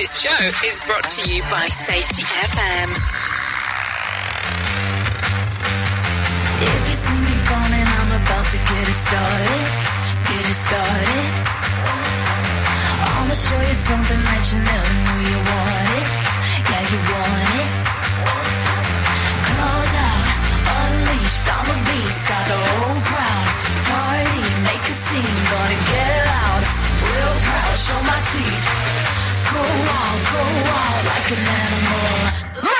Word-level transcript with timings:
This 0.00 0.16
show 0.18 0.44
is 0.64 0.80
brought 0.88 1.04
to 1.12 1.28
you 1.28 1.42
by 1.52 1.68
Safety 1.68 2.22
FM. 2.24 2.88
If 6.56 6.88
you 6.88 6.96
see 6.96 7.20
me 7.20 7.36
coming, 7.44 7.84
I'm 7.84 8.08
about 8.16 8.48
to 8.48 8.56
get 8.56 8.88
it 8.88 8.96
started. 8.96 9.66
Get 10.24 10.44
it 10.48 10.56
started. 10.56 11.28
I'ma 13.12 13.34
show 13.36 13.60
you 13.60 13.76
something 13.76 14.20
that 14.24 14.42
you 14.48 14.58
never 14.64 14.92
knew 15.04 15.20
you 15.20 15.40
wanted. 15.52 16.06
Yeah, 16.64 16.82
you 16.96 17.00
want 17.04 17.50
it. 17.60 17.70
Close 19.52 19.92
out, 20.00 20.24
unleashed. 20.80 21.44
I'm 21.44 21.68
a 21.68 21.76
beast. 21.76 22.24
Got 22.24 22.44
the 22.48 22.56
whole 22.56 23.00
crowd. 23.04 23.48
Party, 23.84 24.48
make 24.64 24.80
a 24.80 24.96
scene. 24.96 25.40
Gonna 25.44 25.80
get 25.92 26.24
loud. 26.24 26.62
Real 27.04 27.34
proud, 27.44 27.74
show 27.76 28.00
my 28.08 28.16
teeth. 28.32 28.89
Go 29.50 29.58
wild, 29.58 30.20
go 30.30 30.38
wild 30.38 31.06
like 31.06 31.30
an 31.32 31.42
animal. 31.42 32.30
Like 32.54 32.54
an 32.54 32.64
animal! 32.64 32.79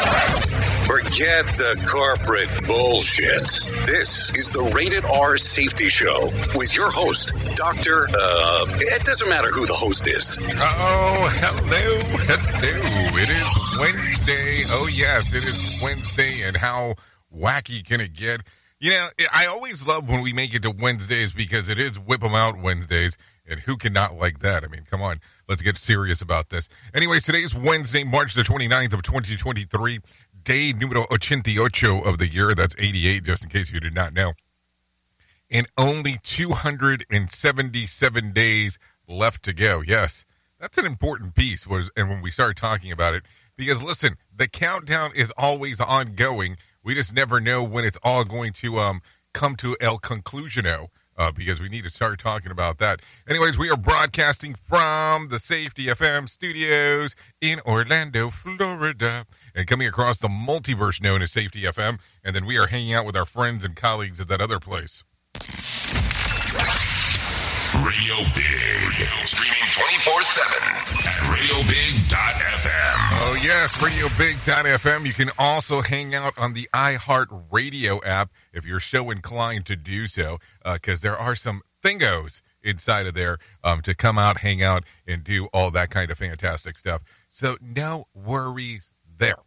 Forget 0.00 1.46
the 1.56 1.76
corporate 1.86 2.50
bullshit. 2.66 3.86
This 3.86 4.32
is 4.34 4.50
the 4.50 4.72
Rated 4.74 5.04
R 5.04 5.36
Safety 5.36 5.86
Show 5.86 6.18
with 6.54 6.74
your 6.74 6.90
host, 6.90 7.56
Dr. 7.56 8.08
Uh, 8.08 8.66
it 8.80 9.04
doesn't 9.04 9.28
matter 9.28 9.48
who 9.52 9.66
the 9.66 9.74
host 9.74 10.08
is. 10.08 10.38
Oh, 10.40 11.30
hello, 11.40 12.00
hello. 12.26 13.16
It 13.22 13.28
is 13.28 13.78
Wednesday. 13.78 14.64
Oh, 14.70 14.88
yes, 14.92 15.34
it 15.34 15.46
is 15.46 15.80
Wednesday. 15.82 16.42
And 16.46 16.56
how 16.56 16.94
wacky 17.34 17.84
can 17.84 18.00
it 18.00 18.14
get? 18.14 18.40
You 18.80 18.90
know, 18.92 19.08
I 19.32 19.46
always 19.46 19.86
love 19.86 20.08
when 20.08 20.22
we 20.22 20.32
make 20.32 20.54
it 20.54 20.62
to 20.62 20.70
Wednesdays 20.70 21.32
because 21.32 21.68
it 21.68 21.78
is 21.78 21.98
Whip 22.00 22.24
'em 22.24 22.34
Out 22.34 22.58
Wednesdays. 22.58 23.18
And 23.48 23.60
who 23.60 23.76
cannot 23.76 24.16
like 24.16 24.38
that? 24.40 24.64
I 24.64 24.68
mean, 24.68 24.82
come 24.90 25.02
on, 25.02 25.16
let's 25.50 25.60
get 25.60 25.76
serious 25.76 26.22
about 26.22 26.48
this. 26.48 26.70
Anyways, 26.94 27.26
today's 27.26 27.54
Wednesday, 27.54 28.04
March 28.04 28.32
the 28.32 28.42
29th 28.42 28.94
of 28.94 29.02
2023, 29.02 29.98
day 30.42 30.72
numero 30.72 31.04
88 31.12 31.58
of 32.06 32.16
the 32.16 32.28
year. 32.32 32.54
That's 32.54 32.74
88, 32.78 33.24
just 33.24 33.44
in 33.44 33.50
case 33.50 33.70
you 33.70 33.80
did 33.80 33.94
not 33.94 34.14
know 34.14 34.32
and 35.50 35.66
only 35.76 36.14
277 36.22 38.32
days 38.32 38.78
left 39.08 39.42
to 39.44 39.52
go. 39.52 39.82
Yes, 39.86 40.24
that's 40.58 40.78
an 40.78 40.86
important 40.86 41.34
piece. 41.34 41.66
Was 41.66 41.90
and 41.96 42.08
when 42.08 42.22
we 42.22 42.30
start 42.30 42.56
talking 42.56 42.90
about 42.92 43.12
it, 43.14 43.24
because 43.56 43.82
listen, 43.82 44.14
the 44.34 44.48
countdown 44.48 45.10
is 45.14 45.30
always 45.36 45.78
ongoing. 45.80 46.56
We 46.82 46.94
just 46.94 47.14
never 47.14 47.40
know 47.40 47.62
when 47.64 47.84
it's 47.84 47.98
all 48.02 48.24
going 48.24 48.54
to 48.54 48.78
um 48.78 49.02
come 49.32 49.54
to 49.56 49.76
el 49.80 49.98
conclusiono. 49.98 50.86
Uh, 51.20 51.30
because 51.30 51.60
we 51.60 51.68
need 51.68 51.84
to 51.84 51.90
start 51.90 52.18
talking 52.18 52.50
about 52.50 52.78
that. 52.78 53.02
Anyways, 53.28 53.58
we 53.58 53.68
are 53.68 53.76
broadcasting 53.76 54.54
from 54.54 55.28
the 55.28 55.38
Safety 55.38 55.82
FM 55.84 56.26
studios 56.26 57.14
in 57.42 57.58
Orlando, 57.66 58.30
Florida, 58.30 59.26
and 59.54 59.66
coming 59.66 59.86
across 59.86 60.16
the 60.16 60.28
multiverse 60.28 61.02
known 61.02 61.20
as 61.20 61.30
Safety 61.30 61.60
FM. 61.60 62.00
And 62.24 62.34
then 62.34 62.46
we 62.46 62.56
are 62.58 62.68
hanging 62.68 62.94
out 62.94 63.04
with 63.04 63.16
our 63.16 63.26
friends 63.26 63.66
and 63.66 63.76
colleagues 63.76 64.18
at 64.18 64.28
that 64.28 64.40
other 64.40 64.58
place. 64.58 65.04
Radio 67.84 68.16
Big. 68.34 69.06
Streaming 69.26 69.59
24 69.72 70.22
7 70.24 70.62
at 70.62 71.20
radiobig.fm. 71.30 72.96
Oh, 73.12 73.38
yes, 73.40 73.80
RadioBig.fm. 73.80 75.06
You 75.06 75.12
can 75.12 75.28
also 75.38 75.80
hang 75.80 76.12
out 76.12 76.36
on 76.36 76.54
the 76.54 76.68
iHeart 76.74 77.44
Radio 77.52 78.02
app 78.02 78.30
if 78.52 78.66
you're 78.66 78.80
so 78.80 79.12
inclined 79.12 79.66
to 79.66 79.76
do 79.76 80.08
so, 80.08 80.38
because 80.64 81.02
there 81.02 81.16
are 81.16 81.36
some 81.36 81.62
thingos 81.84 82.42
inside 82.64 83.06
of 83.06 83.14
there 83.14 83.38
um, 83.62 83.80
to 83.82 83.94
come 83.94 84.18
out, 84.18 84.38
hang 84.38 84.60
out, 84.60 84.82
and 85.06 85.22
do 85.22 85.46
all 85.52 85.70
that 85.70 85.90
kind 85.90 86.10
of 86.10 86.18
fantastic 86.18 86.76
stuff. 86.76 87.04
So, 87.28 87.56
no 87.60 88.06
worries 88.12 88.92
there. 89.18 89.38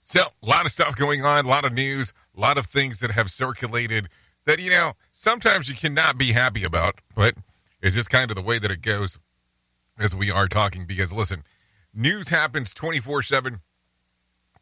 So, 0.00 0.20
a 0.40 0.46
lot 0.46 0.64
of 0.64 0.70
stuff 0.70 0.94
going 0.94 1.22
on, 1.22 1.44
a 1.44 1.48
lot 1.48 1.64
of 1.64 1.72
news, 1.72 2.12
a 2.36 2.40
lot 2.40 2.56
of 2.56 2.66
things 2.66 3.00
that 3.00 3.10
have 3.10 3.32
circulated 3.32 4.08
that, 4.46 4.62
you 4.62 4.70
know, 4.70 4.92
sometimes 5.12 5.68
you 5.68 5.74
cannot 5.74 6.18
be 6.18 6.32
happy 6.32 6.62
about, 6.62 6.94
but 7.16 7.34
it's 7.80 7.96
just 7.96 8.10
kind 8.10 8.30
of 8.30 8.36
the 8.36 8.42
way 8.42 8.58
that 8.58 8.70
it 8.70 8.82
goes 8.82 9.18
as 9.98 10.14
we 10.14 10.30
are 10.30 10.48
talking. 10.48 10.84
Because, 10.86 11.12
listen, 11.12 11.42
news 11.94 12.28
happens 12.28 12.72
24 12.74 13.22
7, 13.22 13.58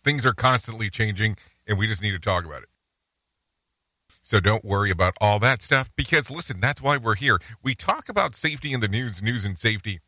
things 0.04 0.26
are 0.26 0.34
constantly 0.34 0.90
changing, 0.90 1.36
and 1.66 1.78
we 1.78 1.86
just 1.86 2.02
need 2.02 2.12
to 2.12 2.18
talk 2.18 2.44
about 2.44 2.62
it. 2.62 2.68
So 4.22 4.40
don't 4.40 4.64
worry 4.64 4.90
about 4.90 5.14
all 5.20 5.38
that 5.40 5.62
stuff 5.62 5.90
because, 5.94 6.30
listen, 6.30 6.60
that's 6.60 6.82
why 6.82 6.96
we're 6.96 7.14
here. 7.14 7.38
We 7.62 7.74
talk 7.74 8.08
about 8.08 8.34
safety 8.34 8.72
in 8.72 8.80
the 8.80 8.88
news, 8.88 9.22
news 9.22 9.44
and 9.44 9.56
safety, 9.56 10.00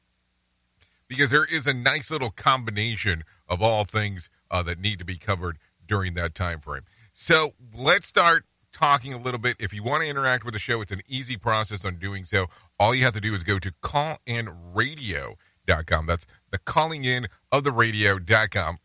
because 1.06 1.30
there 1.30 1.44
is 1.44 1.66
a 1.66 1.74
nice 1.74 2.10
little 2.10 2.30
combination 2.30 3.22
of 3.48 3.62
all 3.62 3.84
things 3.84 4.28
uh, 4.50 4.62
that 4.64 4.80
need 4.80 4.98
to 4.98 5.04
be 5.04 5.16
covered 5.16 5.58
during 5.86 6.14
that 6.14 6.34
time 6.34 6.58
frame. 6.58 6.82
So 7.12 7.50
let's 7.76 8.06
start 8.06 8.44
talking 8.72 9.12
a 9.12 9.18
little 9.18 9.41
bit. 9.41 9.56
If 9.60 9.72
you 9.72 9.82
want 9.82 10.02
to 10.02 10.08
interact 10.08 10.44
with 10.44 10.52
the 10.52 10.60
show, 10.60 10.80
it's 10.80 10.92
an 10.92 11.00
easy 11.08 11.36
process 11.36 11.84
on 11.84 11.97
doing 11.97 12.24
so. 12.24 12.47
All 12.81 12.94
you 12.94 13.03
have 13.05 13.15
to 13.15 13.21
do 13.21 13.34
is 13.34 13.43
go 13.43 13.59
to 13.59 13.72
callinradio.com. 13.83 16.06
That's 16.06 16.27
the 16.50 16.59
calling 16.59 17.05
in 17.05 17.27
of 17.50 17.65
the 17.65 17.72
radio.com. 17.72 18.78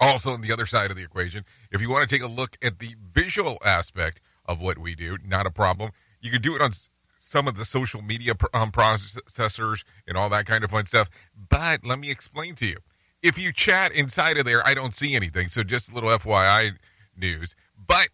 Also, 0.00 0.30
on 0.30 0.42
the 0.42 0.52
other 0.52 0.66
side 0.66 0.92
of 0.92 0.96
the 0.96 1.02
equation, 1.02 1.44
if 1.72 1.82
you 1.82 1.90
want 1.90 2.08
to 2.08 2.14
take 2.14 2.22
a 2.22 2.28
look 2.28 2.56
at 2.62 2.78
the 2.78 2.94
visual 3.02 3.58
aspect 3.64 4.20
of 4.46 4.60
what 4.60 4.78
we 4.78 4.94
do, 4.94 5.18
not 5.24 5.44
a 5.44 5.50
problem. 5.50 5.90
You 6.20 6.30
can 6.30 6.40
do 6.40 6.54
it 6.54 6.62
on 6.62 6.70
some 7.18 7.48
of 7.48 7.56
the 7.56 7.64
social 7.64 8.00
media 8.00 8.34
um, 8.54 8.70
processors 8.70 9.82
and 10.06 10.16
all 10.16 10.28
that 10.30 10.46
kind 10.46 10.62
of 10.62 10.70
fun 10.70 10.86
stuff. 10.86 11.10
But 11.50 11.84
let 11.84 11.98
me 11.98 12.10
explain 12.10 12.54
to 12.56 12.66
you. 12.66 12.76
If 13.22 13.38
you 13.38 13.52
chat 13.52 13.92
inside 13.92 14.38
of 14.38 14.44
there, 14.44 14.66
I 14.66 14.74
don't 14.74 14.94
see 14.94 15.16
anything. 15.16 15.48
So 15.48 15.64
just 15.64 15.90
a 15.90 15.94
little 15.94 16.10
FYI 16.10 16.76
news. 17.16 17.56
But 17.76 18.08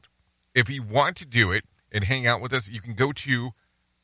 if 0.54 0.70
you 0.70 0.82
want 0.82 1.16
to 1.16 1.26
do 1.26 1.52
it 1.52 1.64
and 1.92 2.04
hang 2.04 2.26
out 2.26 2.40
with 2.40 2.54
us, 2.54 2.70
you 2.70 2.80
can 2.80 2.94
go 2.94 3.12
to 3.12 3.50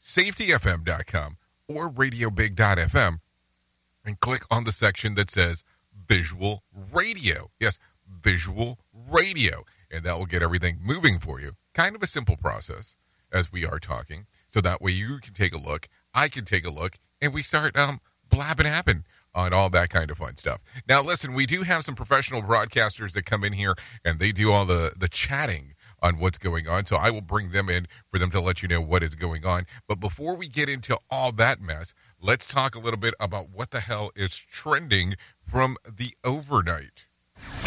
safetyfm.com 0.00 1.36
or 1.68 1.90
radiobig.fm 1.90 3.18
and 4.04 4.20
click 4.20 4.42
on 4.50 4.64
the 4.64 4.72
section 4.72 5.14
that 5.14 5.30
says 5.30 5.62
visual 6.06 6.62
radio. 6.92 7.50
Yes, 7.60 7.78
visual 8.08 8.78
radio. 9.10 9.64
And 9.90 10.04
that 10.04 10.18
will 10.18 10.26
get 10.26 10.42
everything 10.42 10.78
moving 10.84 11.18
for 11.18 11.40
you. 11.40 11.52
Kind 11.74 11.94
of 11.94 12.02
a 12.02 12.06
simple 12.06 12.36
process 12.36 12.96
as 13.32 13.52
we 13.52 13.64
are 13.64 13.78
talking. 13.78 14.26
So 14.46 14.60
that 14.60 14.82
way 14.82 14.92
you 14.92 15.18
can 15.18 15.34
take 15.34 15.54
a 15.54 15.58
look, 15.58 15.86
I 16.14 16.28
can 16.28 16.44
take 16.44 16.66
a 16.66 16.70
look, 16.70 16.96
and 17.20 17.32
we 17.32 17.42
start 17.42 17.76
um, 17.76 18.00
blabbing 18.28 18.66
happen 18.66 19.04
on 19.34 19.52
all 19.52 19.70
that 19.70 19.90
kind 19.90 20.10
of 20.10 20.18
fun 20.18 20.36
stuff. 20.36 20.62
Now, 20.88 21.02
listen, 21.02 21.34
we 21.34 21.46
do 21.46 21.62
have 21.62 21.84
some 21.84 21.94
professional 21.94 22.42
broadcasters 22.42 23.12
that 23.12 23.26
come 23.26 23.44
in 23.44 23.52
here 23.52 23.74
and 24.04 24.18
they 24.18 24.32
do 24.32 24.50
all 24.50 24.64
the, 24.64 24.92
the 24.98 25.08
chatting 25.08 25.74
on 26.02 26.18
what's 26.18 26.38
going 26.38 26.68
on. 26.68 26.86
So 26.86 26.96
I 26.96 27.10
will 27.10 27.20
bring 27.20 27.50
them 27.50 27.68
in 27.68 27.86
for 28.08 28.18
them 28.18 28.30
to 28.30 28.40
let 28.40 28.62
you 28.62 28.68
know 28.68 28.80
what 28.80 29.02
is 29.02 29.14
going 29.14 29.44
on. 29.44 29.64
But 29.86 30.00
before 30.00 30.36
we 30.36 30.48
get 30.48 30.68
into 30.68 30.98
all 31.10 31.32
that 31.32 31.60
mess, 31.60 31.94
let's 32.20 32.46
talk 32.46 32.74
a 32.74 32.80
little 32.80 32.98
bit 32.98 33.14
about 33.20 33.50
what 33.50 33.70
the 33.70 33.80
hell 33.80 34.10
is 34.14 34.36
trending 34.36 35.14
from 35.40 35.76
the 35.84 36.14
overnight. 36.24 37.06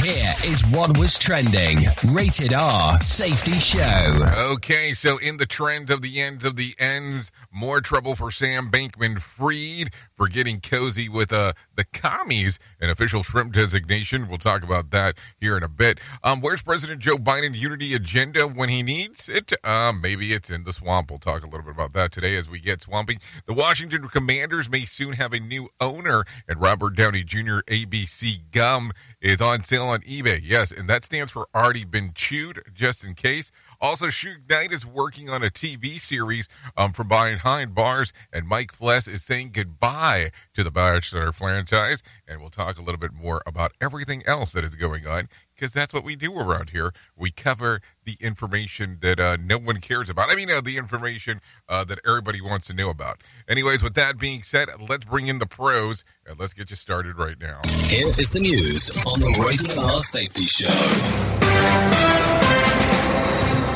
Here 0.03 0.33
is 0.45 0.63
what 0.71 0.99
was 0.99 1.17
trending. 1.17 1.77
Rated 2.09 2.53
R 2.53 2.99
Safety 2.99 3.53
Show. 3.53 4.23
Okay, 4.51 4.93
so 4.93 5.17
in 5.17 5.37
the 5.37 5.45
trend 5.45 5.89
of 5.89 6.01
the 6.01 6.21
end 6.21 6.45
of 6.45 6.57
the 6.57 6.73
ends, 6.77 7.31
more 7.51 7.81
trouble 7.81 8.15
for 8.15 8.29
Sam 8.29 8.69
Bankman 8.69 9.19
Fried 9.19 9.93
for 10.23 10.29
getting 10.29 10.61
cozy 10.61 11.09
with 11.09 11.33
uh, 11.33 11.51
the 11.75 11.83
commies, 11.83 12.57
an 12.79 12.89
official 12.89 13.23
shrimp 13.23 13.51
designation. 13.51 14.29
We'll 14.29 14.37
talk 14.37 14.63
about 14.63 14.89
that 14.91 15.17
here 15.37 15.57
in 15.57 15.63
a 15.63 15.67
bit. 15.67 15.99
Um, 16.23 16.39
where's 16.39 16.61
President 16.61 17.01
Joe 17.01 17.17
Biden 17.17 17.53
unity 17.53 17.93
agenda 17.93 18.47
when 18.47 18.69
he 18.69 18.83
needs 18.83 19.27
it? 19.27 19.51
Uh, 19.65 19.91
maybe 20.01 20.31
it's 20.31 20.49
in 20.49 20.63
the 20.63 20.71
swamp. 20.71 21.09
We'll 21.09 21.19
talk 21.19 21.43
a 21.43 21.45
little 21.45 21.65
bit 21.65 21.75
about 21.75 21.91
that 21.93 22.13
today 22.13 22.37
as 22.37 22.49
we 22.49 22.61
get 22.61 22.81
swampy. 22.81 23.17
The 23.45 23.53
Washington 23.53 24.07
Commanders 24.07 24.69
may 24.69 24.85
soon 24.85 25.11
have 25.13 25.33
a 25.33 25.41
new 25.41 25.67
owner, 25.81 26.23
and 26.47 26.61
Robert 26.61 26.95
Downey 26.95 27.25
Jr. 27.25 27.59
ABC 27.67 28.49
Gum 28.51 28.91
is 29.19 29.41
on 29.41 29.63
sale 29.63 29.87
on 29.87 29.99
eBay. 30.01 30.39
Yes, 30.41 30.71
and 30.71 30.89
that 30.89 31.03
stands 31.03 31.33
for 31.33 31.47
already 31.53 31.83
been 31.83 32.11
chewed, 32.15 32.61
just 32.73 33.05
in 33.05 33.13
case. 33.13 33.51
Also, 33.81 34.05
Suge 34.05 34.49
Knight 34.49 34.71
is 34.71 34.85
working 34.85 35.29
on 35.29 35.43
a 35.43 35.47
TV 35.47 35.99
series 35.99 36.47
um, 36.77 36.93
from 36.93 37.09
behind 37.09 37.39
hind 37.39 37.75
bars, 37.75 38.13
and 38.31 38.47
Mike 38.47 38.71
Fleiss 38.71 39.13
is 39.13 39.21
saying 39.21 39.49
goodbye 39.51 40.12
to 40.53 40.63
the 40.63 40.71
Bachelor 40.71 41.31
franchise. 41.31 42.03
And 42.27 42.39
we'll 42.39 42.49
talk 42.49 42.77
a 42.77 42.81
little 42.81 42.99
bit 42.99 43.13
more 43.13 43.41
about 43.45 43.71
everything 43.81 44.23
else 44.25 44.51
that 44.53 44.63
is 44.63 44.75
going 44.75 45.07
on 45.07 45.27
because 45.55 45.73
that's 45.73 45.93
what 45.93 46.03
we 46.03 46.15
do 46.15 46.37
around 46.37 46.71
here. 46.71 46.93
We 47.15 47.31
cover 47.31 47.81
the 48.05 48.17
information 48.19 48.97
that 49.01 49.19
uh, 49.19 49.37
no 49.43 49.57
one 49.57 49.77
cares 49.77 50.09
about. 50.09 50.31
I 50.31 50.35
mean, 50.35 50.49
uh, 50.51 50.61
the 50.61 50.77
information 50.77 51.39
uh, 51.69 51.83
that 51.85 51.99
everybody 52.07 52.41
wants 52.41 52.67
to 52.67 52.73
know 52.73 52.89
about. 52.89 53.21
Anyways, 53.47 53.83
with 53.83 53.93
that 53.95 54.17
being 54.17 54.41
said, 54.41 54.67
let's 54.89 55.05
bring 55.05 55.27
in 55.27 55.39
the 55.39 55.45
pros 55.45 56.03
and 56.25 56.39
let's 56.39 56.53
get 56.53 56.69
you 56.69 56.75
started 56.75 57.17
right 57.17 57.39
now. 57.39 57.61
Here 57.85 58.07
is 58.07 58.29
the 58.29 58.39
news 58.39 58.91
on 59.05 59.19
the 59.19 59.45
Rated 59.45 59.77
R 59.77 59.99
Safety 59.99 60.45
Show. 60.45 60.67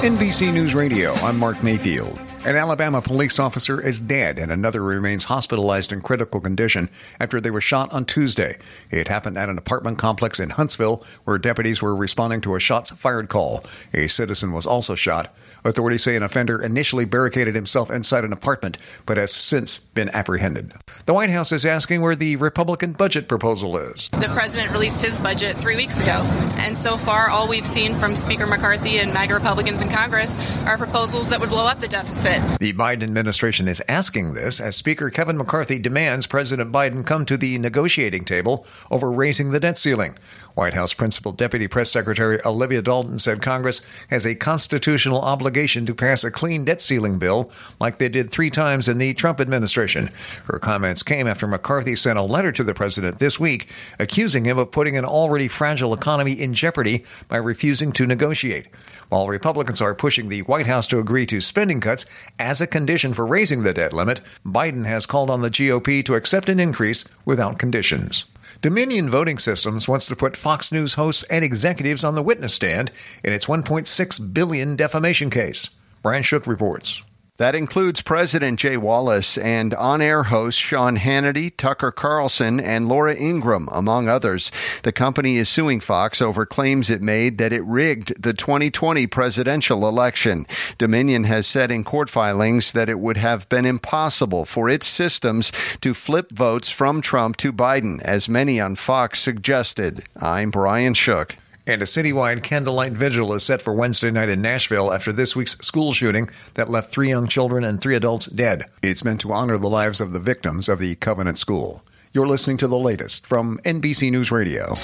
NBC 0.02 0.54
News 0.54 0.76
Radio, 0.76 1.14
I'm 1.14 1.40
Mark 1.40 1.64
Mayfield. 1.64 2.22
An 2.48 2.56
Alabama 2.56 3.02
police 3.02 3.40
officer 3.40 3.82
is 3.82 4.00
dead 4.00 4.40
and 4.40 4.54
another 4.54 4.82
remains 4.82 5.26
hospitalized 5.26 5.92
in 5.92 6.00
critical 6.00 6.40
condition 6.40 6.88
after 7.20 7.42
they 7.42 7.52
were 7.52 7.60
shot 7.60 7.92
on 7.92 8.06
Tuesday. 8.06 8.58
It 8.90 9.10
happened 9.10 9.38
at 9.38 9.50
an 9.50 9.58
apartment 9.58 9.98
complex 9.98 10.40
in 10.40 10.52
Huntsville 10.52 11.04
where 11.26 11.38
deputies 11.38 11.82
were 11.82 11.94
responding 11.94 12.40
to 12.40 12.56
a 12.56 12.60
shots 12.62 12.92
fired 12.92 13.28
call. 13.28 13.66
A 13.94 14.08
citizen 14.08 14.54
was 14.54 14.66
also 14.66 14.96
shot. 14.96 15.36
Authorities 15.66 16.04
say 16.04 16.16
an 16.16 16.24
offender 16.24 16.62
initially 16.62 17.04
barricaded 17.04 17.54
himself 17.54 17.92
inside 17.92 18.24
an 18.24 18.32
apartment 18.32 18.78
but 19.06 19.18
has 19.18 19.34
since 19.34 19.80
been 19.80 20.10
apprehended. 20.12 20.72
The 21.06 21.14
White 21.14 21.32
House 21.32 21.52
is 21.52 21.66
asking 21.66 22.02
where 22.02 22.16
the 22.16 22.38
Republican 22.38 22.94
budget 22.94 23.28
proposal 23.28 23.76
is. 23.76 24.08
The 24.08 24.30
president 24.32 24.72
released 24.72 25.02
his 25.02 25.20
budget 25.20 25.58
three 25.58 25.76
weeks 25.76 26.00
ago, 26.00 26.22
and 26.60 26.78
so 26.78 26.96
far, 26.96 27.30
all 27.30 27.50
we've 27.50 27.66
seen 27.66 27.96
from 27.96 28.16
Speaker 28.16 28.48
McCarthy 28.48 29.00
and 29.00 29.14
MAGA 29.14 29.34
Republicans 29.34 29.82
in 29.82 29.90
Congress 29.90 30.38
are 30.66 30.78
proposals 30.78 31.28
that 31.28 31.42
would 31.42 31.50
blow 31.50 31.66
up 31.66 31.82
the 31.82 31.90
deficit. 31.90 32.37
The 32.60 32.74
Biden 32.74 33.04
administration 33.04 33.68
is 33.68 33.82
asking 33.88 34.34
this 34.34 34.60
as 34.60 34.76
Speaker 34.76 35.10
Kevin 35.10 35.38
McCarthy 35.38 35.80
demands 35.80 36.28
President 36.28 36.72
Biden 36.72 37.06
come 37.06 37.26
to 37.26 37.38
the 37.38 37.58
negotiating 37.58 38.26
table 38.26 38.66
over 38.92 39.12
raising 39.12 39.52
the 39.52 39.60
debt 39.60 39.78
ceiling. 39.78 40.16
White 40.58 40.74
House 40.74 40.92
Principal 40.92 41.34
Deputy 41.34 41.68
Press 41.68 41.92
Secretary 41.92 42.40
Olivia 42.44 42.82
Dalton 42.82 43.20
said 43.20 43.44
Congress 43.44 43.80
has 44.10 44.26
a 44.26 44.34
constitutional 44.34 45.22
obligation 45.22 45.86
to 45.86 45.94
pass 45.94 46.24
a 46.24 46.32
clean 46.32 46.66
debt 46.66 46.82
ceiling 46.82 47.20
bill 47.20 47.52
like 47.80 48.00
they 48.00 48.10
did 48.10 48.32
three 48.32 48.50
times 48.50 48.88
in 48.88 48.98
the 48.98 49.14
Trump 49.14 49.40
administration. 49.40 50.10
Her 50.46 50.58
comments 50.58 51.04
came 51.04 51.28
after 51.28 51.46
McCarthy 51.46 51.96
sent 51.96 52.18
a 52.18 52.24
letter 52.24 52.52
to 52.54 52.64
the 52.64 52.74
president 52.74 53.20
this 53.20 53.40
week 53.40 53.70
accusing 54.00 54.46
him 54.46 54.58
of 54.58 54.72
putting 54.72 54.98
an 54.98 55.06
already 55.06 55.48
fragile 55.48 55.94
economy 55.94 56.34
in 56.34 56.56
jeopardy 56.56 57.06
by 57.28 57.38
refusing 57.38 57.92
to 57.92 58.08
negotiate. 58.08 58.66
While 59.10 59.28
Republicans 59.28 59.80
are 59.80 59.94
pushing 59.94 60.28
the 60.28 60.42
White 60.42 60.66
House 60.66 60.88
to 60.88 60.98
agree 60.98 61.28
to 61.28 61.40
spending 61.40 61.82
cuts 61.82 62.08
as 62.40 62.62
a 62.62 62.68
condition 62.68 63.14
for 63.14 63.28
raising 63.28 63.62
the 63.62 63.74
debt 63.74 63.94
limit, 63.94 64.22
Biden 64.44 64.88
has 64.88 65.06
called 65.06 65.30
on 65.30 65.44
the 65.44 65.52
GOP 65.52 66.04
to 66.06 66.16
accept 66.16 66.50
an 66.50 66.60
increase 66.60 67.06
without 67.26 67.60
conditions. 67.60 68.26
Dominion 68.60 69.08
Voting 69.08 69.38
Systems 69.38 69.88
wants 69.88 70.08
to 70.08 70.16
put 70.16 70.36
Fox 70.36 70.72
News 70.72 70.96
hosts 70.96 71.22
and 71.24 71.46
executives 71.46 72.04
on 72.04 72.16
the 72.16 72.24
witness 72.24 72.56
stand 72.56 72.92
in 73.24 73.32
its 73.32 73.46
1.6 73.46 74.34
billion 74.34 74.76
defamation 74.76 75.30
case. 75.30 75.70
Brian 76.02 76.24
Shook 76.24 76.48
reports. 76.48 77.04
That 77.38 77.54
includes 77.54 78.02
President 78.02 78.60
Jay 78.60 78.78
Wallace 78.78 79.38
and 79.38 79.76
on 79.76 80.02
air 80.02 80.24
hosts 80.24 80.60
Sean 80.60 80.98
Hannity, 80.98 81.56
Tucker 81.56 81.92
Carlson, 81.92 82.60
and 82.60 82.88
Laura 82.88 83.16
Ingraham, 83.16 83.70
among 83.72 84.08
others. 84.08 84.52
The 84.82 84.92
company 84.92 85.38
is 85.38 85.48
suing 85.48 85.80
Fox 85.80 86.20
over 86.20 86.48
claims 86.48 86.90
it 86.90 87.00
made 87.00 87.38
that 87.38 87.54
it 87.54 87.64
rigged 87.64 88.24
the 88.24 88.34
2020 88.34 89.06
presidential 89.06 89.88
election. 89.88 90.48
Dominion 90.80 91.26
has 91.26 91.46
said 91.46 91.72
in 91.72 91.84
court 91.84 92.10
filings 92.10 92.72
that 92.72 92.90
it 92.90 93.00
would 93.00 93.18
have 93.18 93.48
been 93.50 93.68
impossible 93.68 94.46
for 94.46 94.68
its 94.68 94.88
systems 94.88 95.52
to 95.82 95.94
flip 95.94 96.32
votes 96.32 96.72
from 96.72 97.02
Trump 97.02 97.38
to 97.38 97.54
Biden, 97.54 98.02
as 98.02 98.28
many 98.28 98.60
on 98.60 98.76
Fox 98.76 99.20
suggested. 99.20 100.04
I'm 100.20 100.50
Brian 100.50 100.96
Shook. 100.96 101.36
And 101.68 101.82
a 101.82 101.86
citywide 101.86 102.44
candlelight 102.44 102.94
vigil 102.94 103.34
is 103.34 103.44
set 103.44 103.62
for 103.62 103.74
Wednesday 103.74 104.10
night 104.10 104.30
in 104.30 104.42
Nashville 104.42 104.94
after 104.94 105.12
this 105.12 105.36
week's 105.36 105.58
school 105.58 105.92
shooting 105.92 106.30
that 106.54 106.70
left 106.70 106.90
three 106.90 107.10
young 107.10 107.28
children 107.28 107.66
and 107.66 107.82
three 107.82 107.96
adults 107.96 108.28
dead. 108.28 108.64
It's 108.82 109.04
meant 109.04 109.20
to 109.22 109.34
honor 109.34 109.58
the 109.58 109.68
lives 109.68 110.00
of 110.00 110.14
the 110.14 110.20
victims 110.20 110.70
of 110.70 110.80
the 110.80 110.96
Covenant 110.96 111.38
School. 111.38 111.84
You're 112.14 112.26
listening 112.26 112.56
to 112.60 112.70
the 112.70 112.80
latest 112.80 113.28
from 113.28 113.60
NBC 113.66 114.12
News 114.12 114.32
Radio. 114.32 114.76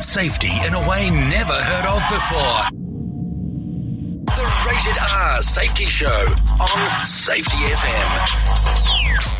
Safety 0.00 0.48
in 0.48 0.72
a 0.72 0.88
way 0.88 1.10
never 1.10 1.52
heard 1.52 1.84
of 1.84 2.02
before. 2.08 2.64
The 4.24 4.52
Rated 4.66 4.98
R 4.98 5.42
Safety 5.42 5.84
Show 5.84 6.06
on 6.08 7.04
Safety 7.04 7.58
FM. 7.58 9.37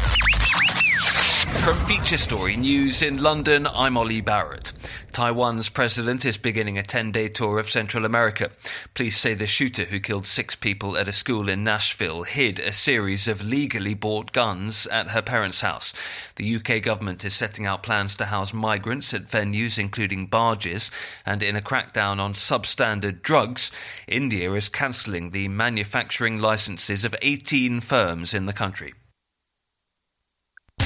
From 1.48 1.76
Feature 1.86 2.18
Story 2.18 2.56
News 2.56 3.02
in 3.02 3.22
London, 3.22 3.66
I'm 3.66 3.96
Ollie 3.96 4.20
Barrett. 4.20 4.72
Taiwan's 5.12 5.68
president 5.68 6.24
is 6.24 6.36
beginning 6.36 6.78
a 6.78 6.82
10 6.82 7.10
day 7.10 7.28
tour 7.28 7.58
of 7.58 7.70
Central 7.70 8.04
America. 8.04 8.50
Police 8.94 9.18
say 9.18 9.34
the 9.34 9.46
shooter 9.46 9.84
who 9.84 9.98
killed 9.98 10.26
six 10.26 10.54
people 10.54 10.96
at 10.96 11.08
a 11.08 11.12
school 11.12 11.48
in 11.48 11.64
Nashville 11.64 12.22
hid 12.22 12.58
a 12.58 12.72
series 12.72 13.28
of 13.28 13.46
legally 13.46 13.94
bought 13.94 14.32
guns 14.32 14.86
at 14.88 15.08
her 15.08 15.22
parents' 15.22 15.62
house. 15.62 15.92
The 16.36 16.56
UK 16.56 16.82
government 16.82 17.24
is 17.24 17.34
setting 17.34 17.66
out 17.66 17.82
plans 17.82 18.14
to 18.16 18.26
house 18.26 18.52
migrants 18.52 19.12
at 19.14 19.24
venues 19.24 19.78
including 19.78 20.26
barges, 20.26 20.90
and 21.24 21.42
in 21.42 21.56
a 21.56 21.62
crackdown 21.62 22.18
on 22.18 22.34
substandard 22.34 23.22
drugs, 23.22 23.72
India 24.06 24.52
is 24.52 24.68
cancelling 24.68 25.30
the 25.30 25.48
manufacturing 25.48 26.38
licenses 26.38 27.04
of 27.04 27.16
18 27.22 27.80
firms 27.80 28.34
in 28.34 28.46
the 28.46 28.52
country. 28.52 28.92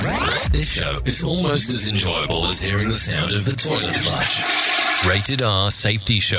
This 0.02 0.72
show 0.72 0.98
is 1.04 1.22
almost 1.22 1.70
as 1.72 1.86
enjoyable 1.86 2.46
as 2.48 2.60
hearing 2.60 2.88
the 2.88 2.96
sound 2.96 3.32
of 3.32 3.44
the 3.44 3.52
toilet 3.52 3.94
flush. 3.94 5.06
Rated 5.06 5.42
R 5.42 5.70
Safety 5.70 6.18
Show 6.18 6.38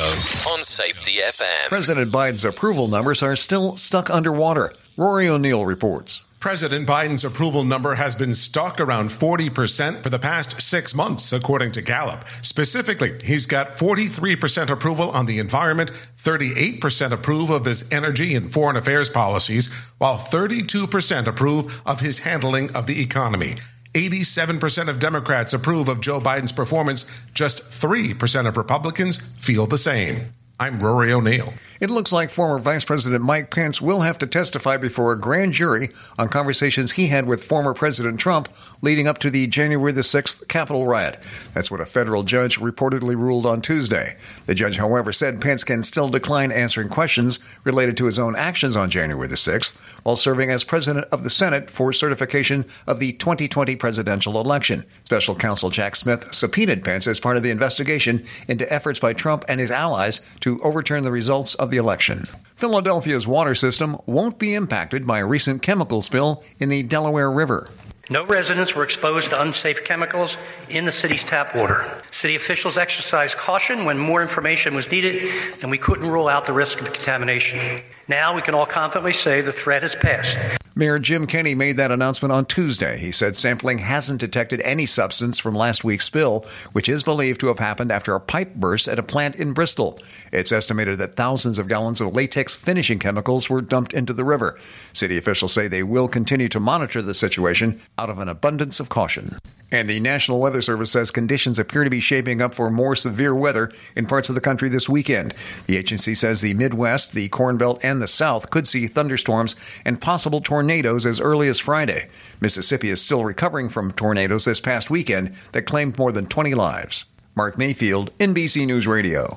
on 0.52 0.62
Safety 0.62 1.20
FM. 1.26 1.70
President 1.70 2.12
Biden's 2.12 2.44
approval 2.44 2.90
numbers 2.90 3.24
are 3.24 3.38
still 3.38 3.78
stuck 3.78 4.10
underwater. 4.10 4.74
Rory 4.98 5.30
O'Neill 5.30 5.66
reports. 5.66 6.33
President 6.44 6.86
Biden's 6.86 7.24
approval 7.24 7.64
number 7.64 7.96
has 7.96 8.16
been 8.16 8.36
stuck 8.36 8.82
around 8.82 9.12
40% 9.12 10.04
for 10.04 10.10
the 10.10 10.20
past 10.20 10.60
six 10.60 10.94
months, 10.94 11.32
according 11.32 11.72
to 11.72 11.82
Gallup. 11.82 12.26
Specifically, 12.42 13.14
he's 13.24 13.46
got 13.46 13.70
43% 13.70 14.70
approval 14.70 15.10
on 15.12 15.26
the 15.26 15.40
environment, 15.40 15.94
38% 16.18 17.14
approve 17.14 17.50
of 17.50 17.64
his 17.64 17.90
energy 17.94 18.36
and 18.36 18.52
foreign 18.52 18.76
affairs 18.76 19.10
policies, 19.10 19.74
while 20.00 20.18
32% 20.18 21.28
approve 21.28 21.82
of 21.86 22.02
his 22.02 22.20
handling 22.20 22.76
of 22.76 22.88
the 22.88 23.02
economy. 23.02 23.54
87% 23.94 24.90
of 24.90 25.00
Democrats 25.00 25.54
approve 25.54 25.88
of 25.88 26.02
Joe 26.02 26.20
Biden's 26.20 26.52
performance. 26.52 27.06
Just 27.34 27.64
3% 27.64 28.50
of 28.50 28.58
Republicans 28.58 29.16
feel 29.38 29.66
the 29.66 29.78
same. 29.78 30.34
I'm 30.60 30.80
Rory 30.80 31.12
O'Neill. 31.12 31.52
It 31.80 31.90
looks 31.90 32.12
like 32.14 32.30
former 32.30 32.60
Vice 32.60 32.86
President 32.86 33.24
Mike 33.24 33.50
Pence 33.50 33.82
will 33.82 34.02
have 34.02 34.20
to 34.20 34.28
testify 34.28 34.78
before 34.78 35.12
a 35.12 35.20
grand 35.20 35.52
jury 35.52 35.90
on 36.18 36.30
conversations 36.30 36.92
he 36.92 37.08
had 37.08 37.26
with 37.26 37.44
former 37.44 37.74
President 37.74 38.20
Trump 38.20 38.48
leading 38.82 39.08
up 39.08 39.18
to 39.18 39.30
the 39.30 39.48
January 39.48 39.92
the 39.92 40.02
6th 40.02 40.48
Capitol 40.48 40.86
riot. 40.86 41.20
That's 41.54 41.72
what 41.72 41.82
a 41.82 41.86
federal 41.86 42.24
judge 42.24 42.60
reportedly 42.60 43.18
ruled 43.18 43.46
on 43.46 43.62
Tuesday. 43.62 44.16
The 44.46 44.54
judge, 44.54 44.78
however, 44.78 45.12
said 45.12 45.42
Pence 45.42 45.64
can 45.64 45.84
still 45.84 46.08
decline 46.08 46.52
answering 46.52 46.88
questions 46.88 47.40
related 47.64 47.98
to 47.98 48.06
his 48.06 48.20
own 48.20 48.36
actions 48.36 48.78
on 48.78 48.90
January 48.90 49.28
the 49.28 49.36
6th 49.36 49.78
while 50.04 50.16
serving 50.16 50.52
as 50.52 50.64
president 50.64 51.08
of 51.12 51.24
the 51.24 51.30
Senate 51.30 51.70
for 51.70 51.92
certification 51.92 52.66
of 52.86 53.00
the 53.00 53.14
2020 53.14 53.76
presidential 53.76 54.40
election. 54.40 54.86
Special 55.04 55.36
counsel 55.36 55.70
Jack 55.70 55.96
Smith 55.96 56.34
subpoenaed 56.34 56.84
Pence 56.86 57.08
as 57.08 57.20
part 57.20 57.36
of 57.36 57.44
the 57.44 57.52
investigation 57.52 58.24
into 58.48 58.72
efforts 58.72 59.00
by 59.00 59.12
Trump 59.14 59.44
and 59.50 59.60
his 59.60 59.72
allies 59.72 60.22
to 60.44 60.62
overturn 60.62 61.04
the 61.04 61.12
results 61.12 61.56
of 61.56 61.70
the 61.70 61.78
election. 61.78 62.28
Philadelphia's 62.56 63.26
water 63.26 63.56
system 63.56 63.98
won't 64.06 64.38
be 64.38 64.54
impacted 64.54 65.08
by 65.08 65.20
a 65.20 65.26
recent 65.26 65.62
chemical 65.62 66.02
spill 66.02 66.44
in 66.60 66.68
the 66.68 66.84
Delaware 66.84 67.32
River. 67.32 67.70
No 68.10 68.26
residents 68.26 68.76
were 68.76 68.84
exposed 68.84 69.30
to 69.30 69.42
unsafe 69.42 69.86
chemicals 69.86 70.38
in 70.68 70.84
the 70.84 70.92
city's 70.92 71.24
tap 71.24 71.56
water. 71.56 71.90
City 72.12 72.36
officials 72.36 72.78
exercised 72.78 73.38
caution 73.38 73.86
when 73.86 73.98
more 73.98 74.22
information 74.22 74.76
was 74.76 74.92
needed, 74.92 75.32
and 75.62 75.72
we 75.72 75.78
couldn't 75.78 76.10
rule 76.10 76.28
out 76.28 76.44
the 76.44 76.52
risk 76.52 76.82
of 76.82 76.92
contamination. 76.92 77.80
Now 78.08 78.36
we 78.36 78.42
can 78.42 78.54
all 78.54 78.66
confidently 78.66 79.14
say 79.14 79.40
the 79.40 79.54
threat 79.54 79.82
has 79.82 79.96
passed. 79.96 80.38
Mayor 80.76 81.00
Jim 81.00 81.28
Kenney 81.28 81.56
made 81.56 81.78
that 81.78 81.92
announcement 81.92 82.32
on 82.32 82.46
Tuesday. 82.46 82.98
He 82.98 83.12
said 83.12 83.36
sampling 83.36 83.78
hasn't 83.78 84.20
detected 84.20 84.60
any 84.62 84.86
substance 84.86 85.38
from 85.38 85.56
last 85.56 85.84
week's 85.84 86.06
spill, 86.06 86.42
which 86.74 86.90
is 86.90 87.04
believed 87.04 87.40
to 87.42 87.48
have 87.48 87.60
happened 87.60 87.92
after 87.92 88.16
a 88.16 88.20
pipe 88.20 88.56
burst 88.56 88.88
at 88.88 89.00
a 89.00 89.04
plant 89.04 89.36
in 89.36 89.54
Bristol. 89.54 90.00
It's 90.32 90.52
estimated 90.52 90.98
that 90.98 91.16
thousands 91.16 91.60
of 91.60 91.68
gallons 91.68 92.02
of 92.02 92.16
latex 92.16 92.56
finishing 92.56 92.98
chemicals 93.00 93.50
were 93.50 93.62
dumped 93.62 93.94
into 93.94 94.14
the 94.14 94.24
river. 94.24 94.60
City 94.94 95.18
officials 95.18 95.54
say 95.54 95.68
they 95.68 95.84
will 95.84 96.08
continue 96.08 96.50
to 96.50 96.60
monitor 96.60 97.02
the 97.02 97.14
situation 97.14 97.80
out 97.98 98.10
of 98.10 98.20
an 98.20 98.28
abundance 98.28 98.80
of 98.80 98.90
caution. 98.90 99.38
And 99.74 99.90
the 99.90 100.00
National 100.00 100.40
Weather 100.40 100.62
Service 100.62 100.92
says 100.92 101.10
conditions 101.10 101.58
appear 101.58 101.84
to 101.84 101.90
be 101.90 102.00
shaping 102.00 102.44
up 102.44 102.54
for 102.54 102.70
more 102.70 102.96
severe 102.96 103.34
weather 103.34 103.72
in 103.96 104.06
parts 104.06 104.30
of 104.30 104.36
the 104.36 104.42
country 104.42 104.70
this 104.70 104.88
weekend. 104.88 105.32
The 105.66 105.78
agency 105.78 106.14
says 106.14 106.42
the 106.42 106.54
Midwest, 106.54 107.14
the 107.14 107.28
Corn 107.30 107.58
Belt, 107.58 107.80
and 107.82 108.00
the 108.00 108.08
South 108.08 108.52
could 108.52 108.68
see 108.68 108.86
thunderstorms 108.86 109.56
and 109.84 110.00
possible 110.00 110.42
tornadoes 110.42 111.08
as 111.08 111.20
early 111.20 111.48
as 111.48 111.60
Friday. 111.60 112.08
Mississippi 112.40 112.92
is 112.92 113.02
still 113.02 113.26
recovering 113.26 113.68
from 113.68 113.92
tornadoes 113.92 114.46
this 114.46 114.60
past 114.60 114.92
weekend 114.92 115.34
that 115.54 115.64
claimed 115.64 115.98
more 115.98 116.12
than 116.12 116.28
20 116.28 116.54
lives. 116.54 117.06
Mark 117.36 117.58
Mayfield, 117.58 118.16
NBC 118.20 118.68
News 118.68 118.86
Radio. 118.86 119.36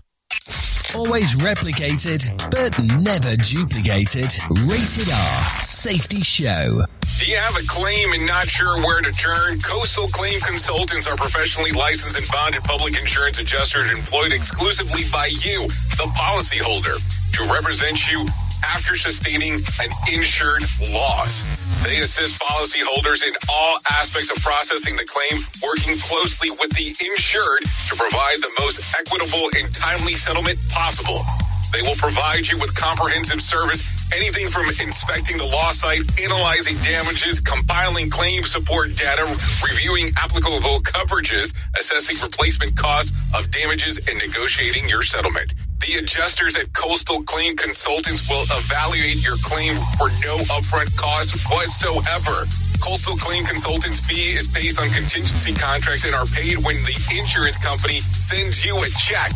Always 0.95 1.35
replicated, 1.37 2.29
but 2.51 2.79
never 3.03 3.37
duplicated. 3.37 4.33
Rated 4.51 5.11
R 5.11 5.56
Safety 5.87 6.19
Show. 6.19 6.83
Do 7.23 7.31
you 7.31 7.39
have 7.39 7.55
a 7.55 7.63
claim 7.71 8.11
and 8.11 8.27
not 8.27 8.51
sure 8.51 8.75
where 8.83 9.07
to 9.07 9.13
turn? 9.15 9.63
Coastal 9.63 10.11
Claim 10.11 10.35
Consultants 10.43 11.07
are 11.07 11.15
professionally 11.15 11.71
licensed 11.79 12.19
and 12.19 12.27
bonded 12.27 12.67
public 12.67 12.99
insurance 12.99 13.39
adjusters 13.39 13.87
employed 13.95 14.35
exclusively 14.35 15.07
by 15.15 15.31
you, 15.47 15.71
the 15.95 16.11
policyholder, 16.19 16.99
to 17.39 17.41
represent 17.55 18.11
you 18.11 18.27
after 18.67 18.99
sustaining 18.99 19.63
an 19.79 19.91
insured 20.11 20.67
loss. 20.91 21.47
They 21.87 22.03
assist 22.03 22.43
policyholders 22.43 23.23
in 23.23 23.39
all 23.47 23.79
aspects 23.95 24.35
of 24.35 24.43
processing 24.43 24.99
the 24.99 25.07
claim, 25.07 25.39
working 25.63 25.95
closely 26.03 26.51
with 26.51 26.75
the 26.75 26.91
insured 26.99 27.63
to 27.63 27.95
provide 27.95 28.43
the 28.43 28.51
most 28.59 28.83
equitable 28.99 29.47
and 29.55 29.71
timely 29.71 30.19
settlement 30.19 30.59
possible. 30.67 31.23
They 31.71 31.83
will 31.83 31.95
provide 31.95 32.51
you 32.51 32.59
with 32.59 32.75
comprehensive 32.75 33.41
service, 33.41 33.87
anything 34.15 34.49
from 34.49 34.67
inspecting 34.83 35.37
the 35.37 35.47
loss 35.47 35.81
site, 35.81 36.03
analyzing 36.23 36.77
damages, 36.83 37.41
compiling 37.41 38.11
claim 38.11 38.43
support 38.45 38.95
data, 38.95 39.25
reviewing 39.65 40.11
applicable 40.19 40.81
coverages, 40.85 41.55
assessing 41.79 42.17
replacement 42.23 42.77
costs 42.77 43.33
of 43.35 43.51
damages, 43.51 43.99
and 44.09 44.19
negotiating 44.19 44.89
your 44.89 45.03
settlement. 45.03 45.55
The 45.81 46.03
adjusters 46.03 46.57
at 46.57 46.73
Coastal 46.73 47.23
Claim 47.23 47.57
Consultants 47.57 48.29
will 48.29 48.43
evaluate 48.49 49.23
your 49.23 49.37
claim 49.45 49.75
for 50.01 50.09
no 50.25 50.35
upfront 50.57 50.91
cost 50.97 51.37
whatsoever. 51.53 52.49
Coastal 52.81 53.17
Claim 53.17 53.45
Consultants 53.45 54.01
fee 54.01 54.35
is 54.35 54.47
based 54.47 54.81
on 54.81 54.89
contingency 54.91 55.55
contracts 55.55 56.05
and 56.05 56.15
are 56.15 56.27
paid 56.27 56.59
when 56.65 56.77
the 56.89 56.97
insurance 57.15 57.57
company 57.57 58.01
sends 58.19 58.65
you 58.65 58.75
a 58.77 58.89
check 58.99 59.33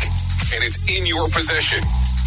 and 0.54 0.64
it's 0.64 0.78
in 0.90 1.06
your 1.06 1.28
possession. 1.28 1.78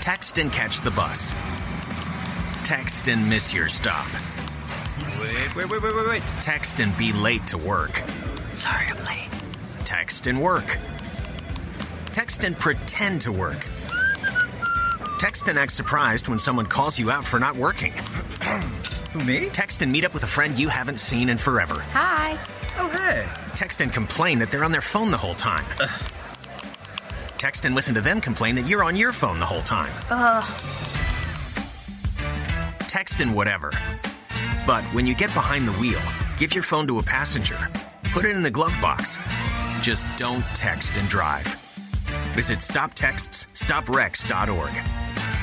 Text 0.00 0.38
and 0.38 0.52
catch 0.52 0.80
the 0.80 0.90
bus. 0.90 1.34
Text 2.64 3.08
and 3.08 3.28
miss 3.28 3.52
your 3.52 3.68
stop. 3.68 4.06
Wait, 5.20 5.56
wait, 5.56 5.70
wait, 5.70 5.82
wait, 5.82 5.94
wait, 5.94 6.08
wait. 6.08 6.22
Text 6.40 6.80
and 6.80 6.96
be 6.96 7.12
late 7.12 7.46
to 7.48 7.58
work. 7.58 7.96
Sorry, 8.52 8.86
I'm 8.86 9.04
late. 9.04 9.28
Text 9.84 10.26
and 10.26 10.40
work. 10.40 10.78
Text 12.12 12.44
and 12.44 12.58
pretend 12.58 13.20
to 13.22 13.32
work. 13.32 13.66
Text 15.18 15.48
and 15.48 15.58
act 15.58 15.72
surprised 15.72 16.28
when 16.28 16.38
someone 16.38 16.66
calls 16.66 16.98
you 16.98 17.10
out 17.10 17.24
for 17.26 17.38
not 17.38 17.56
working. 17.56 17.92
Who, 19.12 19.24
me? 19.24 19.48
Text 19.50 19.82
and 19.82 19.90
meet 19.90 20.04
up 20.04 20.14
with 20.14 20.22
a 20.24 20.28
friend 20.28 20.58
you 20.58 20.68
haven't 20.68 20.98
seen 21.00 21.28
in 21.28 21.38
forever. 21.38 21.80
Hi. 21.92 22.38
Oh, 22.78 22.88
hey. 22.88 23.26
Text 23.54 23.80
and 23.80 23.92
complain 23.92 24.38
that 24.38 24.50
they're 24.50 24.64
on 24.64 24.72
their 24.72 24.80
phone 24.80 25.10
the 25.10 25.16
whole 25.16 25.34
time. 25.34 25.64
Text 27.38 27.64
and 27.64 27.74
listen 27.74 27.94
to 27.94 28.00
them 28.00 28.20
complain 28.20 28.56
that 28.56 28.66
you're 28.66 28.82
on 28.82 28.96
your 28.96 29.12
phone 29.12 29.38
the 29.38 29.46
whole 29.46 29.62
time. 29.62 29.92
Ugh. 30.10 30.44
Text 32.80 33.20
and 33.20 33.32
whatever. 33.32 33.70
But 34.66 34.84
when 34.86 35.06
you 35.06 35.14
get 35.14 35.32
behind 35.34 35.68
the 35.68 35.72
wheel, 35.74 36.00
give 36.36 36.52
your 36.52 36.64
phone 36.64 36.88
to 36.88 36.98
a 36.98 37.02
passenger. 37.02 37.56
Put 38.12 38.24
it 38.24 38.34
in 38.34 38.42
the 38.42 38.50
glove 38.50 38.76
box. 38.82 39.20
Just 39.80 40.08
don't 40.16 40.42
text 40.54 40.96
and 40.96 41.08
drive. 41.08 41.46
Visit 42.34 42.58
stoptextsstopwrecks.org. 42.58 44.72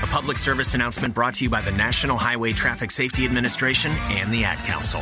A 0.03 0.07
public 0.07 0.37
service 0.37 0.75
announcement 0.75 1.13
brought 1.13 1.35
to 1.35 1.45
you 1.45 1.49
by 1.49 1.61
the 1.61 1.71
National 1.71 2.17
Highway 2.17 2.51
Traffic 2.51 2.91
Safety 2.91 3.23
Administration 3.23 3.93
and 4.09 4.33
the 4.33 4.43
Ad 4.43 4.57
Council. 4.65 5.01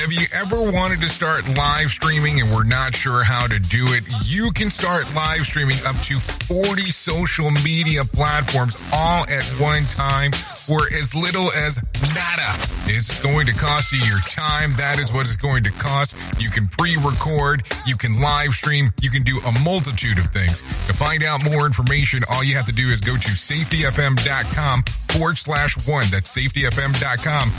Have 0.00 0.12
you 0.12 0.24
ever 0.32 0.72
wanted 0.72 1.02
to 1.02 1.10
start 1.10 1.46
live 1.58 1.90
streaming 1.90 2.40
and 2.40 2.50
were 2.50 2.64
not 2.64 2.96
sure 2.96 3.22
how 3.22 3.46
to 3.46 3.58
do 3.58 3.84
it? 3.92 4.02
You 4.32 4.50
can 4.54 4.70
start 4.70 5.04
live 5.14 5.29
streaming 5.38 5.78
up 5.86 5.96
to 6.10 6.18
40 6.18 6.82
social 6.90 7.50
media 7.62 8.02
platforms 8.04 8.76
all 8.92 9.22
at 9.22 9.46
one 9.62 9.84
time 9.84 10.32
for 10.66 10.82
as 10.98 11.14
little 11.14 11.50
as 11.52 11.82
nada. 12.14 12.50
It's 12.90 13.20
going 13.20 13.46
to 13.46 13.54
cost 13.54 13.92
you 13.92 13.98
your 14.06 14.20
time. 14.20 14.72
That 14.78 14.98
is 14.98 15.12
what 15.12 15.22
it's 15.22 15.36
going 15.36 15.64
to 15.64 15.72
cost. 15.72 16.16
You 16.42 16.50
can 16.50 16.66
pre-record, 16.68 17.62
you 17.86 17.96
can 17.96 18.20
live 18.20 18.52
stream, 18.52 18.86
you 19.00 19.10
can 19.10 19.22
do 19.22 19.38
a 19.46 19.52
multitude 19.62 20.18
of 20.18 20.26
things. 20.26 20.62
To 20.86 20.92
find 20.92 21.22
out 21.22 21.44
more 21.44 21.66
information, 21.66 22.22
all 22.30 22.44
you 22.44 22.56
have 22.56 22.66
to 22.66 22.74
do 22.74 22.90
is 22.90 23.00
go 23.00 23.14
to 23.14 23.30
safetyfm.com 23.30 24.82
forward 25.08 25.36
slash 25.38 25.76
one. 25.86 26.06
That's 26.10 26.36
safetyfm.com 26.36 27.50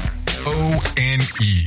O-N-E. 0.43 1.65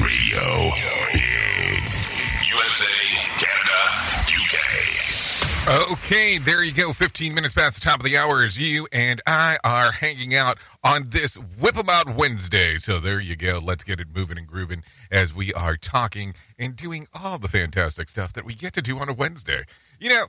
Radio. 0.00 0.81
Okay, 5.72 6.36
there 6.36 6.62
you 6.62 6.70
go. 6.70 6.92
15 6.92 7.34
minutes 7.34 7.54
past 7.54 7.80
the 7.80 7.88
top 7.88 8.00
of 8.00 8.04
the 8.04 8.18
hour 8.18 8.42
as 8.42 8.58
you 8.58 8.86
and 8.92 9.22
I 9.26 9.56
are 9.64 9.90
hanging 9.90 10.34
out 10.34 10.58
on 10.84 11.08
this 11.08 11.38
Whip 11.38 11.78
'em 11.78 11.88
Out 11.88 12.14
Wednesday. 12.14 12.76
So 12.76 13.00
there 13.00 13.18
you 13.20 13.36
go. 13.36 13.58
Let's 13.58 13.82
get 13.82 13.98
it 13.98 14.08
moving 14.14 14.36
and 14.36 14.46
grooving 14.46 14.84
as 15.10 15.32
we 15.32 15.50
are 15.54 15.78
talking 15.78 16.34
and 16.58 16.76
doing 16.76 17.06
all 17.14 17.38
the 17.38 17.48
fantastic 17.48 18.10
stuff 18.10 18.34
that 18.34 18.44
we 18.44 18.54
get 18.54 18.74
to 18.74 18.82
do 18.82 18.98
on 18.98 19.08
a 19.08 19.14
Wednesday. 19.14 19.64
You 19.98 20.10
know, 20.10 20.26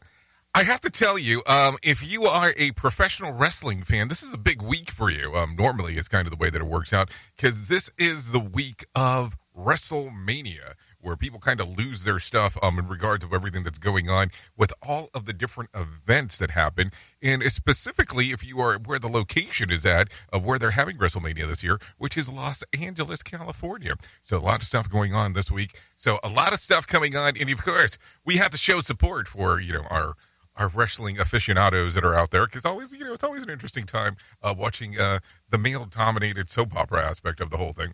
I 0.56 0.64
have 0.64 0.80
to 0.80 0.90
tell 0.90 1.20
you, 1.20 1.44
um, 1.46 1.76
if 1.84 2.10
you 2.10 2.24
are 2.24 2.54
a 2.58 2.72
professional 2.72 3.34
wrestling 3.34 3.84
fan, 3.84 4.08
this 4.08 4.24
is 4.24 4.34
a 4.34 4.38
big 4.38 4.62
week 4.62 4.92
for 4.92 5.10
you. 5.10 5.36
Um, 5.36 5.58
normally, 5.58 5.96
it's 5.96 6.08
kind 6.08 6.26
of 6.26 6.32
the 6.32 6.38
way 6.38 6.52
that 6.52 6.62
it 6.62 6.68
works 6.68 6.94
out 6.94 7.10
because 7.36 7.68
this 7.68 7.92
is 7.98 8.32
the 8.32 8.40
week 8.40 8.86
of 8.96 9.36
WrestleMania, 9.58 10.76
where 11.04 11.16
people 11.16 11.40
kind 11.40 11.60
of 11.60 11.78
lose 11.78 12.04
their 12.04 12.20
stuff 12.20 12.58
um, 12.64 12.80
in 12.80 12.88
regards 12.88 13.24
of 13.24 13.34
everything 13.34 13.64
that's 13.64 13.80
going 13.80 14.10
on 14.10 14.30
with 14.58 14.74
all 14.88 15.10
of 15.14 15.26
the 15.26 15.34
different 15.34 15.70
events 15.76 16.38
that 16.38 16.52
happen, 16.52 16.92
and 17.22 17.44
specifically 17.44 18.26
if 18.26 18.46
you 18.46 18.60
are 18.60 18.78
where 18.80 19.00
the 19.00 19.08
location 19.08 19.70
is 19.70 19.86
at 19.86 20.10
of 20.32 20.46
where 20.46 20.58
they're 20.58 20.72
having 20.72 20.98
WrestleMania 20.98 21.48
this 21.48 21.64
year, 21.64 21.80
which 21.98 22.18
is 22.18 22.30
Los 22.30 22.64
Angeles, 22.80 23.22
California. 23.24 23.96
So 24.22 24.38
a 24.38 24.40
lot 24.40 24.62
of 24.62 24.64
stuff 24.64 24.90
going 24.90 25.14
on 25.14 25.34
this 25.34 25.52
week. 25.52 25.78
So 25.96 26.20
a 26.24 26.30
lot 26.30 26.54
of 26.54 26.60
stuff 26.60 26.88
coming 26.88 27.16
on, 27.16 27.34
and 27.40 27.50
of 27.52 27.64
course 27.64 27.98
we 28.26 28.38
have 28.38 28.52
to 28.52 28.58
show 28.58 28.80
support 28.80 29.28
for 29.28 29.60
you 29.60 29.74
know 29.74 29.84
our 29.90 30.14
our 30.56 30.68
wrestling 30.68 31.20
aficionados 31.20 31.96
that 31.96 32.04
are 32.04 32.14
out 32.14 32.32
there 32.32 32.46
because 32.46 32.66
always 32.66 32.94
you 32.94 33.04
know 33.04 33.14
it's 33.14 33.24
always 33.24 33.44
an 33.44 33.50
interesting 33.50 33.86
time 33.86 34.16
uh, 34.42 34.54
watching 34.56 35.00
uh, 35.00 35.20
the 35.50 35.58
male 35.58 35.86
dominated 35.86 36.50
soap 36.50 36.76
opera 36.76 37.04
aspect 37.04 37.42
of 37.42 37.50
the 37.50 37.58
whole 37.58 37.74
thing 37.74 37.94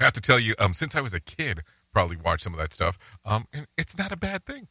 i 0.00 0.04
have 0.04 0.12
to 0.12 0.20
tell 0.20 0.38
you 0.38 0.54
um, 0.58 0.72
since 0.72 0.94
i 0.94 1.00
was 1.00 1.14
a 1.14 1.20
kid 1.20 1.60
probably 1.96 2.18
watched 2.22 2.42
some 2.42 2.52
of 2.52 2.60
that 2.60 2.74
stuff 2.74 2.98
um, 3.24 3.46
and 3.54 3.66
it's 3.78 3.96
not 3.96 4.12
a 4.12 4.16
bad 4.18 4.44
thing 4.44 4.68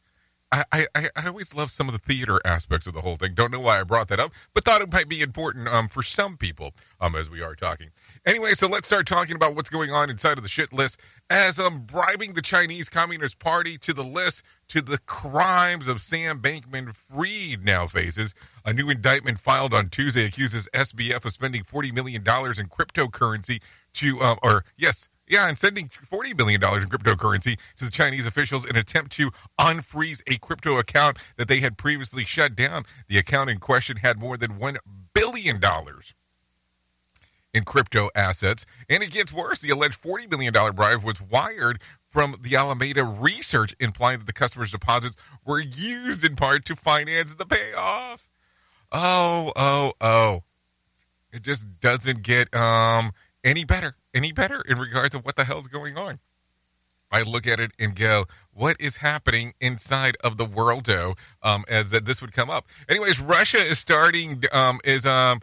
I, 0.52 0.86
I, 0.94 1.08
I 1.16 1.26
always 1.26 1.54
love 1.54 1.70
some 1.70 1.88
of 1.88 1.92
the 1.92 1.98
theater 1.98 2.40
aspects 2.44 2.86
of 2.86 2.94
the 2.94 3.00
whole 3.00 3.16
thing. 3.16 3.34
Don't 3.34 3.50
know 3.50 3.60
why 3.60 3.80
I 3.80 3.82
brought 3.82 4.08
that 4.08 4.20
up, 4.20 4.32
but 4.54 4.64
thought 4.64 4.80
it 4.80 4.92
might 4.92 5.08
be 5.08 5.20
important 5.20 5.66
um, 5.66 5.88
for 5.88 6.02
some 6.02 6.36
people 6.36 6.72
um, 7.00 7.16
as 7.16 7.28
we 7.28 7.42
are 7.42 7.54
talking. 7.56 7.88
Anyway, 8.24 8.52
so 8.52 8.68
let's 8.68 8.86
start 8.86 9.06
talking 9.06 9.34
about 9.34 9.56
what's 9.56 9.70
going 9.70 9.90
on 9.90 10.08
inside 10.08 10.36
of 10.36 10.42
the 10.42 10.48
shit 10.48 10.72
list 10.72 11.00
as 11.30 11.58
um, 11.58 11.80
bribing 11.80 12.34
the 12.34 12.42
Chinese 12.42 12.88
Communist 12.88 13.40
Party 13.40 13.76
to 13.78 13.92
the 13.92 14.04
list 14.04 14.44
to 14.68 14.80
the 14.80 14.98
crimes 15.06 15.88
of 15.88 16.00
Sam 16.00 16.40
Bankman 16.40 16.94
Fried 16.94 17.64
now 17.64 17.88
faces. 17.88 18.32
A 18.64 18.72
new 18.72 18.88
indictment 18.88 19.38
filed 19.38 19.74
on 19.74 19.88
Tuesday 19.88 20.26
accuses 20.26 20.68
SBF 20.72 21.24
of 21.24 21.32
spending 21.32 21.62
$40 21.62 21.92
million 21.92 22.22
in 22.22 22.68
cryptocurrency 22.68 23.60
to, 23.94 24.20
um, 24.20 24.38
or 24.42 24.64
yes, 24.76 25.08
yeah, 25.28 25.48
and 25.48 25.58
sending 25.58 25.88
$40 25.88 26.36
million 26.38 26.62
in 26.62 26.88
cryptocurrency 26.88 27.58
to 27.76 27.84
the 27.84 27.90
Chinese 27.90 28.26
officials 28.26 28.64
in 28.64 28.70
an 28.70 28.80
attempt 28.80 29.12
to 29.12 29.30
unfreeze 29.60 30.22
a 30.26 30.38
crypto 30.38 30.78
account 30.78 31.18
that 31.36 31.48
they 31.48 31.60
had 31.60 31.76
previously 31.76 32.24
shut 32.24 32.54
down. 32.54 32.84
The 33.08 33.18
account 33.18 33.50
in 33.50 33.58
question 33.58 33.98
had 33.98 34.18
more 34.18 34.36
than 34.36 34.52
$1 34.52 34.76
billion 35.14 35.60
in 37.52 37.64
crypto 37.64 38.08
assets. 38.14 38.66
And 38.88 39.02
it 39.02 39.10
gets 39.10 39.32
worse. 39.32 39.60
The 39.60 39.70
alleged 39.70 40.00
$40 40.00 40.30
million 40.30 40.52
bribe 40.74 41.02
was 41.02 41.20
wired 41.20 41.80
from 42.08 42.36
the 42.40 42.56
Alameda 42.56 43.04
research, 43.04 43.74
implying 43.80 44.18
that 44.18 44.26
the 44.26 44.32
customer's 44.32 44.72
deposits 44.72 45.16
were 45.44 45.60
used 45.60 46.24
in 46.24 46.36
part 46.36 46.64
to 46.66 46.76
finance 46.76 47.34
the 47.34 47.46
payoff. 47.46 48.28
Oh, 48.92 49.52
oh, 49.56 49.92
oh. 50.00 50.40
It 51.32 51.42
just 51.42 51.80
doesn't 51.80 52.22
get 52.22 52.54
um 52.54 53.12
any 53.46 53.64
better, 53.64 53.96
any 54.12 54.32
better 54.32 54.60
in 54.68 54.78
regards 54.78 55.10
to 55.10 55.18
what 55.18 55.36
the 55.36 55.44
hell's 55.44 55.68
going 55.68 55.96
on. 55.96 56.18
I 57.12 57.22
look 57.22 57.46
at 57.46 57.60
it 57.60 57.70
and 57.78 57.94
go, 57.94 58.24
what 58.52 58.76
is 58.80 58.96
happening 58.96 59.54
inside 59.60 60.16
of 60.24 60.36
the 60.36 60.44
worldo 60.44 61.16
um, 61.42 61.64
as 61.68 61.90
that 61.90 62.04
this 62.04 62.20
would 62.20 62.32
come 62.32 62.50
up. 62.50 62.66
Anyways, 62.88 63.20
Russia 63.20 63.58
is 63.58 63.78
starting 63.78 64.42
um, 64.52 64.80
is 64.84 65.06
um, 65.06 65.40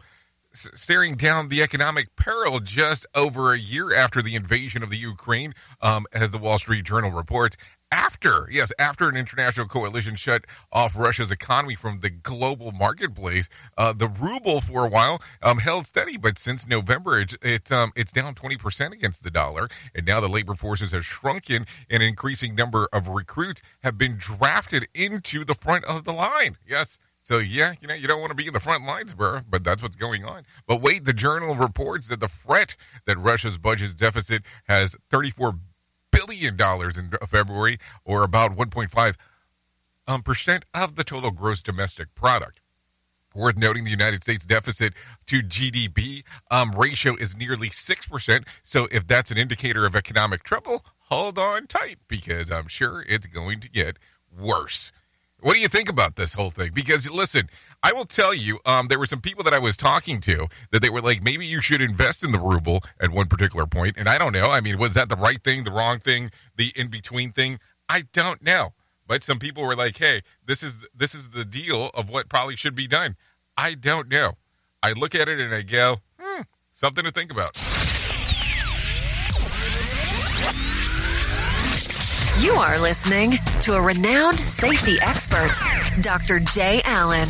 staring 0.52 1.14
down 1.14 1.48
the 1.48 1.62
economic 1.62 2.14
peril 2.16 2.60
just 2.60 3.06
over 3.14 3.52
a 3.52 3.58
year 3.58 3.94
after 3.94 4.22
the 4.22 4.34
invasion 4.34 4.82
of 4.82 4.90
the 4.90 4.96
Ukraine, 4.96 5.54
um, 5.80 6.06
as 6.12 6.30
the 6.30 6.38
Wall 6.38 6.58
Street 6.58 6.84
Journal 6.84 7.10
reports. 7.10 7.56
After, 7.94 8.48
yes, 8.50 8.72
after 8.76 9.08
an 9.08 9.16
international 9.16 9.68
coalition 9.68 10.16
shut 10.16 10.46
off 10.72 10.96
Russia's 10.96 11.30
economy 11.30 11.76
from 11.76 12.00
the 12.00 12.10
global 12.10 12.72
marketplace, 12.72 13.48
uh, 13.78 13.92
the 13.92 14.08
ruble 14.08 14.60
for 14.60 14.84
a 14.84 14.88
while 14.88 15.22
um, 15.44 15.58
held 15.58 15.86
steady, 15.86 16.16
but 16.16 16.36
since 16.36 16.66
November, 16.66 17.20
it, 17.20 17.36
it 17.40 17.70
um, 17.70 17.92
it's 17.94 18.10
down 18.10 18.34
20% 18.34 18.90
against 18.90 19.22
the 19.22 19.30
dollar. 19.30 19.68
And 19.94 20.04
now 20.04 20.18
the 20.18 20.26
labor 20.26 20.56
forces 20.56 20.90
have 20.90 21.04
shrunken, 21.04 21.66
and 21.88 22.02
an 22.02 22.08
increasing 22.08 22.56
number 22.56 22.88
of 22.92 23.06
recruits 23.06 23.62
have 23.84 23.96
been 23.96 24.16
drafted 24.18 24.88
into 24.92 25.44
the 25.44 25.54
front 25.54 25.84
of 25.84 26.02
the 26.02 26.12
line. 26.12 26.56
Yes, 26.66 26.98
so 27.22 27.38
yeah, 27.38 27.74
you 27.80 27.86
know, 27.86 27.94
you 27.94 28.08
don't 28.08 28.20
want 28.20 28.30
to 28.30 28.36
be 28.36 28.48
in 28.48 28.52
the 28.52 28.58
front 28.58 28.84
lines, 28.84 29.14
bro, 29.14 29.38
but 29.48 29.62
that's 29.62 29.84
what's 29.84 29.94
going 29.94 30.24
on. 30.24 30.42
But 30.66 30.82
wait, 30.82 31.04
the 31.04 31.12
journal 31.12 31.54
reports 31.54 32.08
that 32.08 32.18
the 32.18 32.26
threat 32.26 32.74
that 33.06 33.18
Russia's 33.18 33.56
budget 33.56 33.96
deficit 33.96 34.42
has 34.66 34.96
34 35.10 35.54
billion 36.14 36.56
dollars 36.56 36.96
in 36.96 37.10
February, 37.26 37.78
or 38.04 38.22
about 38.22 38.56
1.5 38.56 39.16
um, 40.06 40.22
percent 40.22 40.64
of 40.74 40.96
the 40.96 41.04
total 41.04 41.30
gross 41.30 41.62
domestic 41.62 42.14
product. 42.14 42.60
Worth 43.34 43.58
noting, 43.58 43.82
the 43.82 43.90
United 43.90 44.22
States 44.22 44.46
deficit 44.46 44.92
to 45.26 45.42
GDP 45.42 46.22
um, 46.52 46.70
ratio 46.70 47.16
is 47.16 47.36
nearly 47.36 47.68
6%. 47.68 48.46
So, 48.62 48.86
if 48.92 49.08
that's 49.08 49.32
an 49.32 49.38
indicator 49.38 49.84
of 49.86 49.96
economic 49.96 50.44
trouble, 50.44 50.84
hold 51.08 51.36
on 51.36 51.66
tight 51.66 51.98
because 52.06 52.52
I'm 52.52 52.68
sure 52.68 53.04
it's 53.08 53.26
going 53.26 53.58
to 53.60 53.68
get 53.68 53.98
worse. 54.30 54.92
What 55.44 55.52
do 55.52 55.60
you 55.60 55.68
think 55.68 55.90
about 55.90 56.16
this 56.16 56.32
whole 56.32 56.48
thing? 56.48 56.70
Because 56.72 57.10
listen, 57.10 57.50
I 57.82 57.92
will 57.92 58.06
tell 58.06 58.34
you, 58.34 58.60
um, 58.64 58.88
there 58.88 58.98
were 58.98 59.04
some 59.04 59.20
people 59.20 59.44
that 59.44 59.52
I 59.52 59.58
was 59.58 59.76
talking 59.76 60.18
to 60.22 60.46
that 60.70 60.80
they 60.80 60.88
were 60.88 61.02
like, 61.02 61.22
maybe 61.22 61.44
you 61.44 61.60
should 61.60 61.82
invest 61.82 62.24
in 62.24 62.32
the 62.32 62.38
ruble 62.38 62.80
at 62.98 63.10
one 63.10 63.26
particular 63.26 63.66
point, 63.66 63.98
and 63.98 64.08
I 64.08 64.16
don't 64.16 64.32
know. 64.32 64.46
I 64.46 64.62
mean, 64.62 64.78
was 64.78 64.94
that 64.94 65.10
the 65.10 65.16
right 65.16 65.38
thing, 65.44 65.64
the 65.64 65.70
wrong 65.70 65.98
thing, 65.98 66.30
the 66.56 66.72
in 66.74 66.88
between 66.88 67.30
thing? 67.30 67.58
I 67.90 68.04
don't 68.14 68.42
know. 68.42 68.70
But 69.06 69.22
some 69.22 69.38
people 69.38 69.62
were 69.64 69.76
like, 69.76 69.98
hey, 69.98 70.22
this 70.46 70.62
is 70.62 70.88
this 70.96 71.14
is 71.14 71.28
the 71.28 71.44
deal 71.44 71.90
of 71.92 72.08
what 72.08 72.30
probably 72.30 72.56
should 72.56 72.74
be 72.74 72.86
done. 72.86 73.14
I 73.54 73.74
don't 73.74 74.08
know. 74.08 74.38
I 74.82 74.92
look 74.92 75.14
at 75.14 75.28
it 75.28 75.40
and 75.40 75.54
I 75.54 75.60
go, 75.60 75.96
hmm, 76.18 76.40
something 76.70 77.04
to 77.04 77.10
think 77.10 77.30
about. 77.30 77.83
You 82.40 82.52
are 82.54 82.80
listening 82.80 83.32
to 83.60 83.74
a 83.74 83.80
renowned 83.80 84.40
safety 84.40 84.96
expert, 85.00 85.52
Dr. 86.00 86.40
Jay 86.40 86.82
Allen, 86.84 87.28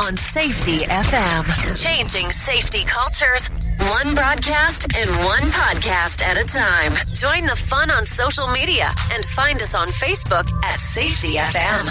on 0.00 0.16
Safety 0.16 0.78
FM. 0.78 1.44
Changing 1.80 2.30
safety 2.30 2.82
cultures, 2.86 3.48
one 3.78 4.14
broadcast 4.14 4.84
and 4.96 5.10
one 5.26 5.42
podcast 5.52 6.22
at 6.22 6.40
a 6.40 6.46
time. 6.46 6.92
Join 7.12 7.42
the 7.46 7.54
fun 7.54 7.90
on 7.90 8.04
social 8.04 8.46
media 8.48 8.86
and 9.12 9.22
find 9.26 9.60
us 9.60 9.74
on 9.74 9.88
Facebook 9.88 10.50
at 10.64 10.80
Safety 10.80 11.34
FM. 11.34 11.86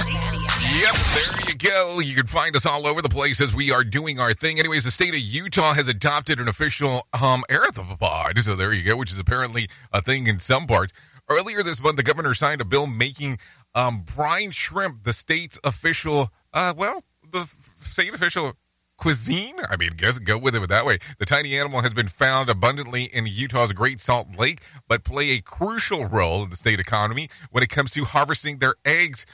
Yep, 0.82 0.96
there 1.14 1.50
you 1.50 1.56
go. 1.58 2.00
You 2.00 2.16
can 2.16 2.26
find 2.28 2.56
us 2.56 2.66
all 2.66 2.88
over 2.88 3.04
the 3.04 3.10
place 3.10 3.42
as 3.42 3.54
we 3.56 3.72
are 3.72 3.84
doing 3.84 4.20
our 4.20 4.34
thing. 4.34 4.58
Anyways, 4.58 4.86
the 4.86 4.92
state 4.92 5.14
of 5.14 5.20
Utah 5.20 5.76
has 5.76 5.88
adopted 5.88 6.40
an 6.40 6.48
official 6.48 7.06
um, 7.22 7.44
arthropod. 7.50 8.40
So 8.40 8.56
there 8.56 8.74
you 8.74 8.84
go, 8.84 8.98
which 8.98 9.12
is 9.12 9.20
apparently 9.20 9.68
a 9.94 10.02
thing 10.02 10.26
in 10.26 10.40
some 10.40 10.66
parts. 10.66 10.92
Earlier 11.30 11.64
this 11.64 11.82
month, 11.82 11.98
the 11.98 12.04
governor 12.04 12.34
signed 12.34 12.62
a 12.62 12.66
bill 12.66 12.86
making 12.86 13.40
um, 13.74 14.02
brine 14.02 14.52
shrimp 14.52 15.04
the 15.04 15.14
state's 15.14 15.60
official, 15.64 16.30
uh, 16.54 16.74
well, 16.78 17.04
the 17.32 17.50
state 17.78 18.14
official 18.14 18.54
cuisine. 18.98 19.56
I 19.70 19.76
mean, 19.76 19.92
guess 19.98 20.20
go 20.20 20.38
with 20.38 20.56
it 20.56 20.70
that 20.70 20.86
way. 20.86 21.00
The 21.18 21.26
tiny 21.26 21.58
animal 21.58 21.82
has 21.82 21.94
been 21.94 22.08
found 22.08 22.50
abundantly 22.50 23.06
in 23.06 23.26
Utah's 23.26 23.74
Great 23.74 24.00
Salt 24.00 24.38
Lake, 24.38 24.62
but 24.88 25.04
play 25.04 25.32
a 25.32 25.42
crucial 25.42 26.06
role 26.06 26.44
in 26.44 26.50
the 26.50 26.56
state 26.56 26.80
economy 26.80 27.28
when 27.52 27.64
it 27.64 27.70
comes 27.70 27.92
to 27.92 28.06
harvesting 28.06 28.60
their 28.60 28.76
eggs, 28.86 29.26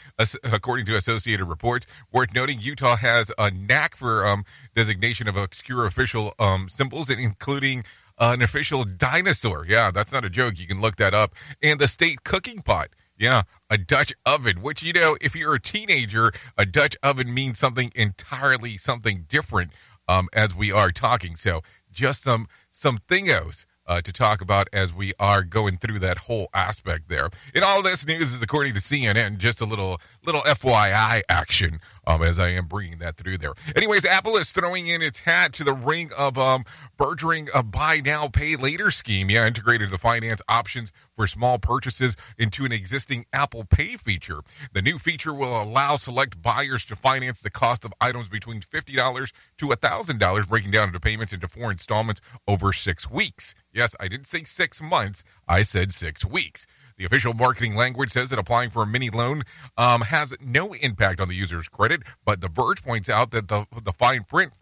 according 0.44 0.86
to 0.88 0.96
Associated 0.96 1.46
Reports. 1.46 1.86
Worth 2.12 2.34
noting, 2.34 2.60
Utah 2.60 2.96
has 2.96 3.32
a 3.38 3.52
knack 3.52 3.96
for 3.96 4.26
um, 4.26 4.46
designation 4.76 5.28
of 5.28 5.38
obscure 5.38 5.86
official 5.86 6.34
um, 6.40 6.68
symbols, 6.70 7.10
including 7.10 7.84
an 8.22 8.42
official 8.42 8.84
dinosaur. 8.84 9.66
Yeah, 9.68 9.92
that's 9.92 10.14
not 10.14 10.24
a 10.24 10.30
joke. 10.30 10.60
You 10.60 10.68
can 10.68 10.80
look 10.80 10.98
that 10.98 11.14
up. 11.14 11.34
And 11.62 11.80
the 11.80 11.88
state 11.88 12.24
cooking 12.24 12.62
pot. 12.62 12.90
Yeah, 13.18 13.44
a 13.70 13.78
Dutch 13.78 14.14
oven, 14.26 14.64
which, 14.64 14.82
you 14.82 14.94
know, 14.94 15.16
if 15.22 15.36
you're 15.36 15.54
a 15.54 15.60
teenager, 15.62 16.32
a 16.58 16.66
Dutch 16.66 16.98
oven 17.04 17.32
means 17.32 17.60
something 17.60 17.92
entirely 17.94 18.78
something 18.78 19.26
different 19.30 19.74
um, 20.08 20.28
as 20.34 20.56
we 20.56 20.72
are 20.72 20.92
talking. 20.92 21.36
So 21.36 21.62
just 21.92 22.24
some 22.24 22.48
some 22.72 22.98
thingos 22.98 23.66
uh, 23.86 24.02
to 24.02 24.12
talk 24.12 24.42
about 24.42 24.70
as 24.74 24.94
we 24.94 25.14
are 25.20 25.44
going 25.44 25.78
through 25.78 26.00
that 26.00 26.18
whole 26.18 26.48
aspect 26.54 27.10
there. 27.10 27.30
And 27.54 27.64
all 27.64 27.84
this 27.84 28.08
news 28.08 28.34
is 28.34 28.42
according 28.42 28.74
to 28.74 28.80
CNN. 28.80 29.38
Just 29.38 29.62
a 29.62 29.66
little 29.66 30.00
little 30.26 30.42
FYI 30.42 31.22
action 31.30 31.80
um, 32.08 32.22
as 32.24 32.40
I 32.40 32.50
am 32.50 32.66
bringing 32.66 33.00
that 33.00 33.18
through 33.18 33.38
there. 33.38 33.54
Anyways, 33.76 34.06
Apple 34.06 34.36
is 34.38 34.52
throwing 34.52 34.88
in 34.88 35.02
its 35.02 35.20
hat 35.20 35.54
to 35.54 35.64
the 35.64 35.74
ring 35.74 36.10
of 36.18 36.38
um, 36.38 36.64
burgeoning 36.98 37.50
a 37.54 37.64
buy 37.64 38.02
now, 38.04 38.28
pay 38.28 38.56
later 38.56 38.92
scheme. 38.92 39.30
Yeah, 39.30 39.48
integrated 39.48 39.90
the 39.90 39.98
finance 39.98 40.42
options 40.48 40.92
for 41.16 41.28
small 41.28 41.60
purchases 41.60 42.16
into 42.38 42.66
an 42.66 42.72
existing 42.72 43.26
Apple 43.34 43.66
Pay 43.70 43.98
feature. 43.98 44.40
The 44.74 44.82
new 44.82 44.98
feature 44.98 45.34
will 45.34 45.62
allow 45.62 45.96
select 45.96 46.42
buyers 46.42 46.86
to 46.86 46.96
finance 46.96 47.42
the 47.42 47.52
cost 47.52 47.86
of 47.86 47.94
items 48.02 48.30
between 48.30 48.62
$50 48.62 49.34
to 49.58 49.68
$1,000, 49.68 50.50
breaking 50.50 50.72
down 50.72 50.88
into 50.88 51.00
payments 51.00 51.34
into 51.34 51.48
four 51.48 51.72
installments 51.72 52.22
over 52.48 52.74
six 52.74 53.10
weeks. 53.10 53.54
Yes, 53.74 53.96
I 54.00 54.08
didn't 54.08 54.28
say 54.28 54.44
six 54.44 54.82
months, 54.82 55.24
I 55.48 55.64
said 55.64 55.94
six 55.94 56.26
weeks. 56.26 56.66
The 57.02 57.08
official 57.08 57.34
marketing 57.34 57.76
language 57.76 58.12
says 58.12 58.30
that 58.30 58.38
applying 58.38 58.70
for 58.70 58.84
a 58.84 58.86
mini 58.86 59.10
loan 59.10 59.42
um, 59.76 60.02
has 60.02 60.36
no 60.40 60.74
impact 60.74 61.20
on 61.20 61.30
the 61.30 61.34
user's 61.34 61.68
credit, 61.68 62.04
but 62.24 62.42
The 62.42 62.48
Verge 62.48 62.84
points 62.84 63.10
out 63.10 63.32
that 63.32 63.48
the, 63.48 63.66
the 63.84 63.92
fine 63.92 64.24
print 64.24 64.54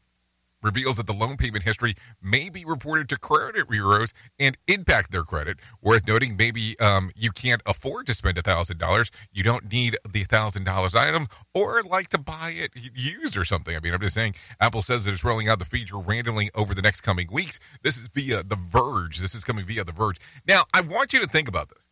reveals 0.63 0.95
that 0.95 1.05
the 1.05 1.11
loan 1.11 1.35
payment 1.35 1.65
history 1.65 1.95
may 2.21 2.49
be 2.49 2.63
reported 2.63 3.09
to 3.09 3.19
credit 3.19 3.67
bureaus 3.69 4.13
and 4.39 4.57
impact 4.69 5.11
their 5.11 5.23
credit. 5.23 5.57
Worth 5.81 6.07
noting, 6.07 6.37
maybe 6.37 6.79
um, 6.79 7.11
you 7.13 7.31
can't 7.31 7.61
afford 7.65 8.07
to 8.07 8.13
spend 8.13 8.37
$1,000. 8.37 9.09
You 9.33 9.43
don't 9.43 9.69
need 9.69 9.97
the 10.09 10.23
$1,000 10.23 10.95
item 10.95 11.27
or 11.53 11.83
like 11.83 12.07
to 12.09 12.17
buy 12.17 12.53
it 12.55 12.71
used 12.73 13.35
or 13.35 13.43
something. 13.43 13.75
I 13.75 13.81
mean, 13.81 13.93
I'm 13.93 13.99
just 13.99 14.15
saying, 14.15 14.35
Apple 14.61 14.81
says 14.81 15.03
that 15.03 15.11
it's 15.11 15.25
rolling 15.25 15.49
out 15.49 15.59
the 15.59 15.65
feature 15.65 15.97
randomly 15.97 16.51
over 16.55 16.73
the 16.73 16.81
next 16.81 17.01
coming 17.01 17.27
weeks. 17.29 17.59
This 17.83 17.97
is 17.97 18.07
via 18.07 18.43
The 18.43 18.55
Verge. 18.55 19.19
This 19.19 19.35
is 19.35 19.43
coming 19.43 19.65
via 19.65 19.83
The 19.83 19.91
Verge. 19.91 20.21
Now, 20.47 20.63
I 20.73 20.79
want 20.79 21.11
you 21.11 21.19
to 21.19 21.27
think 21.27 21.49
about 21.49 21.67
this 21.67 21.88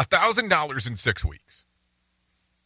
$1,000 0.00 0.86
in 0.86 0.96
six 0.96 1.24
weeks. 1.24 1.64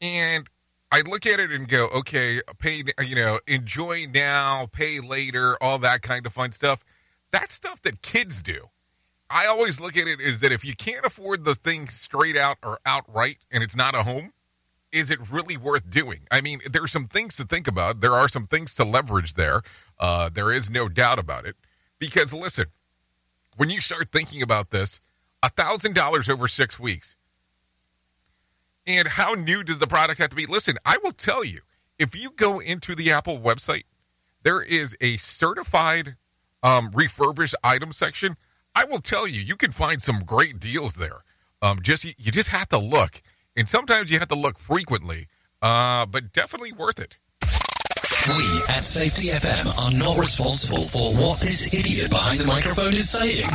And 0.01 0.49
I 0.93 1.03
look 1.09 1.27
at 1.27 1.41
it 1.41 1.51
and 1.51 1.69
go, 1.69 1.89
okay, 1.97 2.39
pay, 2.59 2.83
you 3.05 3.17
know, 3.17 3.41
enjoy 3.47 4.07
now, 4.13 4.69
pay 4.71 5.01
later, 5.01 5.57
all 5.61 5.79
that 5.79 6.03
kind 6.03 6.27
of 6.27 6.33
fun 6.33 6.53
stuff. 6.53 6.85
That's 7.33 7.55
stuff 7.55 7.83
that 7.83 8.03
kids 8.03 8.43
do. 8.43 8.69
I 9.31 9.47
always 9.47 9.81
look 9.81 9.97
at 9.97 10.07
it 10.07 10.21
is 10.21 10.41
that 10.41 10.53
if 10.53 10.65
you 10.65 10.77
can't 10.77 11.05
afford 11.05 11.45
the 11.45 11.55
thing 11.55 11.89
straight 11.89 12.37
out 12.37 12.59
or 12.63 12.79
outright 12.87 13.39
and 13.51 13.63
it's 13.63 13.75
not 13.75 13.95
a 13.95 14.05
home, 14.05 14.33
is 14.93 15.11
it 15.11 15.19
really 15.31 15.57
worth 15.57 15.91
doing? 15.91 16.21
I 16.31 16.41
mean, 16.41 16.61
there 16.71 16.85
are 16.85 16.89
some 16.89 17.07
things 17.07 17.37
to 17.39 17.45
think 17.45 17.67
about. 17.67 18.01
There 18.01 18.13
are 18.13 18.29
some 18.29 18.45
things 18.45 18.75
to 18.77 18.85
leverage 18.85 19.35
there. 19.35 19.63
Uh, 19.99 20.31
there 20.33 20.53
is 20.53 20.71
no 20.71 20.89
doubt 20.89 21.19
about 21.19 21.47
it. 21.47 21.57
Because 21.99 22.33
listen, 22.33 22.67
when 23.57 23.71
you 23.71 23.81
start 23.81 24.11
thinking 24.11 24.43
about 24.43 24.71
this, 24.71 25.01
$1,000 25.43 26.29
over 26.31 26.47
six 26.47 26.79
weeks, 26.79 27.17
and 28.87 29.09
how 29.09 29.35
new 29.35 29.63
does 29.63 29.79
the 29.79 29.87
product 29.87 30.21
have 30.21 30.31
to 30.31 30.37
be? 30.37 30.47
Listen, 30.47 30.77
I 30.85 30.99
will 31.03 31.13
tell 31.13 31.45
you, 31.45 31.61
if 31.99 32.21
you 32.21 32.31
go 32.31 32.61
into 32.61 32.95
the 32.95 33.11
Apple 33.13 33.39
website, 33.39 33.85
there 34.43 34.63
is 34.63 34.97
a 35.01 35.17
certified 35.17 36.17
um, 36.63 36.91
refurbished 36.93 37.55
item 37.63 37.93
section. 37.93 38.37
I 38.75 38.85
will 38.85 38.99
tell 38.99 39.29
you, 39.29 39.41
you 39.41 39.57
can 39.57 39.71
find 39.71 40.03
some 40.03 40.21
great 40.25 40.59
deals 40.59 40.95
there. 40.95 41.25
Um, 41.63 41.81
just 41.83 42.05
you 42.05 42.33
just 42.33 42.51
have 42.51 42.69
to 42.71 42.79
look, 42.79 43.23
and 43.57 43.69
sometimes 43.69 44.11
you 44.11 44.19
have 44.19 44.29
to 44.29 44.39
look 44.39 44.59
frequently, 44.59 45.29
uh, 45.63 46.05
but 46.07 46.33
definitely 46.33 46.73
worth 46.73 47.01
it. 47.01 47.17
We 48.27 48.63
at 48.69 48.83
Safety 48.85 49.29
FM 49.29 49.67
are 49.79 49.93
not 49.93 50.19
responsible 50.19 50.83
for 50.83 51.13
what 51.13 51.41
this 51.41 51.67
idiot 51.75 52.09
behind 52.09 52.41
the 52.41 52.47
microphone 52.47 52.95
is 52.95 53.11
saying. 53.11 53.47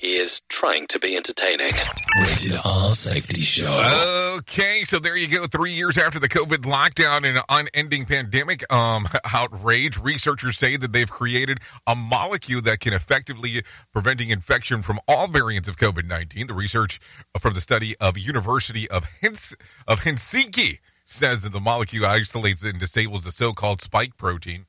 He 0.00 0.16
is 0.16 0.40
trying 0.48 0.86
to 0.86 0.98
be 0.98 1.18
entertaining. 1.18 1.70
Rated 2.18 2.58
R 2.64 2.92
Safety 2.92 3.42
Show. 3.42 4.36
Okay, 4.38 4.84
so 4.84 5.00
there 5.00 5.18
you 5.18 5.28
go. 5.28 5.44
Three 5.44 5.72
years 5.72 5.98
after 5.98 6.18
the 6.18 6.30
COVID 6.30 6.62
lockdown 6.62 7.28
and 7.28 7.40
unending 7.50 8.06
pandemic 8.06 8.64
um, 8.72 9.06
outrage, 9.34 9.98
researchers 9.98 10.56
say 10.56 10.78
that 10.78 10.94
they've 10.94 11.10
created 11.10 11.58
a 11.86 11.94
molecule 11.94 12.62
that 12.62 12.80
can 12.80 12.94
effectively 12.94 13.60
preventing 13.92 14.30
infection 14.30 14.80
from 14.80 14.98
all 15.08 15.28
variants 15.28 15.68
of 15.68 15.76
COVID-19. 15.76 16.46
The 16.46 16.54
research 16.54 17.00
from 17.38 17.52
the 17.52 17.60
study 17.60 17.94
of 18.00 18.16
University 18.16 18.88
of 18.88 19.04
Hins- 19.20 19.54
of 19.86 20.00
Helsinki 20.00 20.78
says 21.10 21.42
that 21.42 21.52
the 21.52 21.60
molecule 21.60 22.06
isolates 22.06 22.64
and 22.64 22.78
disables 22.78 23.24
the 23.24 23.32
so-called 23.32 23.80
spike 23.80 24.16
protein 24.16 24.66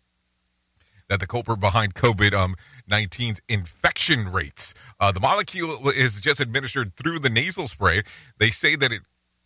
that 1.11 1.19
the 1.19 1.27
culprit 1.27 1.59
behind 1.59 1.93
COVID 1.93 2.33
um, 2.33 2.55
19's 2.89 3.41
infection 3.49 4.31
rates. 4.31 4.73
Uh, 4.97 5.11
the 5.11 5.19
molecule 5.19 5.89
is 5.89 6.19
just 6.21 6.39
administered 6.39 6.95
through 6.95 7.19
the 7.19 7.29
nasal 7.29 7.67
spray. 7.67 8.01
They 8.37 8.49
say 8.49 8.77
that 8.77 8.93
it 8.93 9.01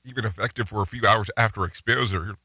even 0.06 0.26
effective 0.26 0.70
for 0.70 0.84
a 0.84 0.86
few 0.86 1.08
hours 1.08 1.32
after 1.36 1.66
exposure. 1.66 2.36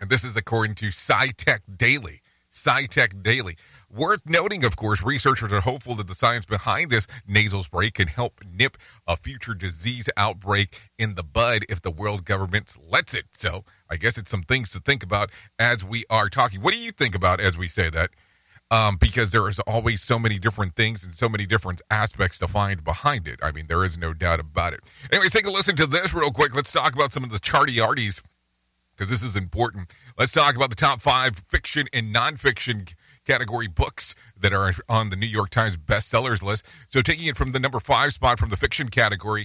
And 0.00 0.08
this 0.08 0.24
is 0.24 0.36
according 0.36 0.76
to 0.76 0.86
SciTech 0.86 1.60
Daily. 1.76 2.20
SciTech 2.52 3.22
Daily. 3.22 3.56
Worth 3.90 4.22
noting, 4.26 4.64
of 4.64 4.76
course, 4.76 5.02
researchers 5.02 5.52
are 5.52 5.62
hopeful 5.62 5.94
that 5.96 6.06
the 6.06 6.14
science 6.14 6.44
behind 6.44 6.90
this 6.90 7.06
nasal 7.26 7.62
spray 7.62 7.90
can 7.90 8.08
help 8.08 8.40
nip 8.48 8.76
a 9.06 9.16
future 9.16 9.54
disease 9.54 10.08
outbreak 10.16 10.90
in 10.98 11.14
the 11.14 11.24
bud 11.24 11.62
if 11.68 11.82
the 11.82 11.90
world 11.90 12.24
government 12.24 12.76
lets 12.88 13.14
it. 13.14 13.24
So 13.32 13.64
I 13.92 13.96
guess 13.96 14.16
it's 14.16 14.30
some 14.30 14.42
things 14.42 14.70
to 14.70 14.80
think 14.80 15.04
about 15.04 15.30
as 15.58 15.84
we 15.84 16.04
are 16.08 16.30
talking. 16.30 16.62
What 16.62 16.72
do 16.72 16.80
you 16.80 16.92
think 16.92 17.14
about 17.14 17.40
as 17.40 17.58
we 17.58 17.68
say 17.68 17.90
that? 17.90 18.08
Um, 18.70 18.96
because 18.98 19.32
there 19.32 19.46
is 19.50 19.58
always 19.60 20.00
so 20.00 20.18
many 20.18 20.38
different 20.38 20.74
things 20.74 21.04
and 21.04 21.12
so 21.12 21.28
many 21.28 21.44
different 21.44 21.82
aspects 21.90 22.38
to 22.38 22.48
find 22.48 22.82
behind 22.82 23.28
it. 23.28 23.38
I 23.42 23.52
mean, 23.52 23.66
there 23.66 23.84
is 23.84 23.98
no 23.98 24.14
doubt 24.14 24.40
about 24.40 24.72
it. 24.72 24.80
Anyways, 25.12 25.32
take 25.32 25.44
a 25.44 25.50
listen 25.50 25.76
to 25.76 25.86
this 25.86 26.14
real 26.14 26.30
quick. 26.30 26.56
Let's 26.56 26.72
talk 26.72 26.94
about 26.94 27.12
some 27.12 27.22
of 27.22 27.30
the 27.30 27.38
charty 27.38 27.76
arties 27.76 28.22
because 28.96 29.10
this 29.10 29.22
is 29.22 29.36
important. 29.36 29.92
Let's 30.18 30.32
talk 30.32 30.56
about 30.56 30.70
the 30.70 30.76
top 30.76 31.02
five 31.02 31.36
fiction 31.36 31.86
and 31.92 32.14
nonfiction 32.14 32.94
category 33.26 33.68
books 33.68 34.14
that 34.38 34.54
are 34.54 34.72
on 34.88 35.10
the 35.10 35.16
New 35.16 35.26
York 35.26 35.50
Times 35.50 35.76
bestsellers 35.76 36.42
list. 36.42 36.66
So, 36.88 37.02
taking 37.02 37.26
it 37.26 37.36
from 37.36 37.52
the 37.52 37.60
number 37.60 37.78
five 37.78 38.14
spot 38.14 38.38
from 38.38 38.48
the 38.48 38.56
fiction 38.56 38.88
category, 38.88 39.44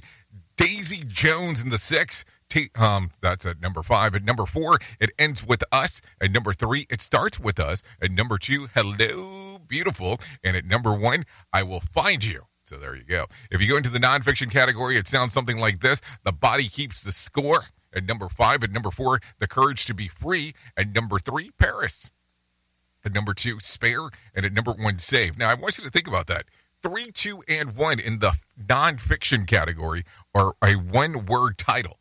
Daisy 0.56 1.04
Jones 1.06 1.62
in 1.62 1.70
the 1.70 1.78
six. 1.78 2.24
T- 2.50 2.70
um, 2.80 3.10
that's 3.22 3.46
at 3.46 3.62
number 3.62 3.84
five. 3.84 4.16
At 4.16 4.24
number 4.24 4.46
four, 4.46 4.80
it 5.00 5.12
ends 5.20 5.46
with 5.46 5.64
us. 5.72 6.02
At 6.22 6.32
number 6.32 6.54
three, 6.54 6.86
it 6.90 7.02
starts 7.02 7.40
with 7.40 7.60
us. 7.60 7.84
At 8.02 8.12
number 8.12 8.38
two, 8.38 8.68
hello, 8.74 9.60
beautiful. 9.68 10.18
And 10.44 10.56
at 10.56 10.66
number 10.66 10.94
one, 10.94 11.26
I 11.52 11.64
will 11.64 11.82
find 11.82 12.24
you. 12.24 12.44
So 12.62 12.78
there 12.78 12.96
you 12.96 13.04
go. 13.04 13.26
If 13.52 13.62
you 13.62 13.70
go 13.70 13.78
into 13.78 13.90
the 13.90 14.00
nonfiction 14.00 14.52
category, 14.52 14.98
it 14.98 15.08
sounds 15.08 15.34
something 15.34 15.60
like 15.60 15.80
this 15.80 16.02
The 16.24 16.32
Body 16.32 16.70
Keeps 16.70 17.04
the 17.04 17.12
Score. 17.12 17.66
At 17.94 18.04
number 18.04 18.28
five, 18.30 18.64
at 18.64 18.72
number 18.72 18.92
four, 18.92 19.20
The 19.40 19.48
Courage 19.48 19.86
to 19.86 19.94
Be 19.94 20.08
Free. 20.08 20.54
At 20.76 20.94
number 20.94 21.20
three, 21.20 21.52
Paris. 21.58 22.12
At 23.04 23.14
number 23.14 23.34
two, 23.34 23.60
Spare. 23.60 24.10
And 24.36 24.46
at 24.46 24.54
number 24.54 24.72
one, 24.72 25.00
Save. 25.00 25.38
Now, 25.38 25.50
I 25.50 25.54
want 25.54 25.78
you 25.78 25.84
to 25.86 25.90
think 25.90 26.08
about 26.08 26.28
that. 26.28 26.44
Three, 26.84 27.12
two, 27.12 27.42
and 27.48 27.76
one 27.76 28.00
in 28.00 28.20
the 28.20 28.38
nonfiction 28.62 29.48
category 29.48 30.04
are 30.36 30.54
a 30.64 30.74
one 30.74 31.26
word 31.26 31.58
title 31.58 31.98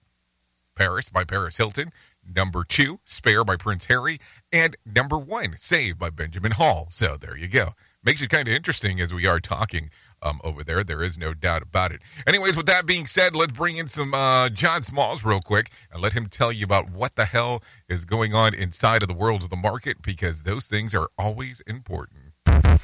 Paris 0.76 1.08
by 1.08 1.24
Paris 1.24 1.56
Hilton. 1.56 1.92
Number 2.34 2.64
two, 2.64 2.98
Spare 3.04 3.44
by 3.44 3.56
Prince 3.56 3.86
Harry. 3.86 4.18
And 4.52 4.76
number 4.84 5.18
one, 5.18 5.54
Save 5.56 5.98
by 5.98 6.10
Benjamin 6.10 6.52
Hall. 6.52 6.88
So 6.90 7.16
there 7.16 7.36
you 7.36 7.48
go. 7.48 7.70
Makes 8.04 8.22
it 8.22 8.30
kind 8.30 8.46
of 8.46 8.54
interesting 8.54 9.00
as 9.00 9.12
we 9.12 9.26
are 9.26 9.40
talking 9.40 9.90
um, 10.22 10.40
over 10.44 10.62
there. 10.62 10.84
There 10.84 11.02
is 11.02 11.18
no 11.18 11.34
doubt 11.34 11.62
about 11.62 11.92
it. 11.92 12.00
Anyways, 12.26 12.56
with 12.56 12.66
that 12.66 12.86
being 12.86 13.06
said, 13.06 13.34
let's 13.34 13.52
bring 13.52 13.78
in 13.78 13.88
some 13.88 14.14
uh, 14.14 14.48
John 14.48 14.82
Smalls 14.82 15.24
real 15.24 15.40
quick 15.40 15.70
and 15.90 16.00
let 16.00 16.12
him 16.12 16.26
tell 16.26 16.52
you 16.52 16.64
about 16.64 16.90
what 16.90 17.16
the 17.16 17.24
hell 17.24 17.62
is 17.88 18.04
going 18.04 18.34
on 18.34 18.54
inside 18.54 19.02
of 19.02 19.08
the 19.08 19.14
world 19.14 19.42
of 19.42 19.50
the 19.50 19.56
market 19.56 20.02
because 20.02 20.44
those 20.44 20.66
things 20.66 20.94
are 20.94 21.08
always 21.18 21.60
important. 21.66 22.20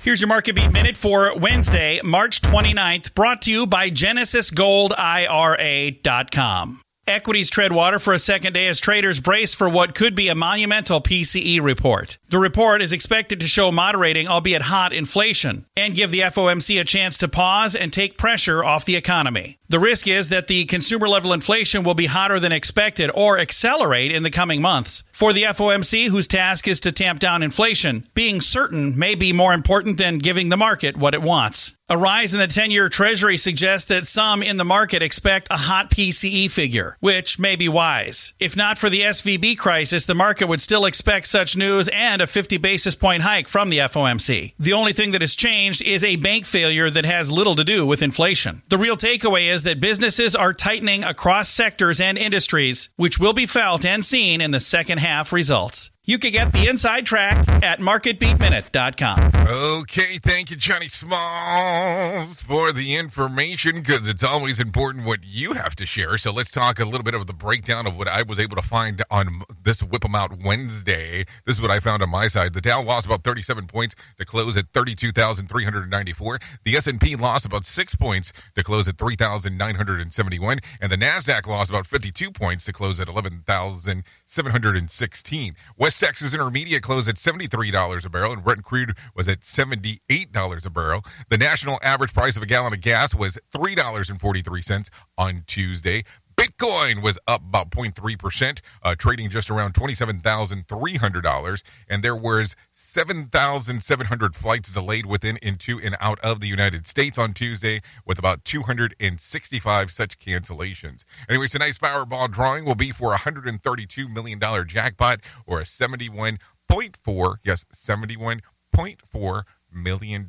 Here's 0.02 0.20
your 0.20 0.28
Market 0.28 0.56
Beat 0.56 0.72
Minute 0.72 0.96
for 0.96 1.38
Wednesday, 1.38 2.00
March 2.02 2.42
29th, 2.42 3.14
brought 3.14 3.42
to 3.42 3.52
you 3.52 3.66
by 3.66 3.90
GenesisGoldIRA.com. 3.90 6.82
Equities 7.06 7.50
tread 7.50 7.72
water 7.72 7.98
for 7.98 8.14
a 8.14 8.18
second 8.18 8.52
day 8.52 8.68
as 8.68 8.78
traders 8.78 9.18
brace 9.18 9.56
for 9.56 9.68
what 9.68 9.92
could 9.92 10.14
be 10.14 10.28
a 10.28 10.36
monumental 10.36 11.00
PCE 11.00 11.60
report. 11.60 12.16
The 12.28 12.38
report 12.38 12.80
is 12.80 12.92
expected 12.92 13.40
to 13.40 13.46
show 13.48 13.72
moderating, 13.72 14.28
albeit 14.28 14.62
hot, 14.62 14.92
inflation 14.92 15.66
and 15.76 15.96
give 15.96 16.12
the 16.12 16.20
FOMC 16.20 16.80
a 16.80 16.84
chance 16.84 17.18
to 17.18 17.28
pause 17.28 17.74
and 17.74 17.92
take 17.92 18.16
pressure 18.16 18.62
off 18.62 18.84
the 18.84 18.94
economy. 18.94 19.58
The 19.72 19.80
risk 19.80 20.06
is 20.06 20.28
that 20.28 20.48
the 20.48 20.66
consumer 20.66 21.08
level 21.08 21.32
inflation 21.32 21.82
will 21.82 21.94
be 21.94 22.04
hotter 22.04 22.38
than 22.38 22.52
expected 22.52 23.10
or 23.14 23.38
accelerate 23.38 24.12
in 24.12 24.22
the 24.22 24.30
coming 24.30 24.60
months. 24.60 25.02
For 25.12 25.32
the 25.32 25.44
FOMC, 25.44 26.08
whose 26.08 26.28
task 26.28 26.68
is 26.68 26.78
to 26.80 26.92
tamp 26.92 27.20
down 27.20 27.42
inflation, 27.42 28.06
being 28.12 28.42
certain 28.42 28.98
may 28.98 29.14
be 29.14 29.32
more 29.32 29.54
important 29.54 29.96
than 29.96 30.18
giving 30.18 30.50
the 30.50 30.58
market 30.58 30.98
what 30.98 31.14
it 31.14 31.22
wants. 31.22 31.72
A 31.92 31.98
rise 31.98 32.32
in 32.32 32.40
the 32.40 32.46
10 32.46 32.70
year 32.70 32.88
Treasury 32.88 33.36
suggests 33.36 33.86
that 33.88 34.06
some 34.06 34.42
in 34.42 34.56
the 34.56 34.64
market 34.64 35.02
expect 35.02 35.48
a 35.50 35.58
hot 35.58 35.90
PCE 35.90 36.50
figure, 36.50 36.96
which 37.00 37.38
may 37.38 37.54
be 37.54 37.68
wise. 37.68 38.32
If 38.40 38.56
not 38.56 38.78
for 38.78 38.88
the 38.88 39.02
SVB 39.02 39.58
crisis, 39.58 40.06
the 40.06 40.14
market 40.14 40.46
would 40.46 40.62
still 40.62 40.86
expect 40.86 41.26
such 41.26 41.54
news 41.54 41.90
and 41.92 42.22
a 42.22 42.26
50 42.26 42.56
basis 42.56 42.94
point 42.94 43.24
hike 43.24 43.46
from 43.46 43.68
the 43.68 43.76
FOMC. 43.76 44.54
The 44.58 44.72
only 44.72 44.94
thing 44.94 45.10
that 45.10 45.20
has 45.20 45.34
changed 45.34 45.82
is 45.82 46.02
a 46.02 46.16
bank 46.16 46.46
failure 46.46 46.88
that 46.88 47.04
has 47.04 47.30
little 47.30 47.56
to 47.56 47.62
do 47.62 47.84
with 47.84 48.00
inflation. 48.00 48.62
The 48.70 48.78
real 48.78 48.96
takeaway 48.96 49.52
is 49.52 49.61
that 49.64 49.80
businesses 49.80 50.34
are 50.36 50.52
tightening 50.52 51.04
across 51.04 51.48
sectors 51.48 52.00
and 52.00 52.18
industries, 52.18 52.90
which 52.96 53.18
will 53.18 53.32
be 53.32 53.46
felt 53.46 53.84
and 53.84 54.04
seen 54.04 54.40
in 54.40 54.50
the 54.50 54.60
second 54.60 54.98
half 54.98 55.32
results. 55.32 55.90
You 56.04 56.18
can 56.18 56.32
get 56.32 56.52
the 56.52 56.66
inside 56.66 57.06
track 57.06 57.48
at 57.62 57.78
marketbeatminute.com. 57.78 59.30
Okay, 59.48 60.18
thank 60.18 60.50
you, 60.50 60.56
Johnny 60.56 60.88
Smalls, 60.88 62.42
for 62.42 62.72
the 62.72 62.96
information 62.96 63.76
because 63.76 64.08
it's 64.08 64.24
always 64.24 64.58
important 64.58 65.06
what 65.06 65.20
you 65.22 65.52
have 65.52 65.76
to 65.76 65.86
share. 65.86 66.18
So 66.18 66.32
let's 66.32 66.50
talk 66.50 66.80
a 66.80 66.84
little 66.84 67.04
bit 67.04 67.14
of 67.14 67.28
the 67.28 67.32
breakdown 67.32 67.86
of 67.86 67.96
what 67.96 68.08
I 68.08 68.22
was 68.22 68.40
able 68.40 68.56
to 68.56 68.62
find 68.62 69.00
on 69.12 69.42
this 69.62 69.80
Whip 69.80 70.04
'em 70.04 70.16
Out 70.16 70.42
Wednesday. 70.42 71.24
This 71.46 71.54
is 71.54 71.62
what 71.62 71.70
I 71.70 71.78
found 71.78 72.02
on 72.02 72.10
my 72.10 72.26
side. 72.26 72.52
The 72.52 72.60
Dow 72.60 72.82
lost 72.82 73.06
about 73.06 73.22
37 73.22 73.68
points 73.68 73.94
to 74.18 74.24
close 74.24 74.56
at 74.56 74.72
32,394. 74.74 76.40
The 76.64 76.76
S&P 76.76 77.14
lost 77.14 77.46
about 77.46 77.64
6 77.64 77.94
points 77.94 78.32
to 78.56 78.64
close 78.64 78.88
at 78.88 78.98
3,971, 78.98 80.58
and 80.80 80.90
the 80.90 80.96
Nasdaq 80.96 81.46
lost 81.46 81.70
about 81.70 81.86
52 81.86 82.32
points 82.32 82.64
to 82.64 82.72
close 82.72 82.98
at 82.98 83.06
11,716. 83.06 85.54
West 85.76 85.91
Texas 85.98 86.34
Intermediate 86.34 86.82
closed 86.82 87.08
at 87.08 87.16
$73 87.16 88.04
a 88.04 88.10
barrel, 88.10 88.32
and 88.32 88.44
Brent 88.44 88.64
crude 88.64 88.96
was 89.14 89.28
at 89.28 89.40
$78 89.40 90.66
a 90.66 90.70
barrel. 90.70 91.02
The 91.28 91.38
national 91.38 91.78
average 91.82 92.14
price 92.14 92.36
of 92.36 92.42
a 92.42 92.46
gallon 92.46 92.72
of 92.72 92.80
gas 92.80 93.14
was 93.14 93.38
$3.43 93.54 94.90
on 95.18 95.42
Tuesday. 95.46 96.02
Bitcoin 96.42 97.04
was 97.04 97.20
up 97.28 97.40
about 97.40 97.70
0.3%, 97.70 98.60
uh, 98.82 98.96
trading 98.98 99.30
just 99.30 99.48
around 99.48 99.74
$27,300. 99.74 101.62
And 101.88 102.02
there 102.02 102.16
was 102.16 102.56
7,700 102.72 104.34
flights 104.34 104.72
delayed 104.72 105.06
within, 105.06 105.38
into, 105.40 105.78
and 105.78 105.94
out 106.00 106.18
of 106.18 106.40
the 106.40 106.48
United 106.48 106.88
States 106.88 107.16
on 107.16 107.32
Tuesday, 107.32 107.80
with 108.04 108.18
about 108.18 108.44
265 108.44 109.92
such 109.92 110.18
cancellations. 110.18 111.04
Anyways, 111.28 111.52
tonight's 111.52 111.78
Powerball 111.78 112.28
drawing 112.28 112.64
will 112.64 112.74
be 112.74 112.90
for 112.90 113.14
a 113.14 113.18
$132 113.18 114.12
million 114.12 114.40
jackpot 114.66 115.20
or 115.46 115.60
a 115.60 115.64
71.4, 115.64 117.36
yes, 117.44 117.64
$71.4 117.72 119.42
million 119.72 120.26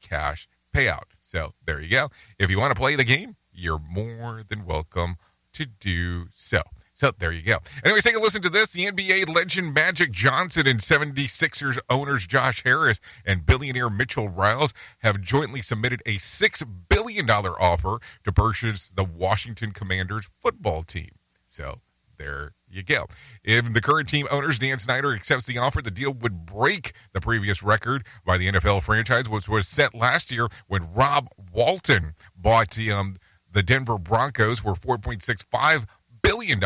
cash 0.00 0.48
payout. 0.74 1.10
So 1.20 1.52
there 1.66 1.82
you 1.82 1.90
go. 1.90 2.08
If 2.38 2.50
you 2.50 2.58
want 2.58 2.74
to 2.74 2.80
play 2.80 2.96
the 2.96 3.04
game, 3.04 3.36
you're 3.52 3.82
more 3.86 4.42
than 4.48 4.64
welcome 4.64 5.16
to 5.54 5.66
do 5.66 6.26
so. 6.32 6.60
So 6.94 7.10
there 7.18 7.32
you 7.32 7.42
go. 7.42 7.56
Anyways, 7.84 8.04
take 8.04 8.16
a 8.16 8.20
listen 8.20 8.42
to 8.42 8.48
this. 8.48 8.72
The 8.72 8.86
NBA 8.86 9.34
legend 9.34 9.74
Magic 9.74 10.12
Johnson 10.12 10.66
and 10.66 10.78
76ers 10.78 11.78
owners 11.88 12.26
Josh 12.26 12.62
Harris 12.62 13.00
and 13.26 13.44
billionaire 13.44 13.90
Mitchell 13.90 14.28
Rales 14.28 14.72
have 15.00 15.20
jointly 15.20 15.62
submitted 15.62 16.00
a 16.06 16.16
$6 16.16 16.66
billion 16.88 17.28
offer 17.28 17.98
to 18.24 18.32
purchase 18.32 18.90
the 18.90 19.04
Washington 19.04 19.72
Commanders 19.72 20.30
football 20.38 20.82
team. 20.82 21.10
So 21.46 21.80
there 22.18 22.52
you 22.68 22.82
go. 22.82 23.06
If 23.42 23.72
the 23.72 23.80
current 23.80 24.08
team 24.08 24.26
owners, 24.30 24.58
Dan 24.58 24.78
Snyder, 24.78 25.12
accepts 25.12 25.46
the 25.46 25.58
offer, 25.58 25.82
the 25.82 25.90
deal 25.90 26.12
would 26.12 26.46
break 26.46 26.92
the 27.12 27.20
previous 27.20 27.62
record 27.62 28.06
by 28.24 28.38
the 28.38 28.48
NFL 28.48 28.82
franchise, 28.82 29.28
which 29.28 29.48
was 29.48 29.66
set 29.66 29.94
last 29.94 30.30
year 30.30 30.46
when 30.68 30.92
Rob 30.92 31.28
Walton 31.52 32.12
bought 32.36 32.70
the, 32.70 32.92
um, 32.92 33.16
the 33.52 33.62
Denver 33.62 33.98
Broncos 33.98 34.64
were 34.64 34.74
$4.65 34.74 35.86
billion. 36.22 36.60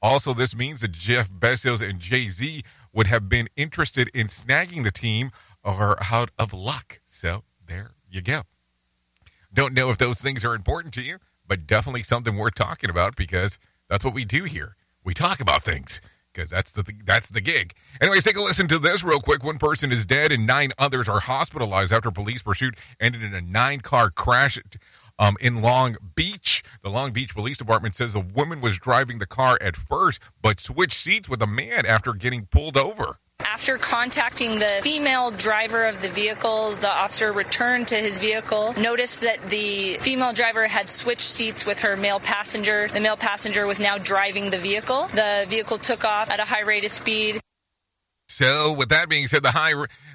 Also, 0.00 0.32
this 0.32 0.54
means 0.54 0.80
that 0.82 0.92
Jeff 0.92 1.30
Bezos 1.30 1.86
and 1.86 2.00
Jay 2.00 2.28
Z 2.28 2.62
would 2.92 3.06
have 3.06 3.28
been 3.28 3.48
interested 3.56 4.08
in 4.14 4.26
snagging 4.26 4.84
the 4.84 4.90
team 4.90 5.30
or 5.62 5.96
out 6.10 6.30
of 6.38 6.52
luck. 6.52 7.00
So 7.04 7.44
there 7.66 7.92
you 8.08 8.22
go. 8.22 8.42
Don't 9.52 9.74
know 9.74 9.90
if 9.90 9.98
those 9.98 10.20
things 10.20 10.44
are 10.44 10.54
important 10.54 10.94
to 10.94 11.02
you, 11.02 11.18
but 11.46 11.66
definitely 11.66 12.02
something 12.02 12.36
worth 12.36 12.54
talking 12.54 12.90
about 12.90 13.16
because 13.16 13.58
that's 13.88 14.04
what 14.04 14.14
we 14.14 14.24
do 14.24 14.44
here. 14.44 14.76
We 15.04 15.14
talk 15.14 15.40
about 15.40 15.62
things 15.62 16.00
because 16.32 16.50
that's 16.50 16.72
the 16.72 16.84
that's 17.04 17.30
the 17.30 17.40
gig. 17.40 17.72
Anyways, 18.00 18.24
take 18.24 18.36
a 18.36 18.40
listen 18.40 18.68
to 18.68 18.78
this 18.78 19.02
real 19.02 19.18
quick. 19.18 19.42
One 19.42 19.58
person 19.58 19.90
is 19.90 20.06
dead 20.06 20.30
and 20.30 20.46
nine 20.46 20.70
others 20.78 21.08
are 21.08 21.20
hospitalized 21.20 21.92
after 21.92 22.10
police 22.10 22.42
pursuit 22.42 22.76
ended 23.00 23.22
in 23.22 23.34
a 23.34 23.40
nine-car 23.40 24.10
crash 24.10 24.58
um, 25.20 25.36
in 25.40 25.62
Long 25.62 25.96
Beach. 26.16 26.64
The 26.82 26.90
Long 26.90 27.12
Beach 27.12 27.34
Police 27.34 27.58
Department 27.58 27.94
says 27.94 28.16
a 28.16 28.20
woman 28.20 28.60
was 28.60 28.78
driving 28.78 29.18
the 29.18 29.26
car 29.26 29.56
at 29.60 29.76
first, 29.76 30.20
but 30.42 30.58
switched 30.58 30.94
seats 30.94 31.28
with 31.28 31.42
a 31.42 31.46
man 31.46 31.86
after 31.86 32.12
getting 32.14 32.46
pulled 32.46 32.76
over. 32.76 33.18
After 33.40 33.78
contacting 33.78 34.58
the 34.58 34.80
female 34.82 35.30
driver 35.30 35.86
of 35.86 36.02
the 36.02 36.10
vehicle, 36.10 36.74
the 36.76 36.90
officer 36.90 37.32
returned 37.32 37.88
to 37.88 37.96
his 37.96 38.18
vehicle, 38.18 38.74
noticed 38.78 39.22
that 39.22 39.40
the 39.48 39.94
female 40.00 40.32
driver 40.32 40.66
had 40.66 40.90
switched 40.90 41.22
seats 41.22 41.64
with 41.64 41.80
her 41.80 41.96
male 41.96 42.20
passenger. 42.20 42.88
The 42.88 43.00
male 43.00 43.16
passenger 43.16 43.66
was 43.66 43.80
now 43.80 43.96
driving 43.96 44.50
the 44.50 44.58
vehicle. 44.58 45.08
The 45.14 45.46
vehicle 45.48 45.78
took 45.78 46.04
off 46.04 46.28
at 46.28 46.38
a 46.38 46.44
high 46.44 46.62
rate 46.62 46.84
of 46.84 46.90
speed. 46.90 47.40
So, 48.28 48.72
with 48.72 48.90
that 48.90 49.08
being 49.08 49.26
said, 49.26 49.42
the 49.42 49.50
high 49.50 49.72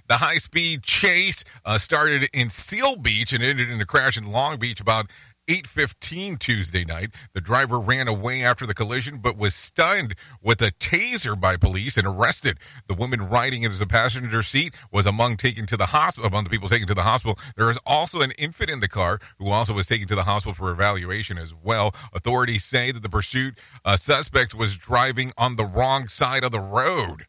the 0.07 0.17
high 0.17 0.37
speed 0.37 0.83
chase 0.83 1.43
uh, 1.65 1.77
started 1.77 2.29
in 2.33 2.49
Seal 2.49 2.97
Beach 2.97 3.33
and 3.33 3.43
ended 3.43 3.69
in 3.69 3.81
a 3.81 3.85
crash 3.85 4.17
in 4.17 4.31
Long 4.31 4.57
Beach 4.57 4.79
about 4.79 5.07
8:15 5.47 6.39
Tuesday 6.39 6.83
night. 6.85 7.13
The 7.33 7.41
driver 7.41 7.79
ran 7.79 8.07
away 8.07 8.43
after 8.43 8.65
the 8.65 8.73
collision 8.73 9.19
but 9.19 9.37
was 9.37 9.53
stunned 9.53 10.15
with 10.41 10.61
a 10.61 10.71
taser 10.71 11.39
by 11.39 11.57
police 11.57 11.97
and 11.97 12.07
arrested. 12.07 12.57
The 12.87 12.95
woman 12.95 13.29
riding 13.29 13.63
in 13.63 13.71
the 13.71 13.85
passenger 13.87 14.41
seat 14.41 14.75
was 14.91 15.05
among 15.05 15.37
taken 15.37 15.65
to 15.67 15.77
the 15.77 15.87
hospital 15.87 16.27
among 16.27 16.45
the 16.45 16.49
people 16.49 16.69
taken 16.69 16.87
to 16.87 16.93
the 16.93 17.03
hospital. 17.03 17.37
There 17.55 17.69
is 17.69 17.79
also 17.85 18.21
an 18.21 18.31
infant 18.31 18.69
in 18.69 18.79
the 18.79 18.87
car 18.87 19.19
who 19.37 19.49
also 19.49 19.73
was 19.73 19.87
taken 19.87 20.07
to 20.07 20.15
the 20.15 20.23
hospital 20.23 20.55
for 20.55 20.71
evaluation 20.71 21.37
as 21.37 21.53
well. 21.53 21.93
Authorities 22.13 22.63
say 22.63 22.91
that 22.91 23.03
the 23.03 23.09
pursuit 23.09 23.59
uh, 23.83 23.97
suspect 23.97 24.55
was 24.55 24.77
driving 24.77 25.31
on 25.37 25.55
the 25.55 25.65
wrong 25.65 26.07
side 26.07 26.43
of 26.43 26.51
the 26.51 26.59
road. 26.59 27.27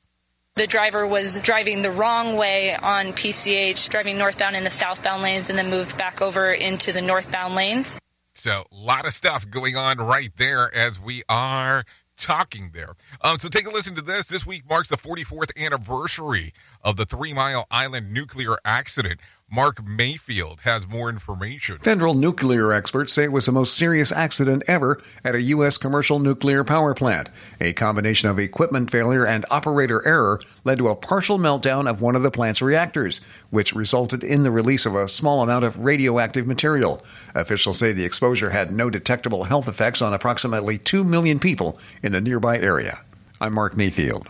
The 0.57 0.67
driver 0.67 1.07
was 1.07 1.39
driving 1.43 1.83
the 1.83 1.91
wrong 1.91 2.37
way 2.37 2.75
on 2.75 3.09
PCH, 3.09 3.91
driving 3.91 4.17
northbound 4.17 4.57
in 4.57 4.65
the 4.65 4.71
southbound 4.71 5.23
lanes, 5.23 5.51
and 5.51 5.59
then 5.59 5.69
moved 5.69 5.99
back 5.99 6.23
over 6.23 6.51
into 6.51 6.95
the 6.95 7.03
northbound 7.03 7.55
lanes. 7.55 7.99
So, 8.33 8.65
a 8.73 8.75
lot 8.75 9.05
of 9.05 9.13
stuff 9.13 9.51
going 9.51 9.77
on 9.77 9.99
right 9.99 10.31
there 10.39 10.75
as 10.75 10.99
we 10.99 11.23
are 11.29 11.85
talking 12.17 12.71
there. 12.73 12.95
Um, 13.21 13.37
so, 13.37 13.51
take 13.51 13.67
a 13.67 13.71
listen 13.71 13.97
to 13.97 14.03
this. 14.03 14.29
This 14.29 14.47
week 14.47 14.63
marks 14.67 14.89
the 14.89 14.97
44th 14.97 15.63
anniversary 15.63 16.55
of 16.83 16.97
the 16.97 17.05
Three 17.05 17.35
Mile 17.35 17.67
Island 17.71 18.11
nuclear 18.11 18.57
accident. 18.65 19.21
Mark 19.57 19.87
Mayfield 19.87 20.63
has 20.63 20.89
more 20.89 21.09
information. 21.09 21.79
Federal 21.79 22.15
nuclear 22.15 22.73
experts 22.73 23.13
say 23.13 23.23
it 23.23 23.33
was 23.33 23.47
the 23.47 23.53
most 23.53 23.75
serious 23.75 24.11
accident 24.11 24.65
ever 24.67 25.01
at 25.25 25.37
a 25.37 25.43
U.S. 25.43 25.79
commercial 25.79 26.19
nuclear 26.19 26.65
power 26.65 26.95
plant. 26.95 27.29
A 27.61 27.73
combination 27.73 28.29
of 28.29 28.41
equipment 28.41 28.91
failure 28.91 29.25
and 29.25 29.47
operator 29.51 30.07
error 30.07 30.41
led 30.65 30.79
to 30.79 30.89
a 30.89 30.97
partial 30.97 31.39
meltdown 31.39 31.89
of 31.89 32.03
one 32.03 32.17
of 32.17 32.25
the 32.25 32.31
plant's 32.31 32.61
reactors, 32.61 33.21
which 33.51 33.73
resulted 33.73 34.25
in 34.25 34.43
the 34.43 34.51
release 34.51 34.85
of 34.85 34.97
a 34.97 35.09
small 35.09 35.43
amount 35.43 35.65
of 35.65 35.79
radioactive 35.79 36.47
material. 36.47 37.01
Officials 37.35 37.79
say 37.79 37.93
the 37.93 38.05
exposure 38.05 38.51
had 38.51 38.73
no 38.73 38.91
detectable 38.91 39.45
health 39.45 39.69
effects 39.69 40.03
on 40.03 40.13
approximately 40.13 40.77
2 40.77 41.05
million 41.05 41.39
people 41.39 41.79
in 42.03 42.11
the 42.11 42.21
nearby 42.21 42.59
area. 42.59 43.01
I'm 43.41 43.55
Mark 43.55 43.77
Mayfield. 43.77 44.29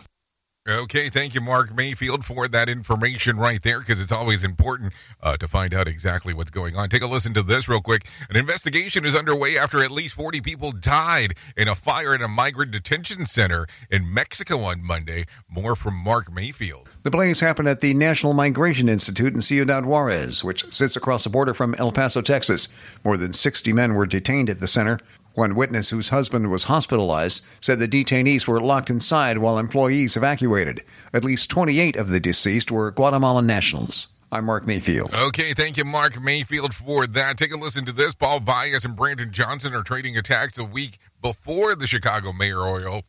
Okay, 0.69 1.11
thank 1.11 1.33
you, 1.33 1.41
Mark 1.41 1.77
Mayfield, 1.77 2.25
for 2.25 2.49
that 2.49 2.69
information 2.69 3.37
right 3.37 3.63
there, 3.63 3.79
because 3.79 4.01
it's 4.01 4.11
always 4.11 4.43
important 4.43 4.95
uh, 5.23 5.37
to 5.37 5.47
find 5.47 5.73
out 5.73 5.87
exactly 5.87 6.35
what's 6.35 6.51
going 6.51 6.75
on. 6.75 6.89
Take 6.89 7.03
a 7.03 7.07
listen 7.07 7.33
to 7.35 7.43
this 7.45 7.69
real 7.69 7.81
quick. 7.81 8.05
An 8.31 8.37
investigation 8.37 9.05
is 9.05 9.15
underway 9.15 9.57
after 9.57 9.85
at 9.85 9.93
least 9.93 10.17
40 10.17 10.41
people 10.41 10.73
died 10.73 11.35
in 11.57 11.69
a 11.69 11.77
fire 11.77 12.15
at 12.15 12.21
a 12.21 12.27
migrant 12.27 12.73
detention 12.73 13.27
center 13.27 13.69
in 13.93 14.13
Mexico 14.13 14.59
on 14.59 14.85
Monday. 14.85 15.27
More 15.49 15.77
from 15.77 15.95
Mark 15.95 16.33
Mayfield. 16.33 16.97
The 17.05 17.11
blaze 17.13 17.39
happened 17.39 17.69
at 17.69 17.81
the 17.81 17.95
National 17.95 18.35
Migration 18.35 18.89
Institute 18.89 19.35
in 19.35 19.43
Ciudad 19.43 19.87
Juarez, 19.87 20.43
which 20.43 20.73
sits 20.73 20.97
across 20.97 21.23
the 21.23 21.31
border 21.31 21.55
from 21.55 21.77
El 21.79 21.93
Paso, 21.93 22.23
Texas. 22.23 22.69
More 23.05 23.17
than 23.17 23.33
60 23.33 23.73
men 23.73 23.95
were 23.95 24.07
detained 24.07 24.51
at 24.51 24.59
the 24.59 24.67
center. 24.67 24.99
One 25.37 25.55
witness 25.55 25.91
whose 25.91 26.09
husband 26.09 26.51
was 26.51 26.65
hospitalized 26.65 27.45
said 27.61 27.79
the 27.79 27.87
detainees 27.87 28.49
were 28.49 28.59
locked 28.59 28.89
inside 28.89 29.37
while 29.37 29.59
employees 29.59 30.17
evacuated. 30.17 30.83
At 31.13 31.27
least 31.27 31.51
28 31.51 31.95
of 31.95 32.09
the 32.09 32.21
deceased 32.21 32.71
were 32.71 32.91
Guatemalan 32.91 33.47
nationals. 33.47 34.09
I'm 34.33 34.47
Mark 34.47 34.67
Mayfield. 34.67 35.15
Okay, 35.15 35.53
thank 35.53 35.77
you, 35.77 35.85
Mark 35.85 36.19
Mayfield, 36.19 36.73
for 36.73 37.07
that. 37.09 37.37
Take 37.37 37.53
a 37.53 37.59
listen 37.59 37.85
to 37.85 37.93
this. 37.93 38.15
Paul 38.15 38.41
Vallas 38.41 38.87
and 38.87 38.97
Brandon 38.97 39.31
Johnson 39.31 39.75
are 39.75 39.83
trading 39.83 40.17
attacks 40.17 40.57
a 40.57 40.65
week 40.65 40.97
before 41.21 41.75
the 41.75 41.87
Chicago 41.87 42.33
mayoral 42.33 43.03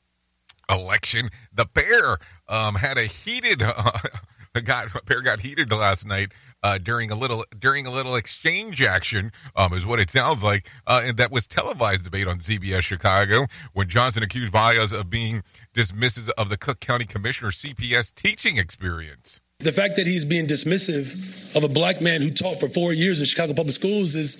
election. 0.70 1.30
The 1.54 1.66
pair 1.66 2.18
um, 2.50 2.76
had 2.76 2.98
a 2.98 3.04
heated 3.04 3.63
uh, 3.63 3.72
got 4.64 4.88
pair 5.06 5.22
got 5.22 5.40
heated 5.40 5.72
last 5.72 6.06
night 6.06 6.32
uh, 6.64 6.78
during 6.78 7.12
a 7.12 7.16
little 7.16 7.46
during 7.58 7.86
a 7.86 7.92
little 7.92 8.16
exchange 8.16 8.82
action, 8.82 9.32
um, 9.56 9.74
is 9.74 9.86
what 9.86 10.00
it 10.00 10.10
sounds 10.10 10.44
like, 10.44 10.70
uh, 10.86 11.02
and 11.04 11.18
that 11.18 11.32
was 11.32 11.48
televised 11.48 12.04
debate 12.04 12.28
on 12.28 12.38
CBS 12.38 12.82
Chicago 12.82 13.46
when 13.74 13.88
Johnson 13.88 14.24
accused 14.24 14.52
Vallas 14.52 14.92
of 14.94 15.10
being 15.10 15.44
dismissive 15.74 16.30
of 16.38 16.50
the 16.50 16.58
Cook 16.58 16.80
County 16.80 17.06
Commissioner 17.06 17.52
CPS 17.52 18.14
teaching 18.14 18.58
experience. 18.58 19.40
The 19.60 19.72
fact 19.72 19.96
that 19.96 20.06
he's 20.06 20.26
being 20.26 20.46
dismissive 20.46 21.56
of 21.56 21.64
a 21.64 21.70
black 21.70 22.02
man 22.02 22.22
who 22.22 22.30
taught 22.30 22.60
for 22.60 22.70
four 22.70 22.94
years 22.94 23.20
in 23.20 23.26
Chicago 23.26 23.54
Public 23.54 23.74
Schools 23.74 24.16
is 24.16 24.38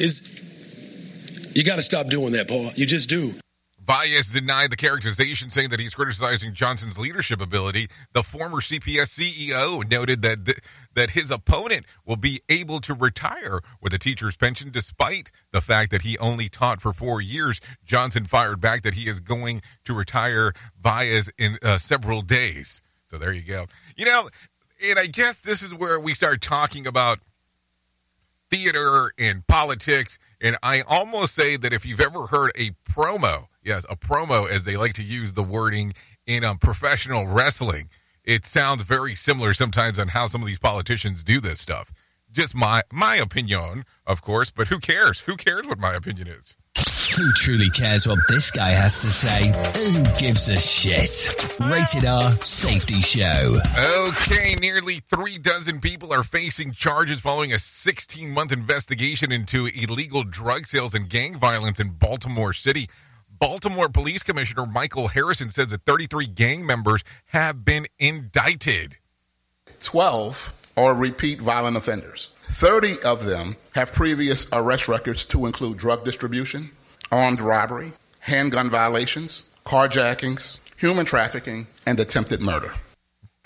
is 0.00 0.34
you 1.54 1.64
got 1.64 1.76
to 1.76 1.82
stop 1.82 2.08
doing 2.08 2.32
that, 2.32 2.48
Paul. 2.48 2.70
You 2.74 2.86
just 2.86 3.08
do. 3.08 3.34
Vallas 3.88 4.30
denied 4.30 4.70
the 4.70 4.76
characterization, 4.76 5.48
saying 5.48 5.70
that 5.70 5.80
he's 5.80 5.94
criticizing 5.94 6.52
Johnson's 6.52 6.98
leadership 6.98 7.40
ability. 7.40 7.86
The 8.12 8.22
former 8.22 8.58
CPS 8.58 9.18
CEO 9.18 9.90
noted 9.90 10.20
that 10.20 10.44
th- 10.44 10.58
that 10.94 11.10
his 11.10 11.30
opponent 11.30 11.86
will 12.04 12.16
be 12.16 12.40
able 12.50 12.80
to 12.80 12.92
retire 12.92 13.60
with 13.80 13.94
a 13.94 13.98
teacher's 13.98 14.36
pension, 14.36 14.70
despite 14.70 15.30
the 15.52 15.62
fact 15.62 15.90
that 15.92 16.02
he 16.02 16.18
only 16.18 16.50
taught 16.50 16.82
for 16.82 16.92
four 16.92 17.22
years. 17.22 17.62
Johnson 17.82 18.24
fired 18.24 18.60
back 18.60 18.82
that 18.82 18.92
he 18.92 19.08
is 19.08 19.20
going 19.20 19.62
to 19.84 19.94
retire 19.94 20.52
Vallas 20.78 21.30
in 21.38 21.56
uh, 21.62 21.78
several 21.78 22.20
days. 22.20 22.82
So 23.06 23.16
there 23.16 23.32
you 23.32 23.42
go. 23.42 23.64
You 23.96 24.04
know, 24.04 24.28
and 24.86 24.98
I 24.98 25.06
guess 25.06 25.40
this 25.40 25.62
is 25.62 25.72
where 25.72 25.98
we 25.98 26.12
start 26.12 26.42
talking 26.42 26.86
about 26.86 27.20
theater 28.50 29.12
and 29.18 29.46
politics. 29.46 30.18
And 30.42 30.56
I 30.62 30.82
almost 30.86 31.34
say 31.34 31.56
that 31.56 31.72
if 31.72 31.86
you've 31.86 32.00
ever 32.00 32.26
heard 32.26 32.52
a 32.56 32.70
promo, 32.90 33.46
yes, 33.68 33.84
a 33.90 33.96
promo, 33.96 34.50
as 34.50 34.64
they 34.64 34.76
like 34.76 34.94
to 34.94 35.02
use 35.02 35.34
the 35.34 35.42
wording 35.42 35.92
in 36.26 36.42
um, 36.42 36.56
professional 36.56 37.26
wrestling, 37.26 37.90
it 38.24 38.46
sounds 38.46 38.82
very 38.82 39.14
similar 39.14 39.52
sometimes 39.52 39.98
on 39.98 40.08
how 40.08 40.26
some 40.26 40.40
of 40.40 40.48
these 40.48 40.58
politicians 40.58 41.22
do 41.22 41.38
this 41.38 41.60
stuff. 41.60 41.92
Just 42.32 42.54
my 42.54 42.82
my 42.92 43.16
opinion, 43.16 43.84
of 44.06 44.22
course, 44.22 44.50
but 44.50 44.68
who 44.68 44.78
cares? 44.78 45.20
Who 45.20 45.36
cares 45.36 45.66
what 45.66 45.78
my 45.78 45.94
opinion 45.94 46.28
is? 46.28 46.56
Who 47.16 47.32
truly 47.32 47.70
cares 47.70 48.06
what 48.06 48.18
this 48.28 48.50
guy 48.50 48.68
has 48.70 49.00
to 49.00 49.10
say? 49.10 49.48
Who 49.78 50.04
gives 50.18 50.48
a 50.48 50.56
shit? 50.56 51.34
Rated 51.66 52.04
R 52.04 52.30
Safety 52.44 53.00
Show. 53.00 53.56
Okay, 54.08 54.54
nearly 54.60 55.00
three 55.00 55.38
dozen 55.38 55.80
people 55.80 56.12
are 56.12 56.22
facing 56.22 56.72
charges 56.72 57.18
following 57.18 57.52
a 57.52 57.58
16 57.58 58.30
month 58.30 58.52
investigation 58.52 59.32
into 59.32 59.66
illegal 59.66 60.22
drug 60.22 60.66
sales 60.66 60.94
and 60.94 61.08
gang 61.08 61.34
violence 61.36 61.80
in 61.80 61.90
Baltimore 61.90 62.52
City. 62.52 62.88
Baltimore 63.38 63.88
Police 63.88 64.22
Commissioner 64.22 64.66
Michael 64.66 65.08
Harrison 65.08 65.50
says 65.50 65.68
that 65.68 65.82
33 65.82 66.26
gang 66.26 66.66
members 66.66 67.04
have 67.26 67.64
been 67.64 67.86
indicted. 67.98 68.96
12 69.80 70.52
are 70.76 70.94
repeat 70.94 71.40
violent 71.40 71.76
offenders. 71.76 72.32
30 72.42 73.02
of 73.04 73.24
them 73.24 73.56
have 73.74 73.92
previous 73.92 74.46
arrest 74.52 74.88
records 74.88 75.26
to 75.26 75.46
include 75.46 75.76
drug 75.78 76.04
distribution, 76.04 76.70
armed 77.12 77.40
robbery, 77.40 77.92
handgun 78.20 78.70
violations, 78.70 79.44
carjackings, 79.64 80.58
human 80.76 81.04
trafficking, 81.04 81.66
and 81.86 82.00
attempted 82.00 82.40
murder. 82.40 82.72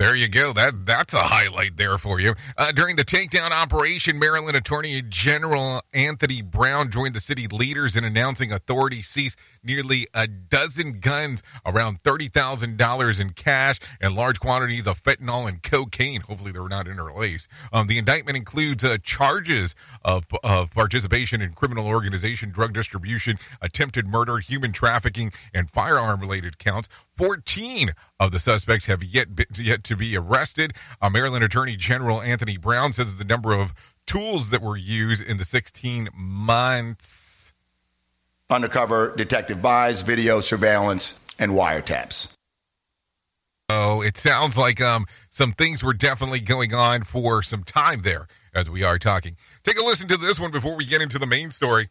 There 0.03 0.17
you 0.17 0.27
go. 0.27 0.53
That 0.53 0.85
that's 0.85 1.15
a 1.15 1.21
highlight 1.21 1.77
there 1.77 1.97
for 1.97 2.19
you. 2.19 2.35
Uh, 2.59 2.73
during 2.73 2.97
the 2.97 3.05
takedown 3.05 3.53
operation, 3.53 4.19
Maryland 4.19 4.57
Attorney 4.57 5.01
General 5.09 5.81
Anthony 5.95 6.43
Brown 6.43 6.91
joined 6.91 7.15
the 7.15 7.21
city 7.21 7.47
leaders 7.47 7.97
in 7.97 8.03
announcing 8.03 8.51
authorities 8.51 9.07
seized 9.07 9.39
nearly 9.63 10.09
a 10.13 10.27
dozen 10.27 10.99
guns, 10.99 11.45
around 11.65 12.03
thirty 12.03 12.27
thousand 12.27 12.79
dollars 12.79 13.21
in 13.21 13.31
cash, 13.31 13.79
and 14.01 14.17
large 14.17 14.41
quantities 14.41 14.89
of 14.89 15.01
fentanyl 15.01 15.49
and 15.49 15.63
cocaine. 15.63 16.23
Hopefully, 16.23 16.51
they're 16.51 16.67
not 16.67 16.89
interlaced. 16.89 17.47
Um, 17.73 17.87
the 17.87 17.99
indictment 17.99 18.37
includes 18.37 18.83
uh, 18.83 18.97
charges 19.05 19.77
of 20.05 20.27
of 20.43 20.73
participation 20.73 21.41
in 21.41 21.53
criminal 21.53 21.87
organization, 21.87 22.51
drug 22.51 22.73
distribution, 22.73 23.37
attempted 23.61 24.09
murder, 24.09 24.39
human 24.39 24.73
trafficking, 24.73 25.31
and 25.55 25.71
firearm 25.71 26.21
related 26.21 26.59
counts. 26.59 26.89
14 27.23 27.91
of 28.19 28.33
the 28.33 28.41
suspects 28.41 28.87
have 28.87 29.05
yet 29.05 29.37
be, 29.37 29.45
yet 29.57 29.85
to 29.85 29.97
be 29.97 30.17
arrested. 30.17 30.73
Uh, 31.01 31.09
Maryland 31.09 31.45
Attorney 31.45 31.77
General 31.77 32.21
Anthony 32.21 32.57
Brown 32.57 32.93
says 32.93 33.17
the 33.17 33.25
number 33.25 33.53
of 33.53 33.73
tools 34.07 34.51
that 34.51 34.61
were 34.61 34.77
used 34.77 35.25
in 35.25 35.37
the 35.37 35.45
16 35.45 36.09
months 36.15 37.53
undercover 38.51 39.15
detective 39.17 39.63
buys, 39.63 40.03
video 40.03 40.41
surveillance, 40.41 41.19
and 41.39 41.53
wiretaps. 41.53 42.29
Oh, 43.69 44.03
it 44.03 44.17
sounds 44.17 44.59
like 44.59 44.81
um, 44.81 45.07
some 45.31 45.53
things 45.53 45.83
were 45.83 45.95
definitely 45.95 46.41
going 46.41 46.75
on 46.75 47.05
for 47.05 47.43
some 47.43 47.63
time 47.63 48.01
there 48.01 48.27
as 48.55 48.69
we 48.69 48.83
are 48.83 48.99
talking. 48.99 49.37
Take 49.63 49.79
a 49.79 49.85
listen 49.85 50.09
to 50.09 50.17
this 50.17 50.39
one 50.39 50.51
before 50.51 50.77
we 50.77 50.85
get 50.85 51.01
into 51.01 51.19
the 51.19 51.27
main 51.27 51.51
story. 51.51 51.89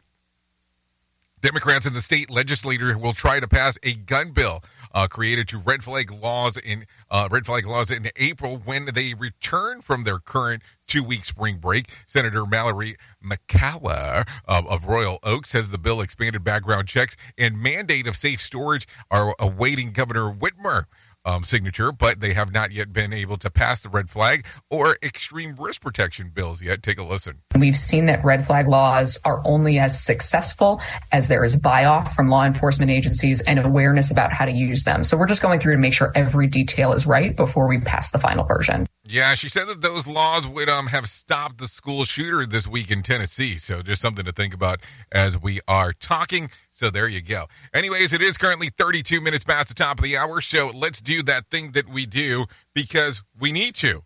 Democrats 1.42 1.88
in 1.88 1.94
the 1.94 2.02
state 2.02 2.30
legislature 2.30 2.96
will 2.98 3.14
try 3.14 3.40
to 3.40 3.48
pass 3.48 3.76
a 3.82 3.94
gun 3.94 4.30
bill 4.32 4.62
uh, 4.94 5.08
created 5.08 5.48
to 5.48 5.58
red 5.58 5.84
flag 5.84 6.12
laws 6.12 6.56
in 6.56 6.86
uh, 7.10 7.28
red 7.32 7.48
flag 7.48 7.66
laws 7.66 7.90
in 7.90 8.08
April 8.18 8.58
when 8.58 8.86
they 8.94 9.16
return 9.16 9.82
from 9.82 10.04
their 10.04 10.20
current 10.20 10.62
two 10.88 11.04
week 11.04 11.26
spring 11.26 11.58
break. 11.58 11.90
Senator 12.06 12.46
Mallory 12.46 12.96
McCalla 13.26 14.28
of 14.46 14.86
Royal 14.86 15.18
Oak 15.24 15.48
says 15.48 15.72
the 15.72 15.80
bill 15.80 16.00
expanded 16.00 16.44
background 16.44 16.88
checks 16.88 17.18
and 17.38 17.62
mandate 17.62 18.06
of 18.06 18.16
safe 18.16 18.40
storage 18.40 18.88
are 19.10 19.34
awaiting 19.40 19.92
Governor 19.92 20.32
Whitmer 20.32 20.84
um, 21.26 21.44
signature, 21.44 21.92
but 21.92 22.20
they 22.20 22.34
have 22.34 22.54
not 22.54 22.72
yet 22.72 22.94
been 22.94 23.14
able 23.14 23.38
to 23.38 23.50
pass 23.50 23.84
the 23.84 23.90
red 23.90 24.10
flag 24.10 24.46
or 24.70 24.98
extreme 25.04 25.56
risk 25.60 25.82
protection 25.82 26.32
bills 26.34 26.62
yet. 26.62 26.84
Take 26.84 27.00
a 27.00 27.04
listen. 27.04 27.42
We've 27.58 27.78
seen 27.78 28.06
that 28.08 28.24
red 28.24 28.46
flag 28.46 28.68
laws 28.68 29.18
are 29.26 29.42
only 29.46 29.80
as 29.80 30.04
successful 30.04 30.82
as 31.12 31.28
there 31.28 31.44
is 31.44 31.56
buy 31.56 31.86
off 31.86 32.14
from 32.14 32.30
law 32.30 32.46
enforcement 32.46 32.92
agencies 32.92 33.42
and 33.42 33.60
awareness 33.60 34.12
about 34.12 34.32
how 34.32 34.46
to 34.46 34.52
use 34.52 34.84
them. 34.84 35.04
So 35.04 35.18
we're 35.18 35.28
just 35.28 35.42
going 35.42 35.60
through 35.60 35.76
to 35.76 35.82
make 35.82 35.94
sure 35.94 36.12
every 36.16 36.48
detail 36.48 36.94
is 36.94 37.06
right 37.06 37.36
before 37.36 37.68
we 37.68 37.80
pass 37.80 38.12
the 38.12 38.20
final 38.20 38.44
version. 38.44 38.88
Yeah, 39.12 39.34
she 39.34 39.50
said 39.50 39.65
that 39.65 39.82
those 39.82 40.08
laws 40.08 40.47
would 40.47 40.69
um 40.69 40.88
have 40.88 41.06
stopped 41.06 41.58
the 41.58 41.67
school 41.67 42.06
shooter 42.06 42.45
this 42.45 42.65
week 42.65 42.89
in 42.89 43.02
Tennessee. 43.02 43.58
So 43.58 43.82
just 43.82 44.02
something 44.02 44.24
to 44.24 44.32
think 44.32 44.54
about 44.54 44.80
as 45.12 45.38
we 45.38 45.60
are 45.67 45.91
talking. 45.91 46.50
So 46.71 46.89
there 46.89 47.10
you 47.10 47.21
go. 47.21 47.47
Anyways, 47.74 48.13
it 48.13 48.21
is 48.21 48.38
currently 48.38 48.69
32 48.69 49.19
minutes 49.19 49.43
past 49.43 49.67
the 49.67 49.74
top 49.74 50.00
of 50.00 50.06
the 50.06 50.15
hour. 50.15 50.39
So 50.39 50.71
let's 50.74 51.02
do 51.02 51.21
that 51.24 51.47
thing 51.52 51.71
that 51.71 51.89
we 51.89 52.06
do 52.06 52.45
because 52.74 53.21
we 53.38 53.52
need 53.52 53.76
to. 53.76 54.04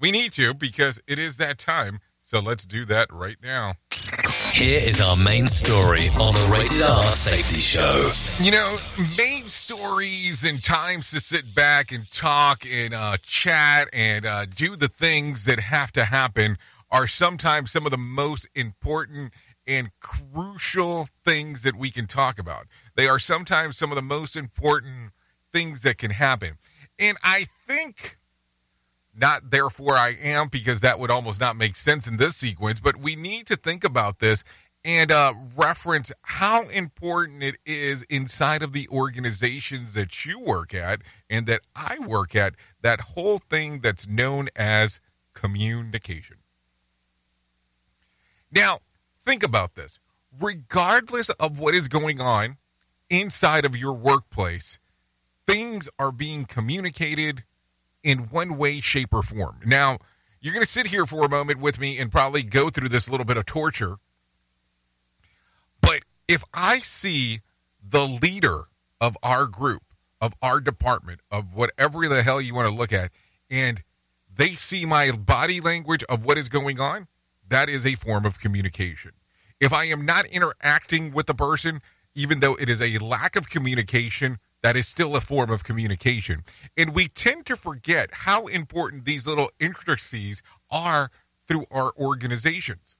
We 0.00 0.10
need 0.10 0.32
to 0.32 0.54
because 0.54 1.02
it 1.06 1.18
is 1.18 1.36
that 1.36 1.58
time. 1.58 1.98
So 2.22 2.40
let's 2.40 2.64
do 2.64 2.86
that 2.86 3.12
right 3.12 3.36
now. 3.42 3.74
Here 4.52 4.80
is 4.82 5.00
our 5.00 5.16
main 5.16 5.46
story 5.48 6.08
on 6.10 6.32
the 6.32 6.48
Rated 6.52 6.82
R 6.82 7.02
Safety 7.04 7.60
Show. 7.60 8.10
You 8.42 8.52
know, 8.52 8.78
main 9.18 9.44
stories 9.44 10.44
and 10.44 10.62
times 10.62 11.10
to 11.10 11.20
sit 11.20 11.54
back 11.54 11.92
and 11.92 12.10
talk 12.10 12.64
and 12.70 12.94
uh, 12.94 13.16
chat 13.22 13.88
and 13.92 14.24
uh, 14.24 14.46
do 14.46 14.76
the 14.76 14.88
things 14.88 15.44
that 15.44 15.60
have 15.60 15.92
to 15.92 16.04
happen 16.04 16.58
are 16.90 17.06
sometimes 17.06 17.70
some 17.70 17.84
of 17.84 17.92
the 17.92 17.98
most 17.98 18.48
important 18.54 19.32
and 19.66 19.90
crucial 20.00 21.06
things 21.24 21.62
that 21.62 21.76
we 21.76 21.90
can 21.90 22.06
talk 22.06 22.38
about. 22.38 22.66
They 22.94 23.08
are 23.08 23.18
sometimes 23.18 23.76
some 23.76 23.90
of 23.90 23.96
the 23.96 24.02
most 24.02 24.36
important 24.36 25.12
things 25.52 25.82
that 25.82 25.98
can 25.98 26.10
happen. 26.10 26.58
And 26.98 27.16
I 27.22 27.46
think 27.66 28.18
not 29.16 29.50
therefore 29.50 29.96
I 29.96 30.16
am 30.22 30.48
because 30.50 30.82
that 30.82 30.98
would 30.98 31.10
almost 31.10 31.40
not 31.40 31.56
make 31.56 31.76
sense 31.76 32.06
in 32.06 32.16
this 32.16 32.36
sequence, 32.36 32.80
but 32.80 32.98
we 32.98 33.16
need 33.16 33.46
to 33.46 33.56
think 33.56 33.84
about 33.84 34.18
this 34.18 34.44
and 34.84 35.10
uh, 35.10 35.34
reference 35.56 36.12
how 36.22 36.68
important 36.68 37.42
it 37.42 37.56
is 37.66 38.02
inside 38.04 38.62
of 38.62 38.72
the 38.72 38.88
organizations 38.88 39.94
that 39.94 40.24
you 40.24 40.38
work 40.38 40.74
at 40.74 41.02
and 41.28 41.46
that 41.46 41.60
I 41.74 41.98
work 42.06 42.36
at, 42.36 42.54
that 42.82 43.00
whole 43.00 43.38
thing 43.38 43.80
that's 43.80 44.06
known 44.06 44.48
as 44.54 45.00
communication. 45.34 46.36
Now, 48.52 48.78
think 49.20 49.42
about 49.42 49.74
this. 49.74 49.98
Regardless 50.40 51.30
of 51.30 51.58
what 51.58 51.74
is 51.74 51.88
going 51.88 52.20
on 52.20 52.56
inside 53.10 53.64
of 53.64 53.76
your 53.76 53.92
workplace, 53.92 54.78
things 55.44 55.88
are 55.98 56.12
being 56.12 56.44
communicated 56.44 57.42
in 58.06 58.18
one 58.30 58.56
way, 58.56 58.80
shape, 58.80 59.12
or 59.12 59.20
form. 59.20 59.58
Now, 59.66 59.98
you're 60.40 60.54
going 60.54 60.62
to 60.62 60.70
sit 60.70 60.86
here 60.86 61.06
for 61.06 61.24
a 61.24 61.28
moment 61.28 61.60
with 61.60 61.80
me 61.80 61.98
and 61.98 62.08
probably 62.08 62.44
go 62.44 62.70
through 62.70 62.88
this 62.88 63.10
little 63.10 63.26
bit 63.26 63.36
of 63.36 63.46
torture. 63.46 63.96
But 65.80 66.04
If 66.28 66.42
I 66.52 66.80
see 66.80 67.40
the 67.80 68.04
leader 68.04 68.64
of 69.00 69.16
our 69.22 69.46
group, 69.46 69.82
of 70.20 70.34
our 70.42 70.60
department, 70.60 71.20
of 71.30 71.54
whatever 71.54 72.08
the 72.08 72.22
hell 72.22 72.40
you 72.40 72.54
want 72.54 72.68
to 72.68 72.74
look 72.74 72.92
at, 72.92 73.10
and 73.50 73.82
they 74.34 74.50
see 74.50 74.84
my 74.84 75.12
body 75.12 75.60
language 75.60 76.02
of 76.04 76.24
what 76.24 76.36
is 76.36 76.48
going 76.48 76.80
on, 76.80 77.06
that 77.48 77.68
is 77.68 77.86
a 77.86 77.94
form 77.94 78.24
of 78.24 78.40
communication. 78.40 79.12
If 79.60 79.72
I 79.72 79.84
am 79.84 80.04
not 80.04 80.26
interacting 80.26 81.12
with 81.12 81.26
the 81.26 81.34
person, 81.34 81.80
even 82.14 82.40
though 82.40 82.54
it 82.54 82.68
is 82.68 82.80
a 82.80 82.98
lack 82.98 83.36
of 83.36 83.48
communication, 83.48 84.38
that 84.66 84.74
is 84.74 84.88
still 84.88 85.14
a 85.14 85.20
form 85.20 85.48
of 85.48 85.62
communication. 85.62 86.42
And 86.76 86.92
we 86.92 87.06
tend 87.06 87.46
to 87.46 87.54
forget 87.54 88.08
how 88.12 88.48
important 88.48 89.04
these 89.04 89.24
little 89.24 89.48
intricacies 89.60 90.42
are 90.72 91.12
through 91.46 91.66
our 91.70 91.92
organizations. 91.96 92.96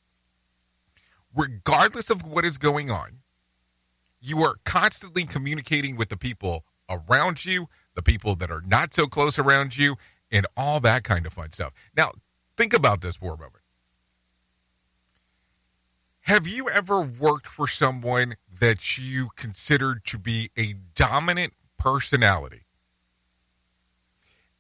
Regardless 1.35 2.09
of 2.09 2.23
what 2.23 2.45
is 2.45 2.57
going 2.57 2.89
on, 2.89 3.19
you 4.21 4.39
are 4.43 4.55
constantly 4.65 5.25
communicating 5.25 5.97
with 5.97 6.09
the 6.09 6.17
people 6.17 6.65
around 6.89 7.45
you, 7.45 7.67
the 7.97 8.03
people 8.03 8.37
that 8.37 8.49
are 8.49 8.63
not 8.65 8.95
so 8.95 9.07
close 9.07 9.37
around 9.37 9.77
you, 9.77 9.97
and 10.31 10.47
all 10.57 10.79
that 10.79 11.03
kind 11.03 11.27
of 11.27 11.33
fun 11.33 11.51
stuff. 11.51 11.73
Now, 11.97 12.13
think 12.57 12.75
about 12.75 13.01
this 13.01 13.17
for 13.17 13.35
a 13.35 13.39
moment. 13.39 13.66
Have 16.27 16.49
you 16.49 16.69
ever 16.69 17.01
worked 17.01 17.47
for 17.47 17.69
someone 17.69 18.35
that 18.59 18.99
you 18.99 19.29
considered 19.37 20.05
to 20.07 20.19
be 20.19 20.51
a 20.59 20.75
dominant 20.97 21.53
personality? 21.79 22.63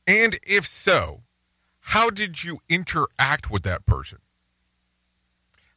And 0.07 0.39
if 0.45 0.64
so, 0.64 1.23
how 1.81 2.09
did 2.09 2.45
you 2.45 2.59
interact 2.69 3.51
with 3.51 3.64
that 3.64 3.85
person? 3.85 4.19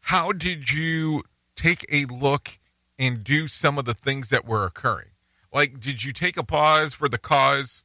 How 0.01 0.31
did 0.31 0.71
you 0.71 1.23
take 1.55 1.83
a 1.91 2.05
look 2.05 2.59
and 2.99 3.23
do 3.23 3.47
some 3.47 3.79
of 3.79 3.85
the 3.85 3.95
things 3.95 4.29
that 4.29 4.45
were 4.45 4.67
occurring? 4.67 5.09
Like, 5.51 5.79
did 5.79 6.05
you 6.05 6.13
take 6.13 6.37
a 6.37 6.45
pause 6.45 6.93
for 6.93 7.09
the 7.09 7.17
cause? 7.17 7.83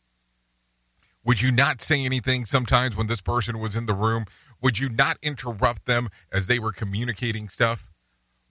Would 1.25 1.41
you 1.41 1.51
not 1.51 1.81
say 1.81 2.05
anything 2.05 2.45
sometimes 2.45 2.97
when 2.97 3.07
this 3.07 3.23
person 3.23 3.59
was 3.59 3.75
in 3.75 3.87
the 3.87 3.95
room? 3.95 4.27
Would 4.61 4.79
you 4.79 4.91
not 4.91 5.17
interrupt 5.23 5.87
them 5.87 6.11
as 6.31 6.49
they 6.49 6.59
were 6.59 6.73
communicating 6.73 7.49
stuff? 7.49 7.89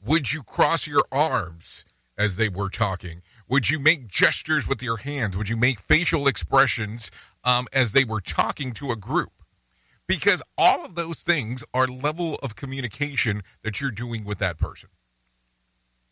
Would 0.06 0.34
you 0.34 0.43
cross 0.43 0.86
your 0.86 1.04
arms 1.14 1.86
as 2.18 2.36
they 2.36 2.49
were 2.49 2.70
talking? 2.70 3.22
Would 3.47 3.70
you 3.70 3.80
make 3.80 4.08
gestures 4.08 4.68
with 4.68 4.84
your 4.84 4.97
hands? 4.97 5.38
Would 5.38 5.47
you 5.47 5.56
make 5.56 5.80
facial 5.80 6.28
expressions 6.28 7.10
um, 7.45 7.68
as 7.72 7.93
they 7.93 8.04
were 8.04 8.20
talking 8.20 8.74
to 8.74 8.91
a 8.91 8.97
group? 8.97 9.32
Because 10.06 10.41
all 10.58 10.84
of 10.84 10.95
those 10.95 11.22
things 11.22 11.64
are 11.74 11.88
level 11.88 12.36
of 12.43 12.58
communication 12.58 13.43
that 13.64 13.80
you're 13.80 13.91
doing 13.91 14.26
with 14.26 14.39
that 14.39 14.58
person. 14.58 14.89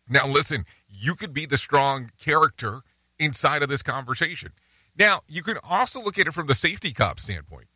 Now, 0.08 0.26
listen, 0.26 0.64
you 0.88 1.14
could 1.16 1.34
be 1.34 1.46
the 1.46 1.58
strong 1.58 2.12
character 2.18 2.82
inside 3.20 3.62
of 3.62 3.68
this 3.68 3.82
conversation. 3.82 4.52
Now, 4.98 5.22
you 5.28 5.44
can 5.44 5.58
also 5.70 6.02
look 6.02 6.18
at 6.18 6.28
it 6.28 6.34
from 6.34 6.48
the 6.48 6.56
safety 6.56 6.94
cop 6.94 7.20
standpoint. 7.20 7.68